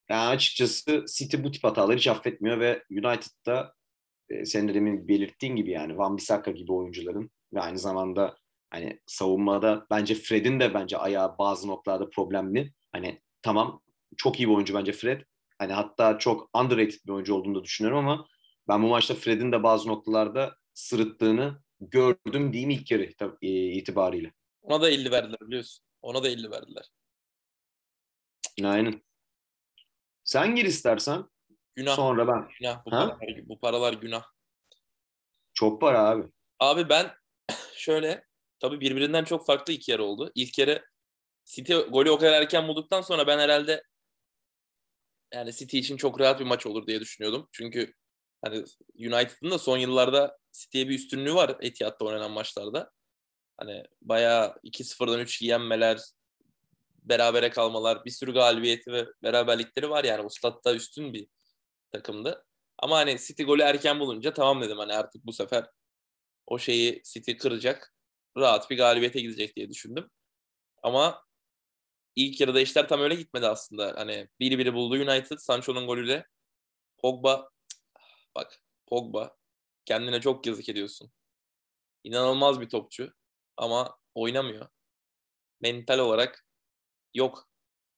Yani 0.10 0.28
açıkçası 0.28 1.06
City 1.18 1.38
bu 1.44 1.52
tip 1.52 1.64
hataları 1.64 1.98
hiç 1.98 2.08
affetmiyor 2.08 2.60
ve 2.60 2.84
United'da 2.92 3.76
e, 4.30 4.46
senin 4.46 4.68
de 4.68 4.74
demin 4.74 5.08
belirttiğin 5.08 5.56
gibi 5.56 5.72
yani 5.72 5.98
Van 5.98 6.18
Bissaka 6.18 6.52
gibi 6.52 6.72
oyuncuların 6.72 7.32
ve 7.54 7.62
aynı 7.62 7.78
zamanda 7.78 8.38
hani 8.70 9.00
savunmada 9.06 9.88
bence 9.92 10.16
Fred'in 10.16 10.60
de 10.60 10.74
bence 10.74 10.98
ayağı 10.98 11.38
bazı 11.38 11.68
noktalarda 11.68 12.10
problemli. 12.10 12.74
Hani 12.92 13.22
tamam 13.42 13.82
çok 14.18 14.40
iyi 14.40 14.50
bir 14.50 14.54
oyuncu 14.54 14.74
bence 14.74 14.92
Fred. 14.92 15.22
Hani 15.62 15.74
hatta 15.74 16.20
çok 16.20 16.50
underrated 16.58 17.00
bir 17.06 17.12
oyuncu 17.12 17.36
olduğunu 17.36 17.56
da 17.56 17.64
düşünüyorum 17.64 18.08
ama 18.08 18.28
ben 18.68 18.84
bu 18.84 18.88
maçta 18.88 19.16
Fred'in 19.16 19.52
de 19.52 19.64
bazı 19.64 19.90
noktalarda 19.90 20.56
sırıttığını 20.74 21.62
gördüm 21.80 22.54
diyeyim 22.54 22.70
ilk 22.70 22.92
yarı 22.92 23.10
e, 23.42 23.48
itibariyle. 23.48 24.34
Ona 24.62 24.82
da 24.82 24.90
50 24.90 25.12
verdiler 25.12 25.40
biliyorsun. 25.42 25.86
Ona 26.02 26.24
da 26.24 26.28
50 26.28 26.52
verdiler. 26.52 26.92
Aynen. 28.64 29.02
Sen 30.24 30.56
gir 30.56 30.66
istersen. 30.66 31.26
Günah. 31.76 31.96
Sonra 31.96 32.28
ben. 32.28 32.48
Günah. 32.60 32.86
Bu, 32.86 32.90
paralar, 32.90 33.20
bu 33.50 33.60
paralar 33.60 33.94
günah. 33.94 34.24
Çok 35.54 35.82
para 35.82 36.00
abi. 36.10 36.24
Abi 36.60 36.90
ben 36.90 37.12
şöyle 37.76 38.26
tabii 38.60 38.80
birbirinden 38.80 39.24
çok 39.24 39.46
farklı 39.46 39.74
iki 39.74 39.92
yarı 39.92 40.04
oldu. 40.04 40.32
İlk 40.36 40.58
yarı 40.58 40.86
City 41.46 41.74
golü 41.74 42.12
o 42.12 42.18
kadar 42.18 42.42
erken 42.42 42.68
bulduktan 42.68 43.02
sonra 43.02 43.28
ben 43.28 43.40
herhalde 43.40 43.84
yani 45.34 45.54
City 45.54 45.80
için 45.80 45.98
çok 45.98 46.20
rahat 46.20 46.40
bir 46.40 46.46
maç 46.46 46.66
olur 46.66 46.88
diye 46.88 47.00
düşünüyordum. 47.00 47.50
Çünkü 47.52 47.94
hani 48.46 48.58
United'ın 48.96 49.52
da 49.52 49.60
son 49.60 49.78
yıllarda 49.78 50.38
City'ye 50.52 50.90
bir 50.90 50.96
üstünlüğü 50.96 51.36
var 51.36 51.58
Etihad'da 51.62 52.06
oynanan 52.06 52.32
maçlarda. 52.32 52.92
Hani 53.58 53.84
bayağı 54.02 54.56
2-0'dan 54.64 55.20
3 55.20 55.42
yenmeler, 55.42 56.00
berabere 57.04 57.50
kalmalar, 57.50 58.06
bir 58.06 58.12
sürü 58.12 58.34
galibiyeti 58.34 58.92
ve 58.92 59.08
beraberlikleri 59.24 59.90
var 59.90 60.04
yani. 60.04 60.26
Ustad'da 60.26 60.76
üstün 60.76 61.14
bir 61.14 61.28
takımdı. 61.92 62.46
Ama 62.78 62.98
hani 62.98 63.20
City 63.20 63.44
golü 63.44 63.62
erken 63.62 64.00
bulunca 64.00 64.34
tamam 64.34 64.62
dedim 64.62 64.78
hani 64.78 64.94
artık 64.94 65.26
bu 65.26 65.34
sefer 65.34 65.66
o 66.48 66.60
şeyi 66.60 67.02
City 67.06 67.32
kıracak. 67.32 67.96
Rahat 68.38 68.70
bir 68.70 68.78
galibiyete 68.78 69.22
gidecek 69.22 69.56
diye 69.56 69.70
düşündüm. 69.70 70.10
Ama 70.84 71.24
ilk 72.16 72.42
yarıda 72.42 72.62
işler 72.62 72.88
tam 72.88 73.02
öyle 73.02 73.16
gitmedi 73.16 73.48
aslında. 73.48 73.94
Hani 73.98 74.28
biri 74.40 74.58
biri 74.58 74.74
buldu 74.74 74.96
United 74.96 75.38
Sancho'nun 75.38 75.88
golüyle. 75.88 76.28
Pogba 76.98 77.50
bak 78.36 78.64
Pogba 78.88 79.36
kendine 79.86 80.22
çok 80.22 80.46
yazık 80.46 80.70
ediyorsun. 80.70 81.12
İnanılmaz 82.04 82.62
bir 82.62 82.70
topçu 82.70 83.14
ama 83.58 83.98
oynamıyor. 84.16 84.68
Mental 85.62 86.00
olarak 86.00 86.46
yok. 87.14 87.48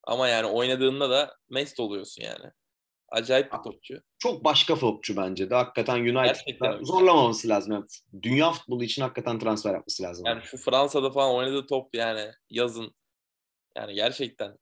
Ama 0.03 0.27
yani 0.27 0.47
oynadığında 0.47 1.09
da 1.09 1.37
mest 1.49 1.79
oluyorsun 1.79 2.23
yani. 2.23 2.51
Acayip 3.09 3.53
bir 3.53 3.57
topçu. 3.57 4.01
Çok 4.19 4.43
başka 4.43 4.75
topçu 4.75 5.17
bence 5.17 5.49
de. 5.49 5.55
Hakikaten 5.55 5.99
United'da 5.99 6.79
zorlamaması 6.81 7.49
lazım. 7.49 7.73
Yani 7.73 7.85
dünya 8.21 8.51
futbolu 8.51 8.83
için 8.83 9.01
hakikaten 9.01 9.39
transfer 9.39 9.73
yapması 9.73 10.03
lazım. 10.03 10.25
Yani 10.25 10.43
şu 10.43 10.57
Fransa'da 10.57 11.11
falan 11.11 11.35
oynadığı 11.35 11.67
top 11.67 11.95
yani 11.95 12.31
yazın. 12.49 12.95
Yani 13.77 13.93
gerçekten 13.93 14.57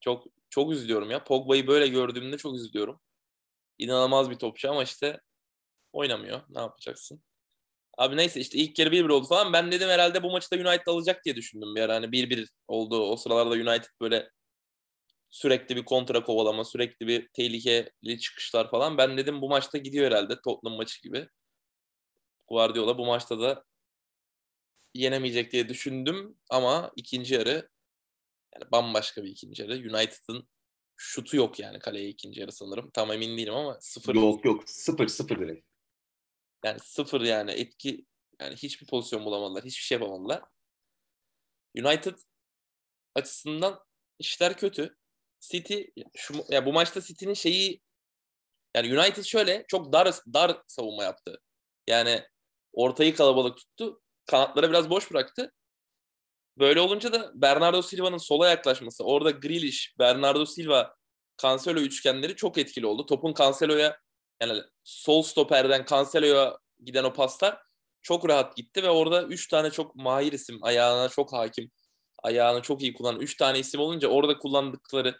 çok 0.00 0.26
çok 0.50 0.72
üzülüyorum 0.72 1.10
ya. 1.10 1.24
Pogba'yı 1.24 1.66
böyle 1.66 1.88
gördüğümde 1.88 2.38
çok 2.38 2.54
üzülüyorum. 2.56 3.00
İnanılmaz 3.78 4.30
bir 4.30 4.36
topçu 4.36 4.70
ama 4.70 4.82
işte 4.82 5.20
oynamıyor. 5.92 6.42
Ne 6.50 6.60
yapacaksın? 6.60 7.22
Abi 7.98 8.16
neyse 8.16 8.40
işte 8.40 8.58
ilk 8.58 8.76
kere 8.76 8.92
1-1 8.92 9.08
oldu 9.08 9.26
falan. 9.28 9.52
Ben 9.52 9.72
dedim 9.72 9.88
herhalde 9.88 10.22
bu 10.22 10.30
maçı 10.30 10.50
da 10.50 10.56
United 10.56 10.86
alacak 10.86 11.24
diye 11.24 11.36
düşündüm 11.36 11.74
bir 11.76 11.80
ara. 11.82 11.94
Hani 11.94 12.12
1-1 12.12 12.50
oldu. 12.68 13.00
O 13.10 13.16
sıralarda 13.16 13.54
United 13.54 13.90
böyle 14.00 14.30
sürekli 15.30 15.76
bir 15.76 15.84
kontra 15.84 16.24
kovalama, 16.24 16.64
sürekli 16.64 17.06
bir 17.06 17.28
tehlikeli 17.28 18.20
çıkışlar 18.20 18.70
falan. 18.70 18.98
Ben 18.98 19.18
dedim 19.18 19.40
bu 19.42 19.48
maçta 19.48 19.78
gidiyor 19.78 20.06
herhalde 20.06 20.40
Tottenham 20.44 20.76
maçı 20.76 21.02
gibi. 21.02 21.28
Guardiola 22.48 22.98
bu 22.98 23.06
maçta 23.06 23.40
da 23.40 23.64
yenemeyecek 24.94 25.52
diye 25.52 25.68
düşündüm 25.68 26.38
ama 26.50 26.92
ikinci 26.96 27.34
yarı 27.34 27.68
yani 28.56 28.72
bambaşka 28.72 29.24
bir 29.24 29.28
ikinci 29.28 29.62
yarı. 29.62 29.72
United'ın 29.72 30.48
şutu 30.96 31.36
yok 31.36 31.58
yani 31.58 31.78
kaleye 31.78 32.08
ikinci 32.08 32.40
yarı 32.40 32.52
sanırım. 32.52 32.90
Tam 32.90 33.12
emin 33.12 33.38
değilim 33.38 33.54
ama 33.54 33.78
sıfır. 33.80 34.14
Yok 34.14 34.44
yok 34.44 34.70
sıfır 34.70 35.08
sıfır 35.08 35.38
direkt. 35.38 35.66
Yani 36.64 36.78
sıfır 36.80 37.20
yani 37.20 37.50
etki 37.50 38.06
yani 38.40 38.56
hiçbir 38.56 38.86
pozisyon 38.86 39.24
bulamadılar. 39.24 39.64
Hiçbir 39.64 39.82
şey 39.82 39.98
yapamadılar. 39.98 40.42
United 41.76 42.18
açısından 43.14 43.84
işler 44.18 44.56
kötü. 44.56 44.96
City 45.40 45.82
şu 46.14 46.34
ya 46.48 46.66
bu 46.66 46.72
maçta 46.72 47.00
City'nin 47.00 47.34
şeyi 47.34 47.82
yani 48.76 48.98
United 48.98 49.24
şöyle 49.24 49.64
çok 49.68 49.92
dar 49.92 50.14
dar 50.34 50.62
savunma 50.66 51.04
yaptı. 51.04 51.40
Yani 51.86 52.22
ortayı 52.72 53.14
kalabalık 53.14 53.56
tuttu. 53.56 54.02
Kanatları 54.26 54.70
biraz 54.70 54.90
boş 54.90 55.10
bıraktı. 55.10 55.52
Böyle 56.58 56.80
olunca 56.80 57.12
da 57.12 57.32
Bernardo 57.34 57.82
Silva'nın 57.82 58.18
sola 58.18 58.48
yaklaşması, 58.48 59.04
orada 59.04 59.30
Grealish, 59.30 59.94
Bernardo 59.98 60.46
Silva 60.46 60.94
Cancelo 61.42 61.80
üçgenleri 61.80 62.36
çok 62.36 62.58
etkili 62.58 62.86
oldu. 62.86 63.06
Topun 63.06 63.34
Cancelo'ya 63.34 63.98
yani 64.42 64.62
sol 64.84 65.22
stoperden 65.22 65.84
Cancelo'ya 65.90 66.58
giden 66.84 67.04
o 67.04 67.12
paslar 67.12 67.58
çok 68.02 68.28
rahat 68.28 68.56
gitti 68.56 68.82
ve 68.82 68.90
orada 68.90 69.22
3 69.22 69.48
tane 69.48 69.70
çok 69.70 69.94
mahir 69.96 70.32
isim, 70.32 70.58
ayağına 70.62 71.08
çok 71.08 71.32
hakim, 71.32 71.70
ayağını 72.22 72.62
çok 72.62 72.82
iyi 72.82 72.94
kullanan 72.94 73.20
3 73.20 73.36
tane 73.36 73.58
isim 73.58 73.80
olunca 73.80 74.08
orada 74.08 74.38
kullandıkları, 74.38 75.16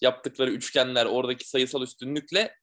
yaptıkları 0.00 0.50
üçgenler, 0.50 1.06
oradaki 1.06 1.48
sayısal 1.48 1.82
üstünlükle 1.82 2.54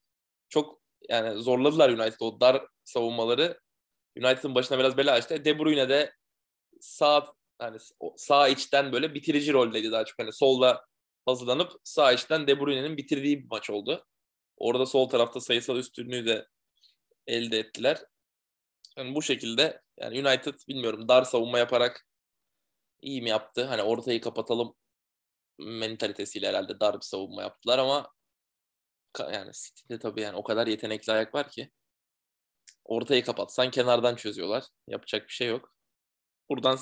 çok 0.49 0.81
yani 1.09 1.41
zorladılar 1.41 1.89
United 1.89 2.19
o 2.19 2.41
dar 2.41 2.65
savunmaları. 2.83 3.59
United'ın 4.17 4.55
başına 4.55 4.79
biraz 4.79 4.97
bela 4.97 5.11
açtı. 5.13 5.45
De 5.45 5.59
Bruyne 5.59 5.89
de 5.89 6.13
sağ 6.81 7.25
hani 7.59 7.77
sağ 8.17 8.47
içten 8.47 8.91
böyle 8.91 9.13
bitirici 9.13 9.53
roldeydi 9.53 9.91
daha 9.91 10.05
çok. 10.05 10.19
Hani 10.19 10.33
solda 10.33 10.85
hazırlanıp 11.25 11.71
sağ 11.83 12.13
içten 12.13 12.47
De 12.47 12.59
Bruyne'nin 12.59 12.97
bitirdiği 12.97 13.43
bir 13.43 13.49
maç 13.49 13.69
oldu. 13.69 14.05
Orada 14.57 14.85
sol 14.85 15.09
tarafta 15.09 15.41
sayısal 15.41 15.77
üstünlüğü 15.77 16.25
de 16.25 16.47
elde 17.27 17.59
ettiler. 17.59 17.99
Yani 18.97 19.15
bu 19.15 19.21
şekilde 19.21 19.81
yani 19.97 20.27
United 20.27 20.55
bilmiyorum 20.67 21.07
dar 21.07 21.23
savunma 21.23 21.59
yaparak 21.59 22.07
iyi 23.01 23.21
mi 23.21 23.29
yaptı? 23.29 23.65
Hani 23.65 23.83
ortayı 23.83 24.21
kapatalım 24.21 24.75
mentalitesiyle 25.59 26.47
herhalde 26.47 26.79
dar 26.79 26.95
bir 26.95 27.05
savunma 27.05 27.41
yaptılar 27.41 27.79
ama 27.79 28.11
yani 29.19 29.51
City'de 29.53 29.99
tabii 29.99 30.21
yani 30.21 30.37
o 30.37 30.43
kadar 30.43 30.67
yetenekli 30.67 31.13
ayak 31.13 31.35
var 31.35 31.49
ki 31.51 31.71
ortayı 32.85 33.23
kapatsan 33.25 33.71
kenardan 33.71 34.15
çözüyorlar. 34.15 34.63
Yapacak 34.87 35.27
bir 35.27 35.33
şey 35.33 35.47
yok. 35.47 35.73
Buradan 36.49 36.79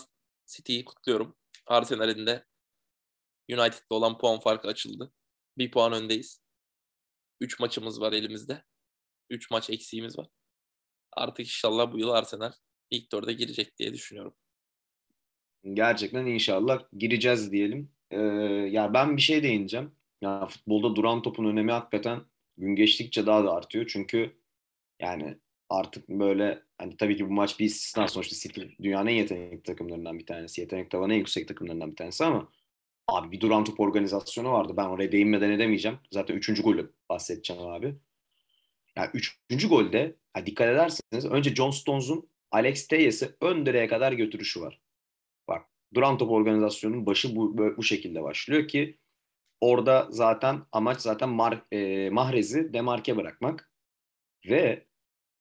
City'yi 0.48 0.86
kutluyorum. 0.86 1.36
Arsenal'in 1.66 2.28
de 2.28 2.46
United'la 3.50 3.96
olan 3.96 4.18
puan 4.18 4.40
farkı 4.40 4.68
açıldı. 4.68 5.14
Bir 5.58 5.72
puan 5.72 5.94
öndeyiz. 5.94 6.42
Üç 7.42 7.60
maçımız 7.60 8.02
var 8.02 8.14
elimizde. 8.14 8.64
Üç 9.30 9.52
maç 9.52 9.70
eksiğimiz 9.70 10.18
var. 10.18 10.28
Artık 11.12 11.40
inşallah 11.40 11.92
bu 11.92 12.00
yıl 12.00 12.10
Arsenal 12.10 12.52
ilk 12.90 13.12
dörde 13.12 13.34
girecek 13.34 13.78
diye 13.78 13.94
düşünüyorum. 13.94 14.36
Gerçekten 15.74 16.26
inşallah 16.26 16.84
gireceğiz 16.98 17.52
diyelim. 17.52 17.92
Ee, 18.12 18.18
ya 18.72 18.94
ben 18.94 19.18
bir 19.18 19.22
şey 19.22 19.44
değineceğim. 19.44 19.96
Ya 20.22 20.46
futbolda 20.46 20.96
duran 20.96 21.22
topun 21.22 21.46
önemi 21.46 21.72
hakikaten 21.72 22.26
gün 22.58 22.76
geçtikçe 22.76 23.26
daha 23.26 23.44
da 23.44 23.54
artıyor. 23.54 23.86
Çünkü 23.88 24.38
yani 25.00 25.40
artık 25.70 26.10
böyle 26.10 26.64
hani 26.78 26.98
tabii 26.98 27.18
ki 27.18 27.30
bu 27.30 27.34
maç 27.34 27.60
bir 27.60 27.66
istisna 27.66 28.08
sonuçta 28.08 28.36
City 28.36 28.62
dünyanın 28.84 29.08
en 29.08 29.16
yetenekli 29.16 29.64
takımlarından 29.64 30.20
bir 30.20 30.26
tanesi. 30.26 30.62
Yetenek 30.62 30.92
tavanı 30.92 31.14
en 31.14 31.18
yüksek 31.18 31.48
takımlarından 31.48 31.92
bir 31.92 31.96
tanesi 31.96 32.26
ama 32.26 32.50
abi 33.08 33.32
bir 33.32 33.42
duran 33.42 33.64
top 33.64 33.80
organizasyonu 33.80 34.52
vardı. 34.52 34.74
Ben 34.78 34.86
oraya 34.86 35.12
değinmeden 35.12 35.52
edemeyeceğim. 35.52 35.98
Zaten 36.12 36.36
üçüncü 36.36 36.64
golü 36.64 36.94
bahsedeceğim 37.10 37.62
abi. 37.62 37.96
Yani 38.96 39.10
üçüncü 39.14 39.70
golde 39.70 40.16
ha 40.34 40.46
dikkat 40.46 40.68
ederseniz 40.68 41.26
önce 41.26 41.56
John 41.56 41.72
Stones'un 41.72 42.30
Alex 42.52 42.88
Teyes'i 42.88 43.36
ön 43.42 43.66
direğe 43.66 43.88
kadar 43.88 44.12
götürüşü 44.12 44.62
var. 44.62 44.82
Bak 45.48 45.66
duran 45.94 46.18
top 46.18 46.32
organizasyonunun 46.32 47.06
başı 47.06 47.36
bu, 47.36 47.58
bu 47.78 47.84
şekilde 47.84 48.24
başlıyor 48.24 48.68
ki 48.68 48.98
orada 49.62 50.08
zaten 50.10 50.62
amaç 50.72 51.02
zaten 51.02 51.30
Mar, 51.30 51.62
e, 51.72 52.10
Mahrez'i 52.10 52.74
demarke 52.74 53.18
bırakmak 53.18 53.72
ve 54.50 54.87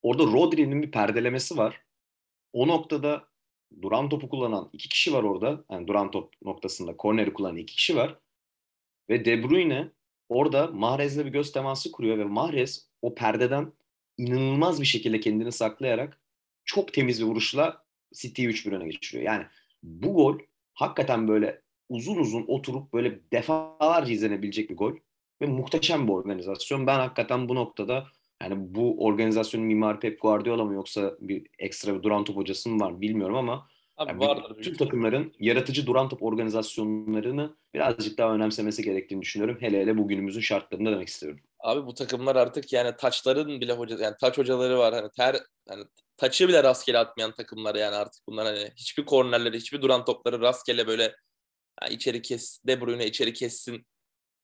orada 0.02 0.22
Rodri'nin 0.22 0.82
bir 0.82 0.90
perdelemesi 0.90 1.56
var. 1.56 1.82
O 2.52 2.68
noktada 2.68 3.28
duran 3.82 4.08
topu 4.08 4.28
kullanan 4.28 4.70
iki 4.72 4.88
kişi 4.88 5.12
var 5.12 5.22
orada. 5.22 5.64
Yani 5.70 5.86
duran 5.86 6.10
top 6.10 6.34
noktasında 6.42 6.96
korneri 6.96 7.32
kullanan 7.32 7.56
iki 7.56 7.76
kişi 7.76 7.96
var. 7.96 8.18
Ve 9.10 9.24
De 9.24 9.42
Bruyne 9.42 9.90
orada 10.28 10.66
Mahrez'le 10.66 11.18
bir 11.18 11.32
göz 11.32 11.52
teması 11.52 11.92
kuruyor 11.92 12.18
ve 12.18 12.24
Mahrez 12.24 12.90
o 13.02 13.14
perdeden 13.14 13.72
inanılmaz 14.18 14.80
bir 14.80 14.86
şekilde 14.86 15.20
kendini 15.20 15.52
saklayarak 15.52 16.20
çok 16.64 16.92
temiz 16.92 17.20
bir 17.20 17.26
vuruşla 17.26 17.84
City'yi 18.14 18.48
3-1 18.48 18.76
öne 18.76 18.88
geçiriyor. 18.88 19.24
Yani 19.24 19.46
bu 19.82 20.14
gol 20.14 20.38
hakikaten 20.74 21.28
böyle 21.28 21.62
uzun 21.88 22.16
uzun 22.16 22.44
oturup 22.46 22.92
böyle 22.92 23.20
defalarca 23.32 24.12
izlenebilecek 24.12 24.70
bir 24.70 24.76
gol 24.76 24.92
ve 25.42 25.46
muhteşem 25.46 26.08
bir 26.08 26.12
organizasyon. 26.12 26.86
Ben 26.86 26.98
hakikaten 26.98 27.48
bu 27.48 27.54
noktada 27.54 28.06
yani 28.42 28.54
bu 28.58 29.04
organizasyonun 29.04 29.66
mimarı 29.66 30.00
Pep 30.00 30.20
Guardiola 30.20 30.64
mı 30.64 30.74
yoksa 30.74 31.16
bir 31.20 31.46
ekstra 31.58 31.94
bir 31.94 32.02
duran 32.02 32.24
top 32.24 32.36
hocası 32.36 32.68
mı 32.68 32.84
var 32.84 33.00
bilmiyorum 33.00 33.36
ama 33.36 33.68
Abi 33.96 34.10
yani 34.10 34.20
vardır. 34.20 34.62
Tüm 34.62 34.74
takımların 34.74 35.32
yaratıcı 35.38 35.86
duran 35.86 36.08
top 36.08 36.22
organizasyonlarını 36.22 37.56
birazcık 37.74 38.18
daha 38.18 38.34
önemsemesi 38.34 38.82
gerektiğini 38.82 39.22
düşünüyorum. 39.22 39.56
Hele 39.60 39.80
hele 39.80 39.98
bugünümüzün 39.98 40.40
şartlarında 40.40 40.90
demek 40.90 41.08
istiyorum. 41.08 41.40
Abi 41.60 41.86
bu 41.86 41.94
takımlar 41.94 42.36
artık 42.36 42.72
yani 42.72 42.96
taçların 42.96 43.60
bile 43.60 43.72
hoca 43.72 43.98
yani 43.98 44.14
taç 44.20 44.38
hocaları 44.38 44.78
var. 44.78 44.94
Hani 44.94 45.10
ter 45.16 45.36
hani 45.68 45.84
taçı 46.16 46.48
bile 46.48 46.62
rastgele 46.62 46.98
atmayan 46.98 47.32
takımlar 47.32 47.74
yani 47.74 47.96
artık 47.96 48.22
bunlar 48.28 48.46
hani 48.46 48.70
hiçbir 48.76 49.06
kornerleri, 49.06 49.56
hiçbir 49.56 49.82
duran 49.82 50.04
topları 50.04 50.40
rastgele 50.40 50.86
böyle 50.86 51.02
yani 51.82 51.94
içeri 51.94 52.22
kes 52.22 52.60
De 52.66 52.80
Bruyne 52.80 53.06
içeri 53.06 53.32
kessin 53.32 53.86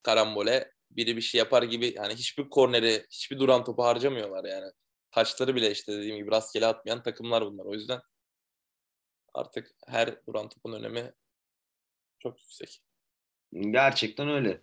karambole 0.03 0.73
biri 0.97 1.17
bir 1.17 1.21
şey 1.21 1.39
yapar 1.39 1.63
gibi 1.63 1.95
yani 1.97 2.15
hiçbir 2.15 2.51
korneri, 2.51 3.07
hiçbir 3.11 3.39
duran 3.39 3.65
topu 3.65 3.85
harcamıyorlar 3.85 4.45
yani. 4.45 4.73
Taçları 5.11 5.55
bile 5.55 5.71
işte 5.71 5.93
dediğim 5.93 6.17
gibi 6.17 6.31
rastgele 6.31 6.67
atmayan 6.67 7.03
takımlar 7.03 7.47
bunlar. 7.47 7.65
O 7.65 7.75
yüzden 7.75 8.01
artık 9.35 9.71
her 9.87 10.27
duran 10.27 10.49
topun 10.49 10.73
önemi 10.73 11.13
çok 12.19 12.41
yüksek. 12.41 12.83
Gerçekten 13.53 14.29
öyle. 14.29 14.61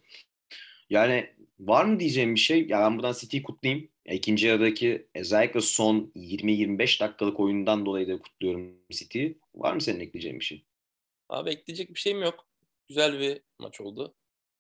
Yani 0.90 1.36
var 1.60 1.86
mı 1.86 2.00
diyeceğim 2.00 2.36
bir 2.36 2.40
şey? 2.40 2.68
Ya 2.68 2.80
ben 2.80 2.98
buradan 2.98 3.14
City'yi 3.14 3.44
kutlayayım. 3.44 3.90
Ya 4.06 4.14
ikinci 4.14 4.48
yarıdaki 4.48 5.08
özellikle 5.16 5.62
son 5.62 6.12
20-25 6.16 7.00
dakikalık 7.00 7.40
oyundan 7.40 7.86
dolayı 7.86 8.08
da 8.08 8.20
kutluyorum 8.20 8.78
City'yi. 8.92 9.40
Var 9.56 9.74
mı 9.74 9.82
senin 9.82 10.00
ekleyeceğin 10.00 10.40
bir 10.40 10.46
şey? 10.46 10.66
Abi 11.30 11.50
ekleyecek 11.50 11.90
bir 11.90 12.00
şeyim 12.00 12.22
yok. 12.22 12.48
Güzel 12.88 13.20
bir 13.20 13.42
maç 13.60 13.82
oldu. 13.82 14.16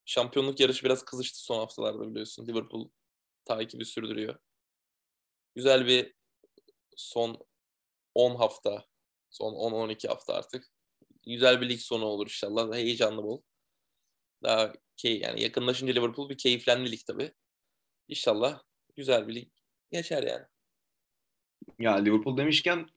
Şampiyonluk 0.09 0.59
yarışı 0.59 0.85
biraz 0.85 1.05
kızıştı 1.05 1.39
son 1.39 1.59
haftalarda 1.59 2.09
biliyorsun. 2.09 2.47
Liverpool 2.47 2.89
takibi 3.45 3.85
sürdürüyor. 3.85 4.39
Güzel 5.55 5.87
bir 5.87 6.15
son 6.95 7.47
10 8.15 8.35
hafta, 8.35 8.85
son 9.29 9.53
10-12 9.53 10.07
hafta 10.07 10.33
artık. 10.33 10.67
Güzel 11.25 11.61
bir 11.61 11.69
lig 11.69 11.79
sonu 11.79 12.05
olur 12.05 12.25
inşallah. 12.25 12.75
Heyecanlı 12.75 13.23
bol. 13.23 13.41
Daha 14.43 14.73
key, 14.97 15.19
yani 15.19 15.41
yakınlaşınca 15.41 15.93
Liverpool 15.93 16.29
bir 16.29 16.37
keyiflendi 16.37 16.91
lig 16.91 17.01
tabii. 17.07 17.33
İnşallah 18.07 18.63
güzel 18.95 19.27
bir 19.27 19.35
lig 19.35 19.51
geçer 19.91 20.23
yani. 20.23 20.45
Ya 21.79 21.95
Liverpool 21.95 22.37
demişken 22.37 22.89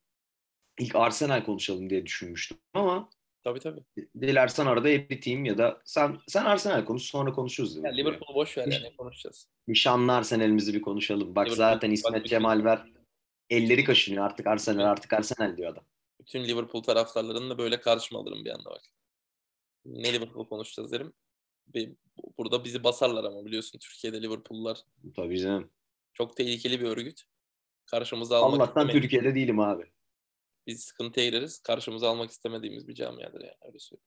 ilk 0.79 0.97
Arsenal 0.97 1.45
konuşalım 1.45 1.91
diye 1.91 2.07
düşünmüştüm 2.07 2.59
ama 2.75 3.11
Tabii 3.45 3.61
tabii. 3.61 3.84
Dilersen 4.20 4.66
arada 4.66 4.88
eriteyim 4.88 5.45
ya 5.45 5.59
da 5.59 5.82
sen 5.84 6.18
sen 6.28 6.45
Arsenal 6.45 6.84
konuş 6.84 7.03
sonra 7.03 7.32
konuşuruz. 7.32 7.76
Yani 7.76 7.97
Liverpool'u 7.97 8.34
boş 8.34 8.59
ver 8.59 8.66
yani 8.66 8.97
konuşacağız. 8.97 9.49
Nişanlı 9.68 10.12
Arsenal'imizi 10.12 10.74
bir 10.74 10.82
konuşalım. 10.82 11.34
Bak 11.34 11.47
Liverpool, 11.47 11.57
zaten 11.57 11.90
İsmet 11.90 12.26
Cemal 12.26 12.64
ver. 12.64 12.93
Elleri 13.51 13.84
kaşınıyor 13.84 14.24
artık 14.24 14.47
Arsenal 14.47 14.84
artık 14.84 15.12
Arsenal 15.12 15.57
diyor 15.57 15.72
adam. 15.72 15.84
Bütün 16.20 16.45
Liverpool 16.45 16.82
taraftarlarını 16.82 17.51
da 17.51 17.59
böyle 17.59 17.80
karşıma 17.80 18.20
alırım 18.20 18.45
bir 18.45 18.51
anda 18.51 18.70
bak. 18.70 18.82
Ne 19.84 20.12
Liverpool 20.12 20.49
konuşacağız 20.49 20.93
derim. 20.93 21.12
Burada 22.38 22.64
bizi 22.64 22.84
basarlar 22.84 23.24
ama 23.24 23.45
biliyorsun 23.45 23.78
Türkiye'de 23.78 24.22
Liverpool'lar. 24.22 24.78
Tabii 25.16 25.40
canım. 25.40 25.70
Çok 26.14 26.36
tehlikeli 26.36 26.80
bir 26.80 26.86
örgüt. 26.86 27.22
Karşımıza 27.84 28.36
almak 28.36 28.61
Allah'tan 28.61 28.88
Türkiye'de 28.88 29.34
değilim 29.34 29.61
abi 29.61 29.93
biz 30.67 30.85
sıkıntıya 30.85 31.27
gireriz. 31.27 31.59
Karşımıza 31.59 32.09
almak 32.09 32.31
istemediğimiz 32.31 32.89
bir 32.89 32.95
camiadır 32.95 33.41
yani 33.41 33.57
öyle 33.67 33.79
söyleyeyim. 33.79 34.07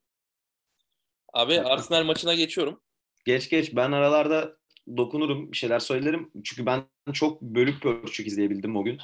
Abi 1.33 1.61
Arsenal 1.61 2.03
maçına 2.03 2.33
geçiyorum. 2.33 2.81
Geç 3.25 3.49
geç. 3.49 3.75
Ben 3.75 3.91
aralarda 3.91 4.57
dokunurum, 4.97 5.51
bir 5.51 5.57
şeyler 5.57 5.79
söylerim. 5.79 6.31
Çünkü 6.43 6.65
ben 6.65 6.83
çok 7.13 7.41
bölük 7.41 7.81
pörçük 7.81 8.27
izleyebildim 8.27 8.75
o 8.75 8.83
gün. 8.83 8.99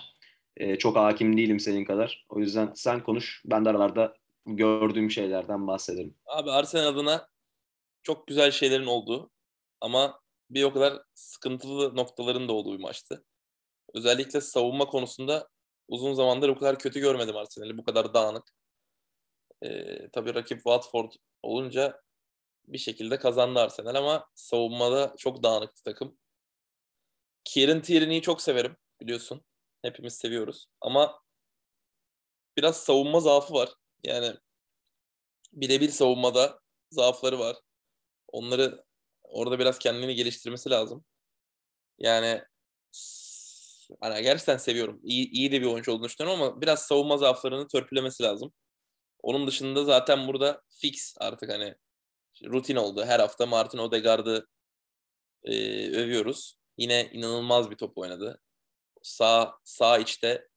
Ee, 0.58 0.78
çok 0.78 0.95
hakim 0.95 1.38
değilim 1.38 1.60
senin 1.60 1.86
kadar. 1.86 2.26
O 2.30 2.39
yüzden 2.39 2.72
sen 2.76 3.04
konuş. 3.04 3.41
Ben 3.45 3.66
de 3.66 3.70
aralarda 3.70 4.16
gördüğüm 4.45 5.12
şeylerden 5.12 5.68
bahsederim. 5.68 6.16
Abi 6.26 6.52
Arsenal 6.52 6.88
adına 6.88 7.28
çok 8.04 8.28
güzel 8.28 8.52
şeylerin 8.52 8.86
olduğu 8.86 9.32
ama 9.82 10.22
bir 10.49 10.64
o 10.64 10.74
kadar 10.74 11.02
sıkıntılı 11.14 11.95
noktaların 11.95 12.47
da 12.47 12.54
olduğu 12.54 12.74
bir 12.74 12.84
maçtı. 12.84 13.26
Özellikle 13.93 14.41
savunma 14.41 14.86
konusunda 14.86 15.49
uzun 15.88 16.13
zamandır 16.13 16.49
bu 16.49 16.59
kadar 16.59 16.79
kötü 16.79 16.99
görmedim 16.99 17.38
Arsenal'i. 17.38 17.77
Bu 17.77 17.84
kadar 17.84 18.13
dağınık. 18.13 18.53
Ee, 19.63 20.09
tabii 20.09 20.36
rakip 20.36 20.57
Watford 20.57 21.11
olunca 21.43 22.01
bir 22.67 22.77
şekilde 22.77 23.19
kazandı 23.19 23.59
Arsenal 23.59 23.95
ama 23.95 24.27
savunmada 24.36 25.15
çok 25.17 25.43
dağınıktı 25.43 25.84
takım. 25.84 26.17
Kieran 27.43 27.82
Tierney'i 27.82 28.21
çok 28.21 28.41
severim 28.41 28.77
biliyorsun. 29.01 29.41
Hepimiz 29.82 30.13
seviyoruz. 30.13 30.67
Ama 30.82 31.21
biraz 32.57 32.77
savunma 32.84 33.19
zaafı 33.19 33.53
var. 33.53 33.69
Yani 34.03 34.36
birebir 35.53 35.89
savunmada 35.89 36.59
zaafları 36.91 37.39
var. 37.39 37.57
Onları 38.27 38.84
orada 39.23 39.59
biraz 39.59 39.79
kendini 39.79 40.15
geliştirmesi 40.15 40.69
lazım. 40.69 41.05
Yani 41.99 42.43
hani 44.01 44.23
gerçekten 44.23 44.57
seviyorum. 44.57 44.99
İyi, 45.03 45.29
iyi 45.29 45.51
de 45.51 45.61
bir 45.61 45.65
oyuncu 45.65 45.91
olduğunu 45.91 46.07
düşünüyorum 46.07 46.41
ama 46.41 46.61
biraz 46.61 46.81
savunma 46.87 47.17
zaaflarını 47.17 47.67
törpülemesi 47.67 48.23
lazım. 48.23 48.53
Onun 49.23 49.47
dışında 49.47 49.83
zaten 49.83 50.27
burada 50.27 50.61
fix 50.69 51.15
artık 51.19 51.49
hani 51.49 51.75
rutin 52.45 52.75
oldu. 52.75 53.05
Her 53.05 53.19
hafta 53.19 53.45
Martin 53.45 53.77
Odegaard'ı 53.77 54.47
e, 55.43 55.53
övüyoruz. 55.91 56.55
Yine 56.77 57.09
inanılmaz 57.13 57.71
bir 57.71 57.75
top 57.75 57.97
oynadı. 57.97 58.41
Sağ 59.01 59.53
sağ 59.63 59.97
içte 59.97 60.47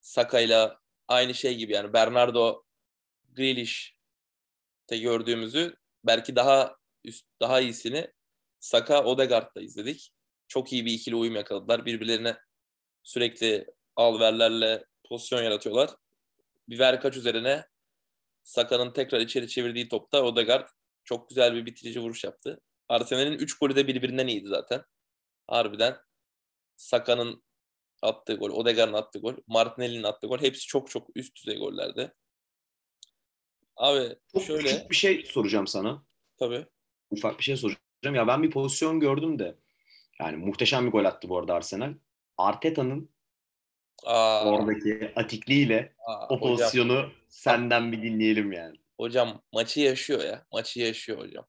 Saka'yla 0.00 0.80
aynı 1.08 1.34
şey 1.34 1.56
gibi 1.56 1.72
yani 1.72 1.92
Bernardo 1.92 2.62
Grealish'te 3.36 4.98
gördüğümüzü 4.98 5.76
belki 6.04 6.36
daha 6.36 6.76
üst 7.04 7.26
daha 7.40 7.60
iyisini 7.60 8.12
Saka 8.60 9.04
Odegaard'da 9.04 9.60
izledik. 9.60 10.12
Çok 10.48 10.72
iyi 10.72 10.84
bir 10.84 10.92
ikili 10.92 11.16
uyum 11.16 11.34
yakaladılar. 11.36 11.86
Birbirlerine 11.86 12.36
sürekli 13.02 13.66
alverlerle 13.96 14.84
pozisyon 15.08 15.42
yaratıyorlar. 15.42 15.90
Bir 16.68 16.78
verkaç 16.78 17.16
üzerine 17.16 17.66
Saka'nın 18.42 18.92
tekrar 18.92 19.20
içeri 19.20 19.48
çevirdiği 19.48 19.88
topta 19.88 20.22
Odegaard 20.22 20.68
çok 21.04 21.28
güzel 21.28 21.54
bir 21.54 21.66
bitirici 21.66 22.00
vuruş 22.00 22.24
yaptı. 22.24 22.60
Arsenal'in 22.88 23.32
3 23.38 23.58
golü 23.58 23.76
de 23.76 23.86
birbirinden 23.86 24.26
iyiydi 24.26 24.48
zaten. 24.48 24.84
Harbiden 25.46 25.96
Saka'nın 26.76 27.42
attığı 28.02 28.34
gol, 28.34 28.50
Odegaard'ın 28.50 28.92
attığı 28.94 29.18
gol, 29.18 29.34
Martinelli'nin 29.46 30.02
attığı 30.02 30.26
gol 30.26 30.38
hepsi 30.38 30.66
çok 30.66 30.90
çok 30.90 31.16
üst 31.16 31.36
düzey 31.36 31.58
gollerdi. 31.58 32.14
Abi 33.76 34.16
Çok 34.32 34.42
şöyle 34.42 34.62
küçük 34.68 34.90
bir 34.90 34.96
şey 34.96 35.24
soracağım 35.26 35.66
sana. 35.66 36.04
tabii. 36.36 36.66
Ufak 37.10 37.38
bir 37.38 37.44
şey 37.44 37.56
soracağım. 37.56 38.14
Ya 38.14 38.26
ben 38.26 38.42
bir 38.42 38.50
pozisyon 38.50 39.00
gördüm 39.00 39.38
de 39.38 39.58
yani 40.20 40.36
muhteşem 40.36 40.86
bir 40.86 40.92
gol 40.92 41.04
attı 41.04 41.28
bu 41.28 41.38
arada 41.38 41.54
Arsenal. 41.54 41.94
Arteta'nın 42.38 43.12
Aa, 44.04 44.50
oradaki 44.50 45.12
atikliğiyle 45.16 45.94
aa, 46.06 46.26
o 46.28 46.40
hocam, 46.40 46.40
pozisyonu 46.40 47.12
senden 47.28 47.92
bir 47.92 48.02
dinleyelim 48.02 48.52
yani. 48.52 48.76
hocam 49.00 49.42
maçı 49.52 49.80
yaşıyor 49.80 50.24
ya. 50.24 50.46
Maçı 50.52 50.80
yaşıyor 50.80 51.18
hocam. 51.18 51.46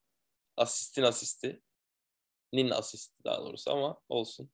Asistin 0.57 1.03
asisti. 1.03 1.61
Nin 2.53 2.69
asisti 2.69 3.23
daha 3.23 3.37
doğrusu 3.41 3.71
ama 3.71 3.97
olsun. 4.09 4.51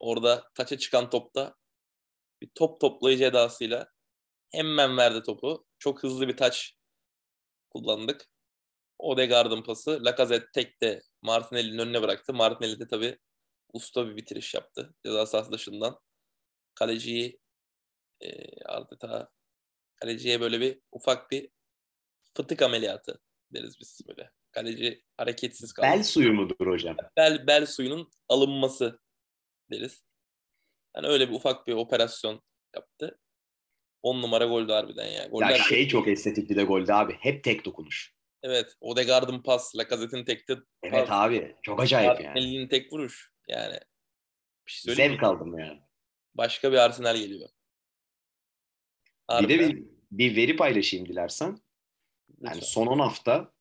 Orada 0.00 0.50
taça 0.54 0.78
çıkan 0.78 1.10
topta 1.10 1.54
bir 2.42 2.50
top 2.54 2.80
toplayıcı 2.80 3.24
edasıyla 3.24 3.88
hemen 4.52 4.96
verdi 4.96 5.22
topu. 5.22 5.66
Çok 5.78 6.02
hızlı 6.02 6.28
bir 6.28 6.36
taç 6.36 6.74
kullandık. 7.70 8.26
Odegaard'ın 8.98 9.62
pası. 9.62 10.04
Lacazette 10.04 10.48
tek 10.54 10.82
de 10.82 11.02
Martinelli'nin 11.22 11.78
önüne 11.78 12.02
bıraktı. 12.02 12.34
Martinelli 12.34 12.80
de 12.80 12.88
tabii 12.88 13.18
usta 13.72 14.08
bir 14.08 14.16
bitiriş 14.16 14.54
yaptı. 14.54 14.94
Ceza 15.04 15.26
sahası 15.26 15.52
dışından. 15.52 15.98
Kaleciyi 16.74 17.40
e, 18.20 18.62
adeta 18.64 19.30
kaleciye 19.96 20.40
böyle 20.40 20.60
bir 20.60 20.80
ufak 20.92 21.30
bir 21.30 21.50
fıtık 22.34 22.62
ameliyatı 22.62 23.20
deriz 23.52 23.80
biz 23.80 24.00
böyle. 24.08 24.30
Kaleci 24.50 25.04
hareketsiz 25.16 25.72
kaldı. 25.72 25.86
Bel 25.86 26.02
suyu 26.02 26.32
mudur 26.32 26.66
hocam? 26.66 26.96
bel, 27.16 27.46
bel 27.46 27.66
suyunun 27.66 28.10
alınması 28.28 29.00
deriz. 29.70 30.04
Yani 30.96 31.06
öyle 31.06 31.28
bir 31.28 31.34
ufak 31.34 31.66
bir 31.66 31.72
operasyon 31.72 32.42
yaptı. 32.74 33.20
10 34.02 34.22
numara 34.22 34.44
goldü 34.44 34.72
harbiden 34.72 35.06
ya. 35.06 35.26
Goller 35.26 35.50
Ya 35.50 35.56
şey 35.56 35.88
çok 35.88 36.08
estetikli 36.08 36.56
de 36.56 36.64
golde 36.64 36.94
abi. 36.94 37.12
Hep 37.20 37.44
tek 37.44 37.64
dokunuş. 37.64 38.14
Evet. 38.42 38.76
Odegaard'ın 38.80 39.42
pas, 39.42 39.76
Lacazette'in 39.76 40.24
tekte 40.24 40.56
Evet 40.82 41.08
pas, 41.08 41.28
abi. 41.30 41.56
Çok 41.62 41.82
acayip 41.82 42.20
yani. 42.20 42.24
Martinelli'nin 42.24 42.68
tek 42.68 42.92
vuruş. 42.92 43.32
Yani 43.48 43.78
bir 44.66 44.72
şey 44.72 44.94
Zevk 44.94 45.22
aldım 45.22 45.58
yani. 45.58 45.80
Başka 46.34 46.72
bir 46.72 46.76
Arsenal 46.76 47.16
geliyor. 47.16 47.48
Bir 49.30 49.48
de 49.48 49.56
Harbiden. 49.56 49.70
bir, 49.70 49.86
bir 50.10 50.36
veri 50.36 50.56
paylaşayım 50.56 51.08
dilersen. 51.08 51.58
Yani 52.40 52.60
son 52.62 52.86
10 52.86 52.98
hafta 52.98 53.52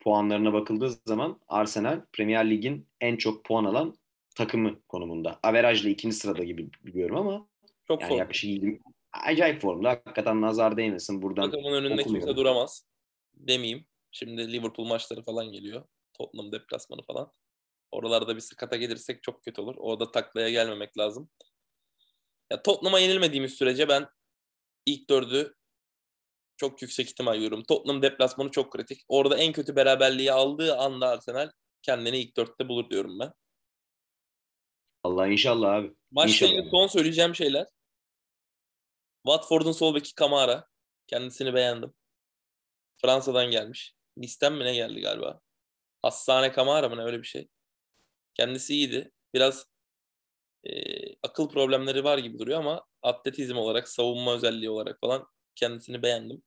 puanlarına 0.00 0.52
bakıldığı 0.52 0.90
zaman 1.06 1.40
Arsenal 1.48 2.04
Premier 2.12 2.50
Lig'in 2.50 2.88
en 3.00 3.16
çok 3.16 3.44
puan 3.44 3.64
alan 3.64 3.98
takımı 4.36 4.82
konumunda. 4.82 5.40
Averajla 5.42 5.90
ikinci 5.90 6.16
sırada 6.16 6.44
gibi 6.44 6.68
biliyorum 6.84 7.16
ama 7.16 7.48
Çok 7.88 8.00
yani 8.00 8.08
formda. 8.08 8.22
yaklaşık 8.22 8.50
20 8.50 8.80
acayip 9.12 9.60
formda. 9.60 9.90
Hakikaten 9.90 10.40
nazar 10.40 10.76
değmesin 10.76 11.22
buradan. 11.22 11.50
Takımın 11.50 11.72
önünde 11.72 11.96
kimse 11.96 12.02
okumuyorum. 12.02 12.36
duramaz. 12.36 12.86
Demeyeyim. 13.34 13.86
Şimdi 14.18 14.52
Liverpool 14.52 14.86
maçları 14.86 15.22
falan 15.22 15.52
geliyor. 15.52 15.84
Tottenham 16.14 16.52
deplasmanı 16.52 17.02
falan. 17.02 17.32
Oralarda 17.90 18.36
bir 18.36 18.40
sıkata 18.40 18.76
gelirsek 18.76 19.22
çok 19.22 19.44
kötü 19.44 19.60
olur. 19.60 19.74
Orada 19.78 20.10
taklaya 20.10 20.50
gelmemek 20.50 20.98
lazım. 20.98 21.30
Ya 22.50 22.62
Tottenham'a 22.62 22.98
yenilmediğimiz 22.98 23.54
sürece 23.54 23.88
ben 23.88 24.08
ilk 24.86 25.10
dördü 25.10 25.54
çok 26.56 26.82
yüksek 26.82 27.08
ihtimal 27.08 27.34
görüyorum. 27.34 27.62
Tottenham 27.62 28.02
deplasmanı 28.02 28.50
çok 28.50 28.72
kritik. 28.72 29.00
Orada 29.08 29.38
en 29.38 29.52
kötü 29.52 29.76
beraberliği 29.76 30.32
aldığı 30.32 30.76
anda 30.76 31.08
Arsenal 31.08 31.50
kendini 31.82 32.18
ilk 32.18 32.36
dörtte 32.36 32.68
bulur 32.68 32.90
diyorum 32.90 33.18
ben. 33.18 33.32
Allah 35.02 35.28
inşallah 35.28 35.74
abi. 35.74 35.94
Maçla 36.10 36.46
ilgili 36.46 36.70
son 36.70 36.86
söyleyeceğim 36.86 37.34
şeyler. 37.34 37.66
Watford'un 39.26 39.72
sol 39.72 39.94
beki 39.94 40.14
Kamara. 40.14 40.68
Kendisini 41.06 41.54
beğendim. 41.54 41.94
Fransa'dan 42.96 43.50
gelmiş. 43.50 43.97
Nice'den 44.18 44.52
mi 44.52 44.64
ne 44.64 44.74
geldi 44.74 45.00
galiba? 45.00 45.40
Hassane 46.02 46.52
Kamara 46.52 46.88
mı 46.88 46.96
ne 46.96 47.02
öyle 47.02 47.18
bir 47.18 47.26
şey. 47.26 47.48
Kendisi 48.34 48.74
iyiydi. 48.74 49.12
Biraz 49.34 49.66
e, 50.64 50.72
akıl 51.22 51.48
problemleri 51.48 52.04
var 52.04 52.18
gibi 52.18 52.38
duruyor 52.38 52.58
ama 52.58 52.86
atletizm 53.02 53.56
olarak, 53.56 53.88
savunma 53.88 54.34
özelliği 54.34 54.70
olarak 54.70 55.00
falan 55.00 55.28
kendisini 55.54 56.02
beğendim. 56.02 56.42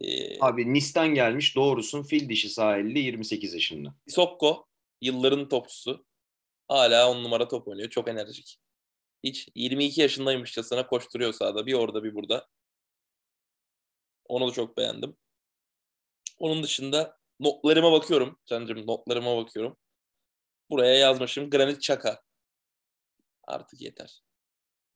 E, 0.00 0.40
Abi 0.40 0.72
Nis'ten 0.74 1.14
gelmiş 1.14 1.56
doğrusun 1.56 2.02
fil 2.02 2.28
dişi 2.28 2.48
sahilli 2.48 2.98
28 2.98 3.54
yaşında. 3.54 3.94
Sokko 4.08 4.66
yılların 5.00 5.48
topçusu. 5.48 6.06
Hala 6.68 7.10
on 7.10 7.24
numara 7.24 7.48
top 7.48 7.68
oynuyor. 7.68 7.90
Çok 7.90 8.08
enerjik. 8.08 8.58
Hiç 9.24 9.48
22 9.54 10.00
yaşındaymışçasına 10.00 10.86
koşturuyor 10.86 11.32
sahada. 11.32 11.66
Bir 11.66 11.74
orada 11.74 12.04
bir 12.04 12.14
burada. 12.14 12.48
Onu 14.24 14.48
da 14.48 14.52
çok 14.52 14.76
beğendim. 14.76 15.16
Onun 16.38 16.62
dışında 16.62 17.18
notlarıma 17.40 17.92
bakıyorum. 17.92 18.40
Cancım 18.46 18.86
notlarıma 18.86 19.36
bakıyorum. 19.36 19.76
Buraya 20.70 20.94
yazmışım 20.94 21.50
Granit 21.50 21.82
Çaka. 21.82 22.22
Artık 23.44 23.80
yeter. 23.80 24.22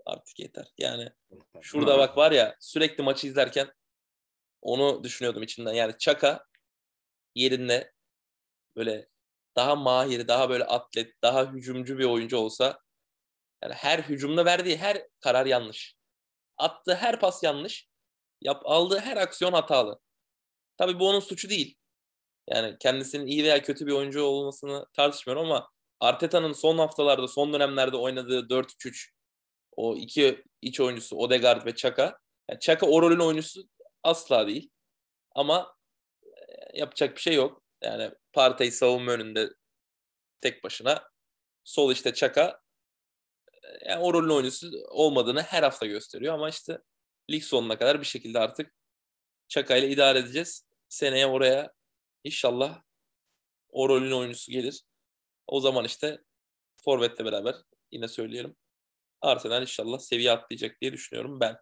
Artık 0.06 0.38
yeter. 0.38 0.66
Yani 0.78 1.12
şurada 1.60 1.98
bak 1.98 2.16
var 2.16 2.32
ya 2.32 2.56
sürekli 2.60 3.02
maçı 3.02 3.26
izlerken 3.26 3.72
onu 4.62 5.04
düşünüyordum 5.04 5.42
içimden. 5.42 5.72
Yani 5.72 5.98
Çaka 5.98 6.46
yerinde 7.34 7.92
böyle 8.76 9.08
daha 9.56 9.76
mahir, 9.76 10.28
daha 10.28 10.50
böyle 10.50 10.64
atlet, 10.64 11.22
daha 11.22 11.52
hücumcu 11.52 11.98
bir 11.98 12.04
oyuncu 12.04 12.36
olsa 12.36 12.80
yani 13.62 13.74
her 13.74 13.98
hücumda 13.98 14.44
verdiği 14.44 14.76
her 14.76 15.06
karar 15.20 15.46
yanlış. 15.46 15.96
Attığı 16.56 16.94
her 16.94 17.20
pas 17.20 17.42
yanlış. 17.42 17.88
Yap, 18.40 18.62
aldığı 18.64 18.98
her 18.98 19.16
aksiyon 19.16 19.52
hatalı. 19.52 20.00
Tabii 20.80 20.98
bu 20.98 21.08
onun 21.08 21.20
suçu 21.20 21.50
değil. 21.50 21.76
Yani 22.48 22.76
kendisinin 22.80 23.26
iyi 23.26 23.44
veya 23.44 23.62
kötü 23.62 23.86
bir 23.86 23.92
oyuncu 23.92 24.22
olmasını 24.22 24.86
tartışmıyorum 24.92 25.46
ama 25.46 25.70
Arteta'nın 26.00 26.52
son 26.52 26.78
haftalarda, 26.78 27.28
son 27.28 27.52
dönemlerde 27.52 27.96
oynadığı 27.96 28.48
4-3-3 28.48 29.10
o 29.76 29.96
iki 29.96 30.44
iç 30.62 30.80
oyuncusu 30.80 31.16
Odegaard 31.16 31.66
ve 31.66 31.74
Çaka. 31.74 32.18
Yani 32.50 32.60
Çaka 32.60 32.86
o 32.86 33.02
rolün 33.02 33.18
oyuncusu 33.18 33.68
asla 34.02 34.46
değil. 34.46 34.70
Ama 35.34 35.76
e, 36.22 36.78
yapacak 36.78 37.16
bir 37.16 37.20
şey 37.20 37.34
yok. 37.34 37.62
Yani 37.82 38.10
Partey 38.32 38.70
savunma 38.70 39.12
önünde 39.12 39.50
tek 40.40 40.64
başına. 40.64 41.10
Sol 41.64 41.92
işte 41.92 42.14
Çaka 42.14 42.60
e, 43.62 43.90
yani 43.90 44.02
o 44.02 44.14
rolün 44.14 44.28
oyuncusu 44.28 44.70
olmadığını 44.88 45.42
her 45.42 45.62
hafta 45.62 45.86
gösteriyor 45.86 46.34
ama 46.34 46.48
işte 46.48 46.78
lig 47.30 47.42
sonuna 47.42 47.78
kadar 47.78 48.00
bir 48.00 48.06
şekilde 48.06 48.38
artık 48.38 48.72
Çaka 49.48 49.76
ile 49.76 49.90
idare 49.90 50.18
edeceğiz. 50.18 50.69
Seneye 50.90 51.26
oraya 51.26 51.72
inşallah 52.24 52.82
o 53.68 53.88
rolün 53.88 54.12
oyuncusu 54.12 54.52
gelir. 54.52 54.82
O 55.46 55.60
zaman 55.60 55.84
işte 55.84 56.20
Forvet'le 56.84 57.18
beraber 57.24 57.54
yine 57.92 58.08
söyleyelim. 58.08 58.56
Arsenal 59.20 59.62
inşallah 59.62 59.98
seviye 59.98 60.30
atlayacak 60.32 60.80
diye 60.80 60.92
düşünüyorum 60.92 61.40
ben. 61.40 61.56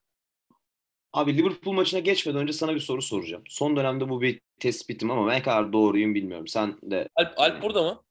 Abi 1.12 1.36
Liverpool 1.38 1.74
maçına 1.74 2.00
geçmeden 2.00 2.40
önce 2.40 2.52
sana 2.52 2.74
bir 2.74 2.80
soru 2.80 3.02
soracağım. 3.02 3.44
Son 3.48 3.76
dönemde 3.76 4.08
bu 4.08 4.20
bir 4.20 4.40
tespitim 4.60 5.10
ama 5.10 5.32
ne 5.32 5.42
kadar 5.42 5.72
doğruyum 5.72 6.14
bilmiyorum. 6.14 6.46
Sen 6.48 6.78
de 6.82 7.08
Alp, 7.14 7.38
Alp 7.40 7.62
burada 7.62 7.82
mı? 7.82 8.04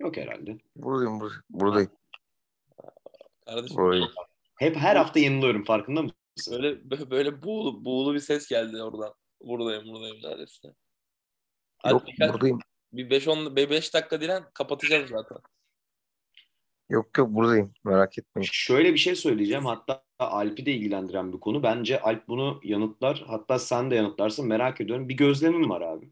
yok 0.00 0.16
herhalde. 0.16 0.58
Buradayım, 0.76 1.20
bur- 1.20 1.42
buradayım. 1.50 1.90
Kardeşim 3.46 3.76
buradayım. 3.76 4.08
Hep 4.58 4.76
her 4.76 4.96
hafta 4.96 5.20
yeniliyorum 5.20 5.64
farkında 5.64 6.02
mısın? 6.02 6.16
Böyle 6.50 6.90
böyle 7.10 7.42
buğulu, 7.42 7.84
buğulu 7.84 8.14
bir 8.14 8.18
ses 8.20 8.48
geldi 8.48 8.82
oradan. 8.82 9.14
Buradayım 9.40 9.84
buradayım 9.88 10.16
neredeyse. 10.22 10.68
Hadi 11.78 11.92
Yok 11.92 12.06
birkaç- 12.06 12.32
buradayım. 12.32 12.58
bir 12.92 13.10
5-10 13.10 13.56
5 13.56 13.94
dakika 13.94 14.20
diren 14.20 14.44
kapatacağız 14.54 15.10
zaten. 15.10 15.38
Yok 16.90 17.18
yok 17.18 17.28
buradayım. 17.30 17.72
Merak 17.84 18.18
etmeyin. 18.18 18.48
Şöyle 18.52 18.92
bir 18.92 18.98
şey 18.98 19.14
söyleyeceğim. 19.14 19.64
Hatta 19.66 20.04
Alp'i 20.18 20.66
de 20.66 20.72
ilgilendiren 20.72 21.32
bir 21.32 21.40
konu. 21.40 21.62
Bence 21.62 22.00
Alp 22.00 22.28
bunu 22.28 22.60
yanıtlar. 22.64 23.24
Hatta 23.26 23.58
sen 23.58 23.90
de 23.90 23.94
yanıtlarsın. 23.94 24.46
Merak 24.48 24.80
ediyorum. 24.80 25.08
Bir 25.08 25.14
gözlemim 25.16 25.70
var 25.70 25.80
abi. 25.80 26.10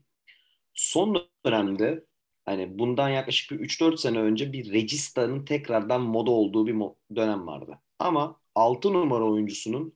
Son 0.75 1.29
dönemde 1.47 2.05
hani 2.45 2.79
bundan 2.79 3.09
yaklaşık 3.09 3.51
bir 3.51 3.59
3-4 3.61 4.01
sene 4.01 4.19
önce 4.19 4.53
bir 4.53 4.73
Regista'nın 4.73 5.45
tekrardan 5.45 6.01
moda 6.01 6.31
olduğu 6.31 6.67
bir 6.67 6.77
dönem 7.17 7.47
vardı. 7.47 7.79
Ama 7.99 8.41
6 8.55 8.93
numara 8.93 9.25
oyuncusunun 9.25 9.95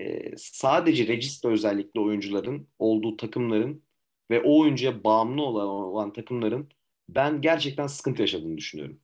e, 0.00 0.32
sadece 0.36 1.06
Regista 1.06 1.48
özellikle 1.48 2.00
oyuncuların 2.00 2.68
olduğu 2.78 3.16
takımların 3.16 3.82
ve 4.30 4.42
o 4.42 4.60
oyuncuya 4.60 5.04
bağımlı 5.04 5.42
olan, 5.42 5.68
olan 5.68 6.12
takımların 6.12 6.68
ben 7.08 7.40
gerçekten 7.40 7.86
sıkıntı 7.86 8.22
yaşadığını 8.22 8.58
düşünüyorum. 8.58 9.00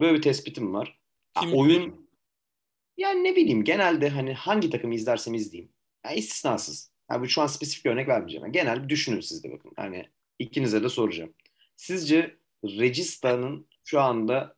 Böyle 0.00 0.16
bir 0.16 0.22
tespitim 0.22 0.74
var. 0.74 1.00
Ya 1.36 1.42
Kim- 1.42 1.54
oyun 1.54 2.10
yani 2.96 3.24
ne 3.24 3.36
bileyim 3.36 3.64
genelde 3.64 4.08
hani 4.08 4.34
hangi 4.34 4.70
takımı 4.70 4.94
izlersem 4.94 5.34
izleyeyim. 5.34 5.72
Ya 6.04 6.12
istisnasız. 6.12 6.92
Yani 7.10 7.22
bu 7.22 7.28
şu 7.28 7.42
an 7.42 7.46
spesifik 7.46 7.84
bir 7.84 7.90
örnek 7.90 8.08
vermeyeceğim. 8.08 8.44
Yani 8.44 8.52
genel 8.52 8.84
bir 8.84 8.88
düşünün 8.88 9.20
siz 9.20 9.44
de 9.44 9.52
bakın. 9.52 9.72
Hani 9.76 10.06
ikinize 10.38 10.82
de 10.82 10.88
soracağım. 10.88 11.34
Sizce 11.76 12.36
Regista'nın 12.64 13.68
şu 13.84 14.00
anda 14.00 14.56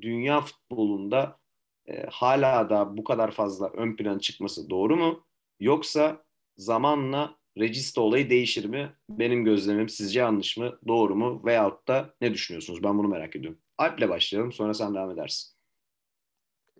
dünya 0.00 0.40
futbolunda 0.40 1.38
e, 1.86 2.06
hala 2.10 2.70
da 2.70 2.96
bu 2.96 3.04
kadar 3.04 3.30
fazla 3.30 3.68
ön 3.68 3.96
plana 3.96 4.18
çıkması 4.18 4.70
doğru 4.70 4.96
mu? 4.96 5.26
Yoksa 5.60 6.24
zamanla 6.56 7.36
Regista 7.58 8.00
olayı 8.00 8.30
değişir 8.30 8.64
mi? 8.64 8.96
Benim 9.08 9.44
gözlemim 9.44 9.88
sizce 9.88 10.20
yanlış 10.20 10.56
mı? 10.56 10.78
Doğru 10.88 11.14
mu? 11.14 11.42
Veyahut 11.44 11.88
da 11.88 12.14
ne 12.20 12.34
düşünüyorsunuz? 12.34 12.82
Ben 12.82 12.98
bunu 12.98 13.08
merak 13.08 13.36
ediyorum. 13.36 13.60
Alp'le 13.78 14.08
başlayalım 14.08 14.52
sonra 14.52 14.74
sen 14.74 14.94
devam 14.94 15.10
edersin. 15.10 15.54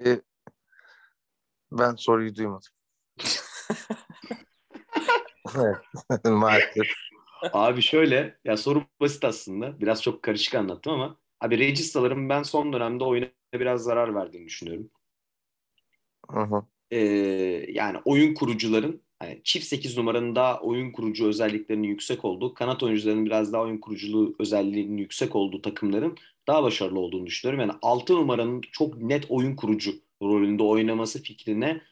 E, 0.06 0.20
ben 1.72 1.94
soruyu 1.94 2.36
duymadım. 2.36 2.68
Maalesef. 6.24 6.86
Abi 7.52 7.82
şöyle 7.82 8.38
ya 8.44 8.56
soru 8.56 8.84
basit 9.00 9.24
aslında. 9.24 9.80
Biraz 9.80 10.02
çok 10.02 10.22
karışık 10.22 10.54
anlattım 10.54 10.92
ama 10.92 11.16
abi 11.40 11.58
Regista'ların 11.58 12.28
ben 12.28 12.42
son 12.42 12.72
dönemde 12.72 13.04
oyuna 13.04 13.26
biraz 13.60 13.82
zarar 13.82 14.14
verdiğini 14.14 14.46
düşünüyorum. 14.46 14.90
Hı. 16.30 16.62
Ee, 16.90 16.98
yani 17.68 17.98
oyun 18.04 18.34
kurucuların 18.34 19.02
hani 19.18 19.40
çift 19.44 19.66
8 19.66 19.96
numaranın 19.96 20.34
daha 20.36 20.60
oyun 20.60 20.92
kurucu 20.92 21.26
özelliklerinin 21.28 21.88
yüksek 21.88 22.24
olduğu, 22.24 22.54
kanat 22.54 22.82
oyuncularının 22.82 23.26
biraz 23.26 23.52
daha 23.52 23.62
oyun 23.62 23.78
kuruculuğu 23.78 24.36
özelliğinin 24.38 24.96
yüksek 24.96 25.36
olduğu 25.36 25.62
takımların 25.62 26.18
daha 26.46 26.62
başarılı 26.62 27.00
olduğunu 27.00 27.26
düşünüyorum. 27.26 27.60
Yani 27.68 27.78
6 27.82 28.14
numaranın 28.14 28.60
çok 28.72 28.96
net 28.96 29.26
oyun 29.28 29.56
kurucu 29.56 29.92
rolünde 30.22 30.62
oynaması 30.62 31.22
fikrine 31.22 31.82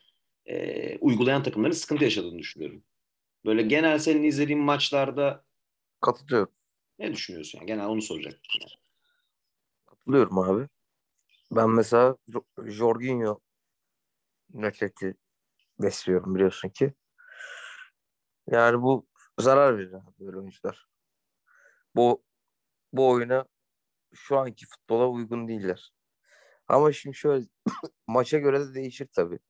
e, 0.46 0.98
uygulayan 0.98 1.42
takımların 1.42 1.72
sıkıntı 1.72 2.04
yaşadığını 2.04 2.38
düşünüyorum. 2.38 2.82
Böyle 3.44 3.62
genel 3.62 3.98
senin 3.98 4.22
izlediğin 4.22 4.60
maçlarda 4.60 5.44
Katılıyorum. 6.00 6.52
ne 6.98 7.12
düşünüyorsun? 7.12 7.58
Yani 7.58 7.66
genel 7.66 7.86
onu 7.86 8.02
soracaktım. 8.02 8.60
yani. 8.60 8.70
Katılıyorum 9.86 10.38
abi. 10.38 10.68
Ben 11.56 11.70
mesela 11.70 12.16
Jo- 12.28 12.44
Jorginho 12.66 13.40
nefreti 14.54 15.14
besliyorum 15.80 16.34
biliyorsun 16.34 16.68
ki. 16.68 16.94
Yani 18.46 18.82
bu 18.82 19.06
zarar 19.40 19.78
verir 19.78 19.92
böyle 20.20 20.36
oyuncular. 20.38 20.86
Bu 21.96 22.24
bu 22.92 23.10
oyuna 23.10 23.46
şu 24.14 24.38
anki 24.38 24.66
futbola 24.66 25.08
uygun 25.08 25.48
değiller. 25.48 25.94
Ama 26.68 26.92
şimdi 26.92 27.16
şöyle 27.16 27.46
maça 28.08 28.38
göre 28.38 28.60
de 28.60 28.74
değişir 28.74 29.08
tabii. 29.16 29.40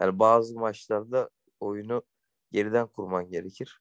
Yani 0.00 0.18
bazı 0.18 0.54
maçlarda 0.60 1.30
oyunu 1.60 2.04
geriden 2.52 2.86
kurman 2.88 3.30
gerekir. 3.30 3.80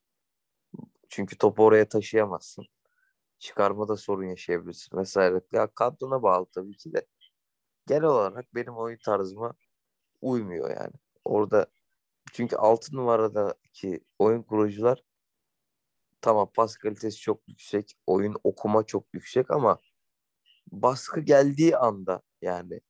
Çünkü 1.09 1.37
topu 1.37 1.63
oraya 1.65 1.87
taşıyamazsın. 1.89 2.65
Çıkarmada 3.39 3.97
sorun 3.97 4.25
yaşayabilirsin 4.25 4.97
vesaire. 4.97 5.41
Ya 5.53 5.67
kadrona 5.75 6.23
bağlı 6.23 6.45
tabii 6.55 6.77
ki 6.77 6.93
de. 6.93 7.07
Genel 7.87 8.03
olarak 8.03 8.55
benim 8.55 8.77
oyun 8.77 8.97
tarzıma 9.05 9.53
uymuyor 10.21 10.69
yani. 10.69 10.93
Orada 11.25 11.67
çünkü 12.33 12.55
6 12.55 12.95
numaradaki 12.95 14.01
oyun 14.19 14.43
kurucular 14.43 15.03
tamam 16.21 16.51
pas 16.53 16.77
kalitesi 16.77 17.17
çok 17.19 17.47
yüksek, 17.47 17.97
oyun 18.07 18.35
okuma 18.43 18.83
çok 18.85 19.05
yüksek 19.13 19.51
ama 19.51 19.77
baskı 20.71 21.19
geldiği 21.21 21.77
anda 21.77 22.21
yani 22.41 22.81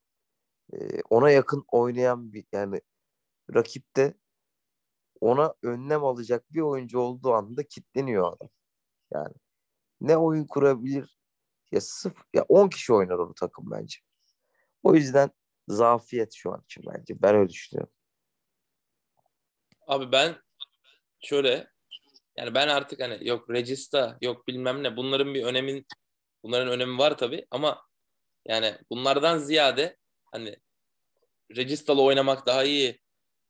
e, 0.73 1.01
ona 1.09 1.31
yakın 1.31 1.65
oynayan 1.71 2.33
bir 2.33 2.45
yani 2.51 2.81
rakipte 3.55 4.13
ona 5.21 5.53
önlem 5.63 6.03
alacak 6.03 6.53
bir 6.53 6.61
oyuncu 6.61 6.99
olduğu 6.99 7.33
anda 7.33 7.63
kitleniyor 7.63 8.33
adam. 8.33 8.49
Yani 9.13 9.33
ne 10.01 10.17
oyun 10.17 10.45
kurabilir 10.47 11.19
ya 11.71 11.81
sıfır 11.81 12.25
ya 12.33 12.45
10 12.49 12.69
kişi 12.69 12.93
oynar 12.93 13.19
o 13.19 13.33
takım 13.33 13.71
bence. 13.71 13.99
O 14.83 14.95
yüzden 14.95 15.29
zafiyet 15.67 16.33
şu 16.33 16.53
an 16.53 16.61
için 16.61 16.83
bence. 16.87 17.21
Ben 17.21 17.35
öyle 17.35 17.49
düşünüyorum. 17.49 17.93
Abi 19.87 20.11
ben 20.11 20.35
şöyle 21.19 21.67
yani 22.37 22.55
ben 22.55 22.67
artık 22.67 23.01
hani 23.01 23.27
yok 23.27 23.49
Regista 23.49 24.17
yok 24.21 24.47
bilmem 24.47 24.83
ne 24.83 24.97
bunların 24.97 25.33
bir 25.33 25.43
önemin 25.43 25.85
bunların 26.43 26.67
önemi 26.67 26.97
var 26.97 27.17
tabii 27.17 27.47
ama 27.51 27.85
yani 28.45 28.77
bunlardan 28.89 29.37
ziyade 29.37 29.97
hani 30.25 30.55
Regista'lı 31.55 32.01
oynamak 32.01 32.45
daha 32.45 32.63
iyi 32.63 33.01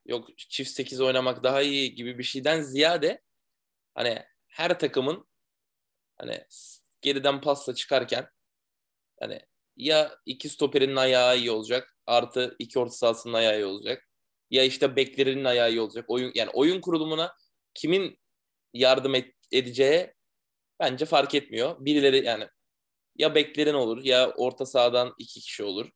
yok 0.06 0.38
çift 0.38 0.72
8 0.72 1.02
oynamak 1.02 1.44
daha 1.44 1.62
iyi 1.62 1.96
gibi 1.96 2.18
bir 2.18 2.24
şeyden 2.24 2.62
ziyade 2.62 3.22
hani 3.96 4.24
her 4.48 4.80
takımın 4.80 5.28
hani 6.18 6.48
geriden 7.02 7.42
pasla 7.42 7.76
çıkarken 7.76 8.30
hani 9.20 9.42
ya 9.78 10.18
iki 10.26 10.50
stoperinin 10.50 10.96
ayağı 10.96 11.38
iyi 11.38 11.52
olacak 11.52 11.98
artı 12.06 12.56
iki 12.60 12.80
orta 12.80 12.92
sahasının 12.94 13.34
ayağı 13.34 13.60
iyi 13.60 13.66
olacak 13.66 14.10
ya 14.54 14.64
işte 14.64 14.96
beklerinin 14.96 15.46
ayağı 15.46 15.72
iyi 15.72 15.82
olacak. 15.82 16.06
Oyun 16.08 16.32
yani 16.36 16.50
oyun 16.54 16.82
kurulumuna 16.82 17.34
kimin 17.74 18.20
yardım 18.74 19.16
et, 19.16 19.34
edeceği 19.52 20.14
bence 20.80 21.06
fark 21.06 21.36
etmiyor. 21.36 21.86
Birileri 21.86 22.26
yani 22.26 22.48
ya 23.16 23.36
beklerin 23.36 23.74
olur 23.74 24.04
ya 24.04 24.32
orta 24.38 24.66
sahadan 24.66 25.14
iki 25.18 25.40
kişi 25.40 25.64
olur. 25.64 25.90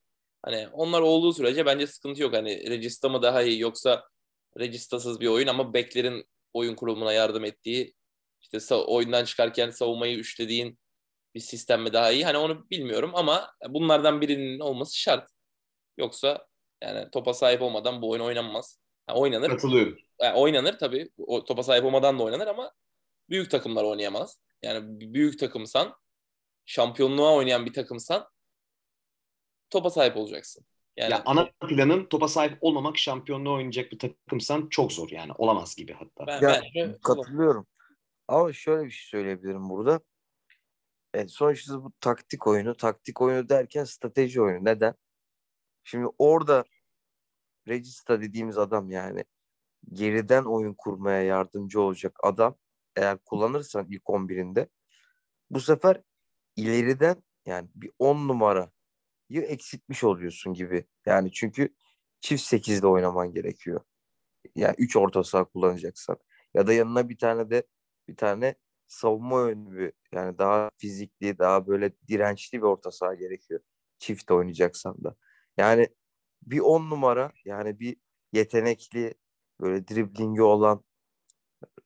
Hani 0.43 0.67
onlar 0.67 1.01
olduğu 1.01 1.33
sürece 1.33 1.65
bence 1.65 1.87
sıkıntı 1.87 2.21
yok. 2.21 2.33
Hani 2.33 2.69
Regista 2.69 3.09
mı 3.09 3.21
daha 3.21 3.43
iyi 3.43 3.59
yoksa 3.59 4.03
Registasız 4.59 5.19
bir 5.19 5.27
oyun 5.27 5.47
ama 5.47 5.73
beklerin 5.73 6.25
oyun 6.53 6.75
kurulumuna 6.75 7.13
yardım 7.13 7.45
ettiği 7.45 7.93
işte 8.41 8.75
oyundan 8.75 9.25
çıkarken 9.25 9.69
savunmayı 9.69 10.17
üçlediğin 10.17 10.79
bir 11.37 11.41
sistem 11.41 11.81
mi 11.81 11.93
daha 11.93 12.11
iyi? 12.11 12.25
Hani 12.25 12.37
onu 12.37 12.69
bilmiyorum 12.69 13.11
ama 13.13 13.51
bunlardan 13.69 14.21
birinin 14.21 14.59
olması 14.59 14.99
şart. 14.99 15.29
Yoksa 15.97 16.47
yani 16.83 17.11
topa 17.11 17.33
sahip 17.33 17.61
olmadan 17.61 18.01
bu 18.01 18.09
oyun 18.09 18.23
oynanmaz. 18.23 18.79
Ha, 19.07 19.15
oynanır. 19.15 19.49
Katılıyorum. 19.49 19.97
Yani 20.21 20.37
oynanır 20.37 20.79
tabii. 20.79 21.09
O, 21.17 21.45
topa 21.45 21.63
sahip 21.63 21.85
olmadan 21.85 22.19
da 22.19 22.23
oynanır 22.23 22.47
ama 22.47 22.71
büyük 23.29 23.51
takımlar 23.51 23.83
oynayamaz. 23.83 24.39
Yani 24.63 24.83
büyük 25.13 25.39
takımsan, 25.39 25.95
şampiyonluğa 26.65 27.33
oynayan 27.33 27.65
bir 27.65 27.73
takımsan 27.73 28.27
topa 29.69 29.89
sahip 29.89 30.17
olacaksın. 30.17 30.65
Yani 30.97 31.11
ya 31.11 31.23
ana 31.25 31.49
planın 31.69 32.05
topa 32.05 32.27
sahip 32.27 32.57
olmamak 32.61 32.97
şampiyonluğu 32.97 33.53
oynayacak 33.53 33.91
bir 33.91 33.99
takımsan 33.99 34.67
çok 34.69 34.93
zor 34.93 35.09
yani. 35.09 35.31
Olamaz 35.37 35.75
gibi 35.75 35.93
hatta. 35.93 36.27
ben, 36.27 36.41
Ya, 36.41 36.61
bence 36.63 36.97
Katılıyorum. 37.03 37.67
Ama 38.27 38.53
şöyle 38.53 38.85
bir 38.85 38.91
şey 38.91 39.09
söyleyebilirim 39.09 39.69
burada. 39.69 39.99
Evet, 41.17 41.31
sonuçta 41.31 41.83
bu 41.83 41.93
taktik 42.01 42.47
oyunu. 42.47 42.77
Taktik 42.77 43.21
oyunu 43.21 43.49
derken 43.49 43.83
strateji 43.83 44.41
oyunu. 44.41 44.65
Neden? 44.65 44.95
Şimdi 45.83 46.07
orada 46.17 46.65
Regista 47.67 48.21
dediğimiz 48.21 48.57
adam 48.57 48.91
yani 48.91 49.25
geriden 49.93 50.43
oyun 50.43 50.73
kurmaya 50.73 51.23
yardımcı 51.23 51.81
olacak 51.81 52.17
adam 52.23 52.55
eğer 52.95 53.17
kullanırsan 53.17 53.87
ilk 53.89 54.03
11'inde 54.03 54.67
bu 55.49 55.59
sefer 55.59 56.01
ileriden 56.55 57.23
yani 57.45 57.69
bir 57.75 57.91
10 57.99 58.27
numarayı 58.27 58.69
eksiltmiş 59.29 60.03
oluyorsun 60.03 60.53
gibi. 60.53 60.85
Yani 61.05 61.31
çünkü 61.31 61.75
çift 62.21 62.53
8'de 62.53 62.87
oynaman 62.87 63.31
gerekiyor. 63.33 63.81
Yani 64.55 64.75
3 64.77 64.95
orta 64.95 65.23
saha 65.23 65.45
kullanacaksan. 65.45 66.17
Ya 66.53 66.67
da 66.67 66.73
yanına 66.73 67.09
bir 67.09 67.17
tane 67.17 67.49
de 67.49 67.63
bir 68.07 68.15
tane 68.15 68.55
savunma 68.87 69.49
yönlü 69.49 69.77
bir 69.77 69.93
yani 70.11 70.37
daha 70.37 70.71
fizikli, 70.77 71.39
daha 71.39 71.67
böyle 71.67 71.91
dirençli 72.07 72.57
bir 72.57 72.63
orta 72.63 72.91
saha 72.91 73.13
gerekiyor. 73.13 73.59
Çift 73.99 74.31
oynayacaksan 74.31 75.03
da. 75.03 75.15
Yani 75.57 75.89
bir 76.43 76.59
10 76.59 76.89
numara 76.89 77.31
yani 77.45 77.79
bir 77.79 77.97
yetenekli 78.33 79.13
böyle 79.61 79.87
driblingi 79.87 80.41
olan 80.41 80.83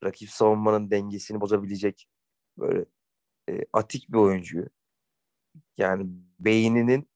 rakip 0.04 0.30
savunmanın 0.30 0.92
dengesini 0.92 1.42
bozabilecek 1.42 2.08
böyle 2.58 2.86
e, 3.50 3.60
atik 3.74 4.10
bir 4.10 4.18
oyuncuyu 4.18 4.66
yani 5.78 6.06
beyninin 6.40 7.10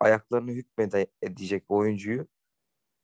ayaklarını 0.00 0.50
hükmede 0.50 1.06
edecek 1.22 1.70
bir 1.70 1.74
oyuncuyu 1.74 2.28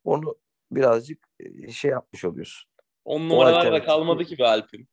onu 0.04 0.36
birazcık 0.70 1.28
e, 1.40 1.70
şey 1.72 1.90
yapmış 1.90 2.24
oluyorsun. 2.24 2.70
On 3.04 3.28
numaralar 3.28 3.72
da 3.72 3.84
kalmadı 3.84 4.24
ki 4.24 4.38
be 4.38 4.44
Alp'im. 4.44 4.88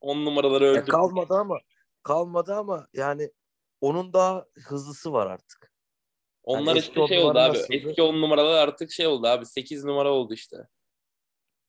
On 0.00 0.24
numaraları 0.24 0.64
Ya 0.64 0.70
öldü. 0.70 0.90
kalmadı 0.90 1.34
ama 1.34 1.58
kalmadı 2.02 2.54
ama 2.54 2.86
yani 2.92 3.30
onun 3.80 4.12
daha 4.12 4.46
hızlısı 4.68 5.12
var 5.12 5.26
artık. 5.26 5.72
Onlar 6.42 6.76
eski 6.76 6.88
işte 6.88 7.00
on 7.00 7.06
şey 7.06 7.22
oldu 7.22 7.38
abi. 7.38 7.58
nasıldı? 7.58 7.74
Eski 7.74 8.02
on 8.02 8.22
numaralar 8.22 8.68
artık 8.68 8.90
şey 8.92 9.06
oldu 9.06 9.26
abi. 9.26 9.46
8 9.46 9.84
numara 9.84 10.12
oldu 10.12 10.34
işte. 10.34 10.56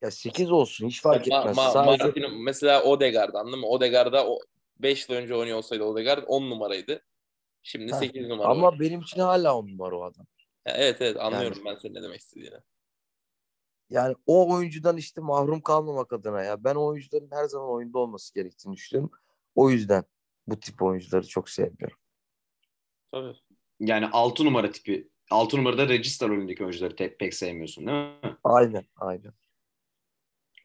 Ya 0.02 0.12
8 0.12 0.52
olsun 0.52 0.88
hiç 0.88 1.02
fark 1.02 1.28
Ma- 1.28 1.40
etmez. 1.40 1.58
ma- 1.58 1.72
Sadece 1.72 2.04
Martin- 2.04 2.44
mesela 2.44 2.84
Odegaard 2.84 3.34
anladın 3.34 3.60
mı? 3.60 3.68
Odegaard'da 3.68 4.28
o 4.30 4.40
5 4.78 5.10
yıl 5.10 5.16
önce 5.18 5.36
oynuyor 5.36 5.58
olsaydı 5.58 5.84
Odegaard 5.84 6.24
10 6.28 6.50
numaraydı. 6.50 7.02
Şimdi 7.64 7.92
Ha, 7.92 7.98
8 8.00 8.28
numara. 8.28 8.48
ama 8.48 8.68
oynuyor. 8.68 8.80
benim 8.90 9.02
için 9.02 9.22
hala 9.22 9.56
on 9.58 9.68
numara 9.68 9.98
o 9.98 10.04
adam. 10.04 10.26
Ya 10.68 10.74
evet 10.78 10.98
evet 11.02 11.18
anlıyorum 11.20 11.62
ben 11.66 11.76
senin 11.76 11.94
ne 11.96 12.04
demek 12.04 12.20
istediğini. 12.20 12.58
Yani 13.90 14.16
o 14.26 14.54
oyuncudan 14.54 14.98
işte 14.98 15.22
mahrum 15.22 15.62
kalmamak 15.62 16.14
adına 16.14 16.44
ya. 16.44 16.64
Ben 16.64 16.76
o 16.76 16.86
oyuncuların 16.86 17.32
her 17.32 17.46
zaman 17.46 17.70
oyunda 17.70 18.00
olması 18.00 18.34
gerektiğini 18.34 18.76
düşünüyorum. 18.76 19.12
O 19.56 19.70
yüzden 19.70 20.04
bu 20.48 20.60
tip 20.60 20.82
oyuncuları 20.82 21.28
çok 21.28 21.50
sevmiyorum. 21.50 21.98
Tabii. 23.12 23.36
Yani 23.80 24.08
6 24.08 24.46
numara 24.46 24.72
tipi. 24.72 25.10
6 25.32 25.58
numarada 25.58 25.90
Register 25.90 26.30
rolündeki 26.30 26.64
oyuncuları 26.64 26.96
te- 26.96 27.18
pek 27.18 27.34
sevmiyorsun 27.34 27.88
değil 27.88 27.98
mi? 27.98 28.38
Aynen, 28.44 28.86
aynen. 28.96 29.34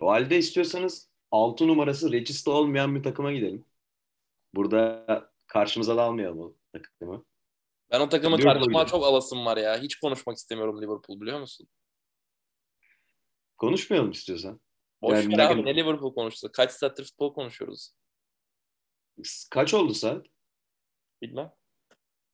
O 0.01 0.11
halde 0.11 0.39
istiyorsanız 0.39 1.09
6 1.31 1.68
numarası 1.68 2.12
Register 2.12 2.53
olmayan 2.53 2.95
bir 2.95 3.03
takıma 3.03 3.33
gidelim. 3.33 3.64
Burada 4.55 5.07
karşımıza 5.47 5.97
da 5.97 6.03
almayalım 6.03 6.41
o 6.41 6.55
takımı. 6.72 7.25
Ben 7.91 8.01
o 8.01 8.09
takımı 8.09 8.37
gidelim. 8.37 8.87
çok 8.87 9.05
alasım 9.05 9.47
var 9.47 9.57
ya. 9.57 9.79
Hiç 9.79 9.97
konuşmak 9.97 10.37
istemiyorum 10.37 10.83
Liverpool 10.83 11.20
biliyor 11.20 11.41
musun? 11.41 11.68
Konuşmayalım 13.65 14.11
istiyorsan. 14.11 14.61
Boş 15.03 15.15
Yani 15.15 15.39
ver 15.39 15.39
ne 15.39 15.49
abi 15.49 15.65
ne 15.65 15.77
Liverpool 15.77 16.15
konuştu. 16.15 16.53
Kaç 16.53 16.71
saattir 16.71 17.05
futbol 17.05 17.35
konuşuyoruz. 17.35 17.95
Kaç 19.51 19.75
oldu 19.75 19.95
saat? 19.95 20.27
Bilmem. 21.23 21.53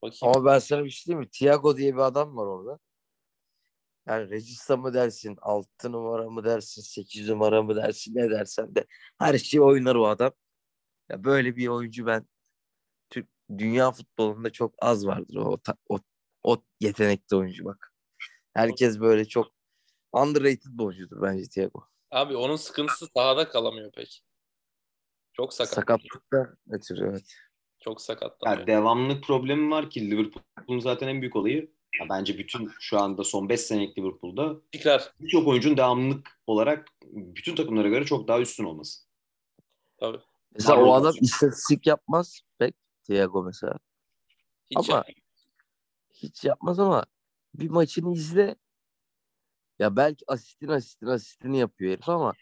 Bakayım. 0.03 0.37
Ama 0.37 0.45
ben 0.45 0.59
sana 0.59 0.85
bir 0.85 0.91
şey 0.91 1.07
diyeyim 1.07 1.21
mi? 1.21 1.31
Thiago 1.31 1.77
diye 1.77 1.95
bir 1.95 2.01
adam 2.01 2.37
var 2.37 2.47
orada. 2.47 2.79
Yani 4.07 4.31
Regista 4.31 4.77
mı 4.77 4.95
dersin, 4.95 5.37
6 5.43 5.93
numara 5.93 6.31
mı 6.31 6.45
dersin, 6.45 6.83
8 6.83 7.29
numara 7.29 7.63
mı 7.63 7.77
dersin, 7.77 8.15
ne 8.15 8.31
dersen 8.31 8.75
de 8.75 8.87
her 9.19 9.39
şeyi 9.39 9.61
oynar 9.61 9.95
o 9.95 10.07
adam. 10.07 10.33
Ya 11.09 11.25
böyle 11.25 11.57
bir 11.57 11.69
oyuncu 11.69 12.07
ben 12.07 12.27
Türk 13.11 13.29
dünya 13.59 13.93
futbolunda 13.93 14.51
çok 14.51 14.75
az 14.79 15.07
vardır 15.07 15.37
o 15.37 15.59
o, 15.89 15.99
o 16.43 16.63
yetenekli 16.81 17.37
oyuncu 17.37 17.65
bak. 17.65 17.93
Herkes 18.55 19.01
böyle 19.01 19.25
çok 19.25 19.60
underrated 20.13 20.71
bir 20.79 20.85
oyuncudur 20.85 21.23
bence 21.23 21.49
Thiago. 21.49 21.85
Abi 22.11 22.37
onun 22.37 22.57
sıkıntısı 22.57 23.07
sahada 23.17 23.49
kalamıyor 23.49 23.93
pek. 23.93 24.25
Çok 25.33 25.55
sakat. 25.55 25.75
Sakatlıktan 25.75 26.57
ötürü 26.71 27.09
evet. 27.11 27.35
Çok 27.81 28.01
sakatlanıyor. 28.01 28.61
Ya 28.61 28.67
devamlılık 28.67 29.25
problemi 29.25 29.71
var 29.71 29.91
ki 29.91 30.11
Liverpool'un 30.11 30.79
zaten 30.81 31.09
en 31.09 31.21
büyük 31.21 31.37
olayı 31.37 31.73
ya 32.01 32.07
bence 32.09 32.39
bütün 32.39 32.71
şu 32.81 32.99
anda 33.01 33.25
son 33.25 33.49
5 33.49 33.61
senelik 33.61 33.99
Liverpool'da 33.99 34.57
Tekrar. 34.73 35.13
birçok 35.21 35.49
oyuncunun 35.49 35.77
devamlılık 35.77 36.29
olarak 36.47 36.89
bütün 37.05 37.55
takımlara 37.55 37.89
göre 37.89 38.05
çok 38.05 38.29
daha 38.29 38.41
üstün 38.41 38.65
olması. 38.65 39.01
Tabii. 39.99 40.21
Mesela 40.53 40.77
Marlon 40.77 40.89
o 40.89 40.93
adam 40.95 41.07
olsun. 41.09 41.21
istatistik 41.23 41.87
yapmaz 41.87 42.41
pek 42.59 42.75
Thiago 43.05 43.43
mesela. 43.45 43.79
Hiç 44.71 44.77
Ama 44.91 44.97
yap- 44.99 45.07
hiç 46.15 46.45
yapmaz 46.45 46.79
ama 46.81 47.05
bir 47.55 47.71
maçını 47.71 48.13
izle. 48.13 48.57
Ya 49.81 49.97
belki 49.97 50.25
asistin 50.29 50.69
asistin 50.69 51.07
asistini 51.07 51.59
yapıyor 51.59 51.93
herif 51.93 52.09
ama 52.09 52.33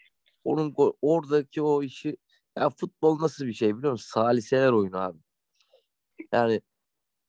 onun 0.43 0.75
oradaki 1.01 1.61
o 1.61 1.83
işi 1.83 2.17
ya 2.57 2.69
futbol 2.69 3.19
nasıl 3.19 3.45
bir 3.45 3.53
şey 3.53 3.77
biliyor 3.77 3.91
musun? 3.91 4.09
Saliseler 4.13 4.71
oyunu 4.71 4.97
abi. 4.97 5.19
Yani 6.33 6.61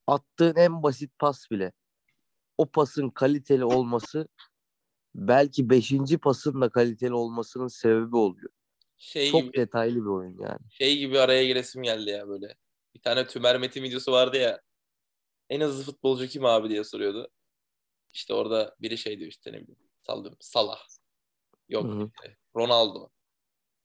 attığın 0.06 0.56
en 0.56 0.82
basit 0.82 1.18
pas 1.18 1.50
bile 1.50 1.72
o 2.58 2.66
pasın 2.66 3.10
kaliteli 3.10 3.64
olması 3.64 4.28
belki 5.14 5.70
beşinci 5.70 6.18
pasın 6.18 6.60
da 6.60 6.68
kaliteli 6.68 7.14
olmasının 7.14 7.68
sebebi 7.68 8.16
oluyor. 8.16 8.50
şey 8.96 9.30
Çok 9.30 9.42
gibi 9.42 9.56
detaylı 9.56 9.96
bir 9.96 10.10
oyun 10.10 10.38
yani. 10.38 10.60
şey 10.70 10.98
gibi 10.98 11.18
araya 11.18 11.46
giresim 11.46 11.82
geldi 11.82 12.10
ya 12.10 12.28
böyle. 12.28 12.56
Bir 12.94 13.00
tane 13.00 13.26
Tümer 13.26 13.58
Metin 13.58 13.82
videosu 13.82 14.12
vardı 14.12 14.36
ya. 14.36 14.60
En 15.50 15.60
hızlı 15.60 15.84
futbolcu 15.84 16.26
kim 16.26 16.44
abi 16.44 16.68
diye 16.68 16.84
soruyordu. 16.84 17.30
İşte 18.12 18.34
orada 18.34 18.76
biri 18.80 18.98
şey 18.98 19.18
diyor 19.18 19.30
işte 19.30 19.52
ne 19.52 19.62
bileyim. 19.62 19.89
Sallıyorum. 20.10 20.38
Salah. 20.40 20.78
Yok 21.68 21.84
Hı 21.84 21.88
hı. 21.88 22.10
işte 22.14 22.36
Ronaldo. 22.56 23.08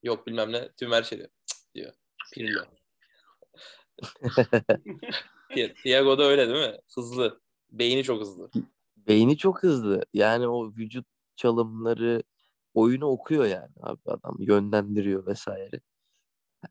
Yok 0.03 0.27
bilmem 0.27 0.51
ne. 0.51 0.71
Tümer 0.71 1.03
şey 1.03 1.17
diyor. 1.17 1.29
"Cık," 1.45 1.73
diyor. 1.75 1.93
Pirlo. 2.33 2.65
Thiago 5.83 6.17
da 6.17 6.23
öyle 6.23 6.49
değil 6.49 6.71
mi? 6.71 6.77
Hızlı. 6.95 7.41
Beyni 7.71 8.03
çok 8.03 8.21
hızlı. 8.21 8.49
Beyni 8.97 9.37
çok 9.37 9.63
hızlı. 9.63 10.05
Yani 10.13 10.47
o 10.47 10.67
vücut 10.71 11.07
çalımları 11.35 12.23
oyunu 12.73 13.05
okuyor 13.05 13.45
yani 13.45 13.73
abi 13.81 14.01
adam 14.05 14.35
yönlendiriyor 14.39 15.27
vesaire. 15.27 15.81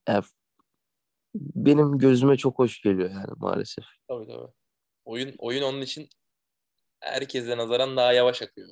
Yani 0.08 0.24
benim 1.34 1.98
gözüme 1.98 2.36
çok 2.36 2.58
hoş 2.58 2.82
geliyor 2.82 3.10
yani 3.10 3.32
maalesef. 3.36 3.84
Tabii 4.08 4.26
tabii. 4.26 4.52
Oyun 5.04 5.34
oyun 5.38 5.62
onun 5.62 5.80
için 5.80 6.08
herkese 7.00 7.56
nazaran 7.56 7.96
daha 7.96 8.12
yavaş 8.12 8.42
akıyor. 8.42 8.68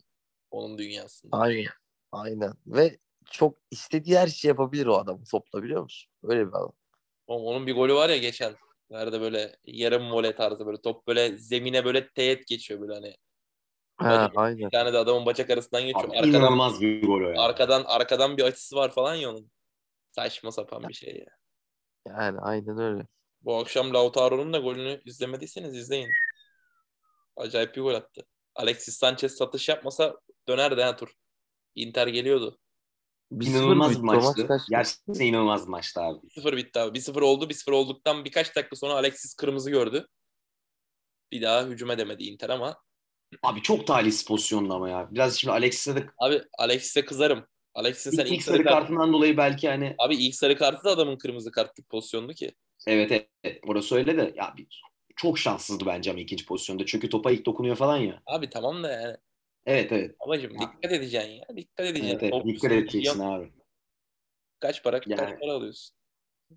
Onun 0.52 0.78
dünyasında. 0.78 1.36
Aynen. 1.36 1.72
Aynen. 2.12 2.52
Ve 2.66 2.98
çok 3.30 3.58
istediği 3.70 4.18
her 4.18 4.26
şeyi 4.26 4.48
yapabilir 4.48 4.86
o 4.86 4.96
adam 4.96 5.24
topla 5.30 5.62
biliyor 5.62 5.82
musun? 5.82 6.12
Öyle 6.22 6.46
bir 6.46 6.52
adam. 6.52 6.72
Oğlum 7.26 7.46
Onun 7.46 7.66
bir 7.66 7.74
golü 7.74 7.94
var 7.94 8.08
ya 8.08 8.16
geçen. 8.16 8.54
Nerede 8.90 9.20
böyle 9.20 9.56
yarım 9.64 10.12
voley 10.12 10.34
tarzı 10.34 10.66
böyle 10.66 10.80
top 10.80 11.06
böyle 11.06 11.36
zemine 11.36 11.84
böyle 11.84 12.08
teğet 12.08 12.46
geçiyor 12.46 12.80
böyle 12.80 12.94
hani. 12.94 13.16
Ha, 13.96 14.30
aynen. 14.36 14.58
Bir 14.58 14.70
tane 14.70 14.92
de 14.92 14.98
adamın 14.98 15.26
bacak 15.26 15.50
arasından 15.50 15.82
geçiyor. 15.82 16.04
Abi, 16.04 16.16
Arkadan, 16.18 16.40
inanılmaz 16.40 16.80
bir 16.80 17.02
gol 17.02 17.20
o 17.20 17.28
ya. 17.28 17.42
arkadan 17.42 17.84
arkadan 17.86 18.36
bir 18.36 18.42
açısı 18.42 18.76
var 18.76 18.90
falan 18.92 19.14
ya 19.14 19.30
onun. 19.30 19.50
Saçma 20.10 20.52
sapan 20.52 20.88
bir 20.88 20.94
şey 20.94 21.16
ya. 21.16 21.36
Yani 22.08 22.40
aynen 22.40 22.78
öyle. 22.78 23.06
Bu 23.42 23.56
akşam 23.56 23.94
Lautaro'nun 23.94 24.52
da 24.52 24.58
golünü 24.58 25.02
izlemediyseniz 25.04 25.76
izleyin. 25.76 26.10
Acayip 27.36 27.76
bir 27.76 27.80
gol 27.80 27.94
attı. 27.94 28.26
Alexis 28.54 28.96
Sanchez 28.96 29.36
satış 29.36 29.68
yapmasa 29.68 30.16
dönerdi 30.48 30.82
ha 30.82 30.96
tur. 30.96 31.14
Inter 31.74 32.06
geliyordu. 32.06 32.58
Bir 33.32 33.46
İnanılmaz 33.46 33.98
bir 33.98 34.04
maçtı. 34.04 34.58
Gerçekten 34.70 35.24
inanılmaz 35.26 35.66
bir 35.66 35.70
maçtı 35.70 36.00
abi. 36.00 36.26
1-0 36.26 36.56
bitti 36.56 36.80
abi. 36.80 36.98
1-0 36.98 37.20
oldu. 37.20 37.44
1-0 37.44 37.72
olduktan 37.72 38.24
birkaç 38.24 38.56
dakika 38.56 38.76
sonra 38.76 38.94
Alexis 38.94 39.34
kırmızı 39.34 39.70
gördü. 39.70 40.06
Bir 41.32 41.42
daha 41.42 41.64
hücum 41.64 41.90
edemedi 41.90 42.24
Inter 42.24 42.50
ama 42.50 42.76
Abi 43.42 43.62
çok 43.62 43.86
talihsiz 43.86 44.24
pozisyondu 44.24 44.74
ama 44.74 44.88
ya. 44.88 45.08
Biraz 45.10 45.36
şimdi 45.36 45.52
Alexis'e 45.52 45.96
de 45.96 46.06
abi 46.18 46.42
Alexis'e 46.58 47.04
kızarım. 47.04 47.46
Alexis'in 47.74 48.10
sen 48.10 48.24
ilk, 48.24 48.32
ilk, 48.32 48.38
ilk 48.38 48.42
sarı 48.42 48.56
sarı 48.56 48.64
kart... 48.64 48.74
kartından 48.74 49.12
dolayı 49.12 49.36
belki 49.36 49.68
hani 49.68 49.94
Abi 49.98 50.16
ilk 50.16 50.34
sarı 50.34 50.56
kartı 50.56 50.84
da 50.84 50.90
adamın 50.90 51.16
kırmızı 51.16 51.50
kartlık 51.50 51.88
pozisyondu 51.88 52.32
ki. 52.32 52.52
evet 52.86 53.12
evet, 53.12 53.28
evet 53.44 53.60
orası 53.66 53.94
öyle 53.94 54.16
de 54.16 54.32
ya 54.36 54.54
bir, 54.56 54.82
çok 55.16 55.38
şanssızdı 55.38 55.86
bence 55.86 56.10
ama 56.10 56.20
ikinci 56.20 56.46
pozisyonda. 56.46 56.86
Çünkü 56.86 57.08
topa 57.08 57.30
ilk 57.30 57.46
dokunuyor 57.46 57.76
falan 57.76 57.96
ya. 57.96 58.22
Abi 58.26 58.50
tamam 58.50 58.82
da 58.82 58.92
yani. 58.92 59.16
Evet 59.66 59.92
evet. 59.92 60.20
Babacım 60.20 60.50
dikkat 60.54 60.92
edeceksin 60.92 61.30
ya. 61.30 61.44
Dikkat 61.56 61.86
edeceksin. 61.86 62.18
evet, 62.18 62.22
evet. 62.22 62.44
Dikkat 62.46 62.72
edeceksin 62.72 62.98
yiyorsun. 62.98 63.20
abi. 63.20 63.52
Kaç 64.60 64.82
para 64.84 65.00
Yani- 65.06 65.16
kaç 65.20 65.40
para 65.40 65.52
alıyorsun? 65.52 65.96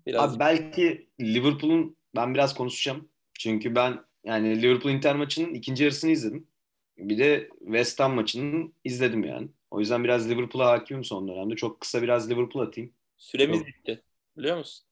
Biraz 0.06 0.32
Abi 0.32 0.38
belki 0.38 1.08
Liverpool'un 1.20 1.96
ben 2.16 2.34
biraz 2.34 2.54
konuşacağım. 2.54 3.08
Çünkü 3.38 3.74
ben 3.74 3.98
yani 4.24 4.62
Liverpool 4.62 4.92
Inter 4.92 5.16
maçının 5.16 5.54
ikinci 5.54 5.82
yarısını 5.84 6.10
izledim. 6.10 6.46
Bir 6.98 7.18
de 7.18 7.48
West 7.58 8.00
Ham 8.00 8.14
maçını 8.14 8.72
izledim 8.84 9.24
yani. 9.24 9.48
O 9.70 9.80
yüzden 9.80 10.04
biraz 10.04 10.30
Liverpool'a 10.30 10.66
hakimim 10.70 11.04
son 11.04 11.28
dönemde. 11.28 11.56
Çok 11.56 11.80
kısa 11.80 12.02
biraz 12.02 12.30
Liverpool 12.30 12.62
atayım. 12.66 12.92
süremiz 13.16 13.58
Yok. 13.58 13.66
bitti. 13.66 14.02
Biliyor 14.36 14.56
musun? 14.58 14.86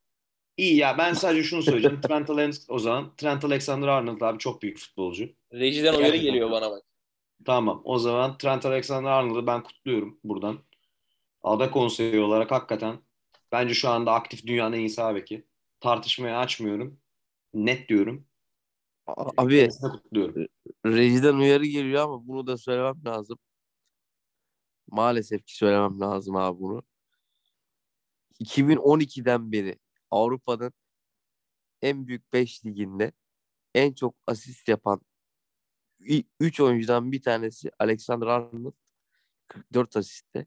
İyi 0.57 0.77
ya 0.77 0.99
ben 0.99 1.13
sadece 1.13 1.43
şunu 1.43 1.63
söyleyeceğim. 1.63 2.01
Trent 2.09 2.31
Alex 2.31 2.67
o 2.69 2.79
zaman 2.79 3.17
Trent 3.17 3.45
Alexander-Arnold 3.45 4.25
abi 4.25 4.39
çok 4.39 4.63
büyük 4.63 4.79
futbolcu. 4.79 5.29
Rejiden 5.53 5.95
uyarı 5.95 6.17
geliyor 6.17 6.51
bana 6.51 6.71
bak. 6.71 6.83
Tamam 7.45 7.81
o 7.85 7.99
zaman 7.99 8.39
Trent 8.39 8.67
Alexander-Arnold'u 8.67 9.47
ben 9.47 9.63
kutluyorum 9.63 10.19
buradan. 10.25 10.59
Ada 11.43 11.71
konseyi 11.71 12.21
olarak 12.21 12.51
hakikaten 12.51 12.99
bence 13.53 13.75
şu 13.75 13.89
anda 13.89 14.13
aktif 14.13 14.47
dünyanın 14.47 14.73
en 14.73 14.79
iyi 14.79 14.91
sağ 14.91 15.15
beki. 15.15 15.47
Tartışmaya 15.81 16.39
açmıyorum. 16.39 17.01
Net 17.55 17.89
diyorum. 17.89 18.27
Abi 19.37 19.59
Kendisini 19.59 19.91
kutluyorum. 19.91 20.47
rejiden 20.87 21.35
uyarı 21.35 21.67
geliyor 21.67 22.03
ama 22.05 22.27
bunu 22.27 22.47
da 22.47 22.59
söylemem 22.59 23.05
lazım. 23.05 23.39
Maalesef 24.87 25.47
ki 25.47 25.57
söylemem 25.57 26.01
lazım 26.01 26.37
abi 26.37 26.61
bunu. 26.61 26.83
2012'den 28.41 29.53
beri 29.53 29.79
Avrupa'nın 30.11 30.73
en 31.83 32.07
büyük 32.07 32.33
5 32.33 32.65
liginde 32.67 33.13
en 33.75 33.93
çok 33.93 34.15
asist 34.27 34.69
yapan 34.69 35.01
3 36.41 36.61
oyuncudan 36.61 37.13
bir 37.13 37.23
tanesi 37.23 37.71
Alexander 37.79 38.27
Arnold 38.27 38.75
44 39.49 39.97
asiste. 39.97 40.47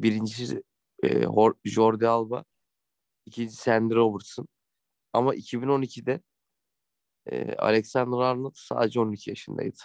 Birincisi 0.00 0.62
e, 1.04 1.24
Jordi 1.64 2.08
Alba. 2.08 2.44
ikincisi 3.26 3.72
Andy 3.72 3.94
Robertson. 3.94 4.48
Ama 5.12 5.34
2012'de 5.34 6.20
e, 7.26 7.54
Alexander 7.54 8.18
Arnold 8.18 8.54
sadece 8.54 9.00
12 9.00 9.30
yaşındaydı. 9.30 9.78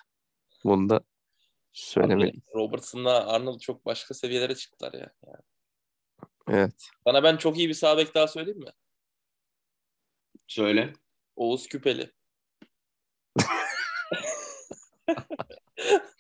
Bunu 0.64 0.90
da 0.90 1.04
söylemeliyim. 1.72 2.44
Robertson'la 2.56 3.28
Arnold 3.28 3.60
çok 3.60 3.86
başka 3.86 4.14
seviyelere 4.14 4.56
çıktılar 4.56 4.94
ya. 4.94 5.14
Yani. 5.28 5.44
Evet. 6.48 6.90
Sana 7.04 7.24
ben 7.24 7.38
çok 7.38 7.58
iyi 7.58 7.70
bir 7.70 7.74
sağ 7.74 7.98
bek 7.98 8.16
daha 8.16 8.28
söyleyeyim 8.28 8.60
mi? 8.60 8.72
Söyle. 10.48 10.94
Oğuz 11.36 11.68
Küpeli. 11.68 12.12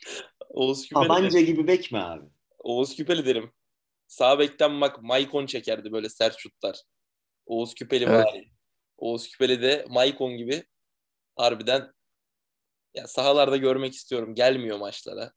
Oğuz 0.49 0.87
Küpeli. 0.87 1.03
Tabanca 1.03 1.39
gibi 1.39 1.67
bek 1.67 1.91
mi 1.91 1.99
abi? 1.99 2.25
Oğuz 2.59 2.95
Küpeli 2.95 3.25
derim. 3.25 3.51
Sağ 4.07 4.39
bekten 4.39 4.81
bak 4.81 5.01
Maicon 5.01 5.45
çekerdi 5.45 5.91
böyle 5.91 6.09
sert 6.09 6.37
şutlar. 6.37 6.81
Oğuz 7.45 7.75
Küpeli 7.75 8.03
Evet. 8.03 8.25
var. 8.25 8.43
Oğuz 8.97 9.27
Küpeli 9.27 9.61
de 9.61 9.85
Maicon 9.89 10.37
gibi 10.37 10.63
harbiden 11.35 11.93
ya 12.93 13.07
sahalarda 13.07 13.57
görmek 13.57 13.93
istiyorum. 13.93 14.35
Gelmiyor 14.35 14.77
maçlara. 14.77 15.33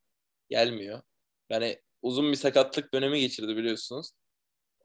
Gelmiyor. 0.49 1.01
Yani 1.49 1.81
uzun 2.01 2.31
bir 2.31 2.37
sakatlık 2.37 2.93
dönemi 2.93 3.19
geçirdi 3.19 3.57
biliyorsunuz. 3.57 4.11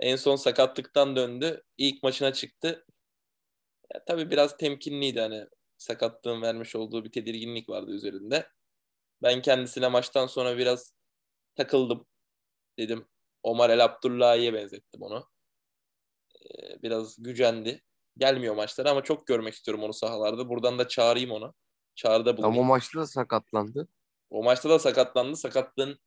En 0.00 0.16
son 0.16 0.36
sakatlıktan 0.36 1.16
döndü. 1.16 1.62
İlk 1.78 2.02
maçına 2.02 2.32
çıktı. 2.32 2.86
Ya, 3.94 4.04
tabii 4.04 4.30
biraz 4.30 4.56
temkinliydi 4.56 5.20
hani 5.20 5.46
sakatlığın 5.82 6.42
vermiş 6.42 6.76
olduğu 6.76 7.04
bir 7.04 7.12
tedirginlik 7.12 7.68
vardı 7.68 7.90
üzerinde. 7.90 8.48
Ben 9.22 9.42
kendisine 9.42 9.88
maçtan 9.88 10.26
sonra 10.26 10.58
biraz 10.58 10.94
takıldım. 11.54 12.06
Dedim 12.78 13.08
Omar 13.42 13.70
El 13.70 13.84
Abdullahi'ye 13.84 14.54
benzettim 14.54 15.02
onu. 15.02 15.28
Ee, 16.40 16.82
biraz 16.82 17.22
gücendi. 17.22 17.82
Gelmiyor 18.18 18.54
maçlara 18.54 18.90
ama 18.90 19.02
çok 19.02 19.26
görmek 19.26 19.54
istiyorum 19.54 19.84
onu 19.84 19.92
sahalarda. 19.92 20.48
Buradan 20.48 20.78
da 20.78 20.88
çağırayım 20.88 21.30
onu. 21.30 21.54
Çağrıda 21.94 22.30
Ama 22.30 22.38
o 22.38 22.42
bulunayım. 22.42 22.66
maçta 22.66 23.00
da 23.00 23.06
sakatlandı. 23.06 23.88
O 24.30 24.42
maçta 24.42 24.70
da 24.70 24.78
sakatlandı. 24.78 25.36
Sakatlığın 25.36 25.98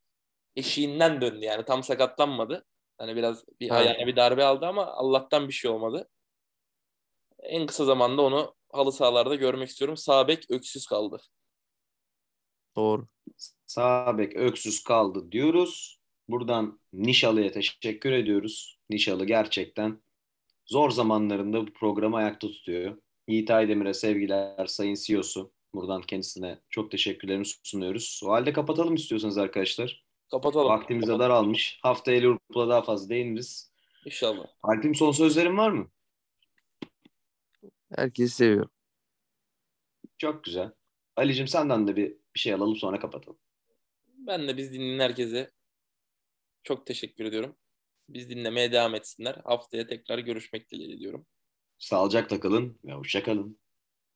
eşiğinden 0.56 1.20
döndü 1.20 1.44
yani. 1.44 1.64
Tam 1.64 1.82
sakatlanmadı. 1.82 2.66
Hani 2.98 3.16
biraz 3.16 3.44
bir 3.60 3.68
Ha. 3.68 3.76
ayağına 3.76 4.06
bir 4.06 4.16
darbe 4.16 4.44
aldı 4.44 4.66
ama 4.66 4.86
Allah'tan 4.86 5.48
bir 5.48 5.52
şey 5.52 5.70
olmadı. 5.70 6.08
En 7.38 7.66
kısa 7.66 7.84
zamanda 7.84 8.22
onu 8.22 8.54
halı 8.76 8.92
sahalarda 8.92 9.34
görmek 9.34 9.68
istiyorum. 9.68 9.96
Sağ 9.96 10.28
bek 10.28 10.50
öksüz 10.50 10.86
kaldı. 10.86 11.20
Doğru. 12.76 13.06
Sağ 13.66 14.18
bek 14.18 14.36
öksüz 14.36 14.82
kaldı 14.84 15.32
diyoruz. 15.32 15.98
Buradan 16.28 16.80
Nişalı'ya 16.92 17.52
teşekkür 17.52 18.12
ediyoruz. 18.12 18.78
Nişalı 18.90 19.24
gerçekten 19.26 20.02
zor 20.66 20.90
zamanlarında 20.90 21.66
bu 21.66 21.72
programı 21.72 22.16
ayakta 22.16 22.48
tutuyor. 22.48 22.96
Yiğit 23.28 23.50
Aydemir'e 23.50 23.94
sevgiler 23.94 24.66
Sayın 24.66 24.94
CEO'su. 24.94 25.52
Buradan 25.74 26.02
kendisine 26.02 26.58
çok 26.70 26.90
teşekkürlerimi 26.90 27.44
sunuyoruz. 27.62 28.20
O 28.24 28.30
halde 28.30 28.52
kapatalım 28.52 28.94
istiyorsanız 28.94 29.38
arkadaşlar. 29.38 30.04
Kapatalım. 30.30 30.68
Vaktimiz 30.68 31.02
de 31.02 31.06
Kapatalım. 31.06 31.30
daralmış. 31.30 31.78
Haftaya 31.82 32.20
Liverpool'a 32.20 32.68
daha 32.68 32.82
fazla 32.82 33.08
değiniriz. 33.08 33.72
İnşallah. 34.06 34.46
Alp'im 34.62 34.94
son 34.94 35.12
sözlerin 35.12 35.56
var 35.56 35.70
mı? 35.70 35.90
Herkesi 37.94 38.34
seviyorum. 38.34 38.70
Çok 40.18 40.44
güzel. 40.44 40.72
Ali'cim 41.16 41.48
senden 41.48 41.86
de 41.86 41.96
bir, 41.96 42.08
bir 42.34 42.40
şey 42.40 42.52
alalım 42.54 42.76
sonra 42.76 43.00
kapatalım. 43.00 43.38
Ben 44.06 44.48
de 44.48 44.56
biz 44.56 44.72
dinleyen 44.72 45.00
herkese 45.00 45.50
çok 46.62 46.86
teşekkür 46.86 47.24
ediyorum. 47.24 47.56
Biz 48.08 48.30
dinlemeye 48.30 48.72
devam 48.72 48.94
etsinler. 48.94 49.40
Haftaya 49.44 49.86
tekrar 49.86 50.18
görüşmek 50.18 50.70
dileğiyle 50.70 50.98
diyorum. 50.98 51.26
Sağlıcakla 51.78 52.40
kalın 52.40 52.78
ve 52.84 52.92
hoşça 52.92 53.22
kalın. 53.22 53.58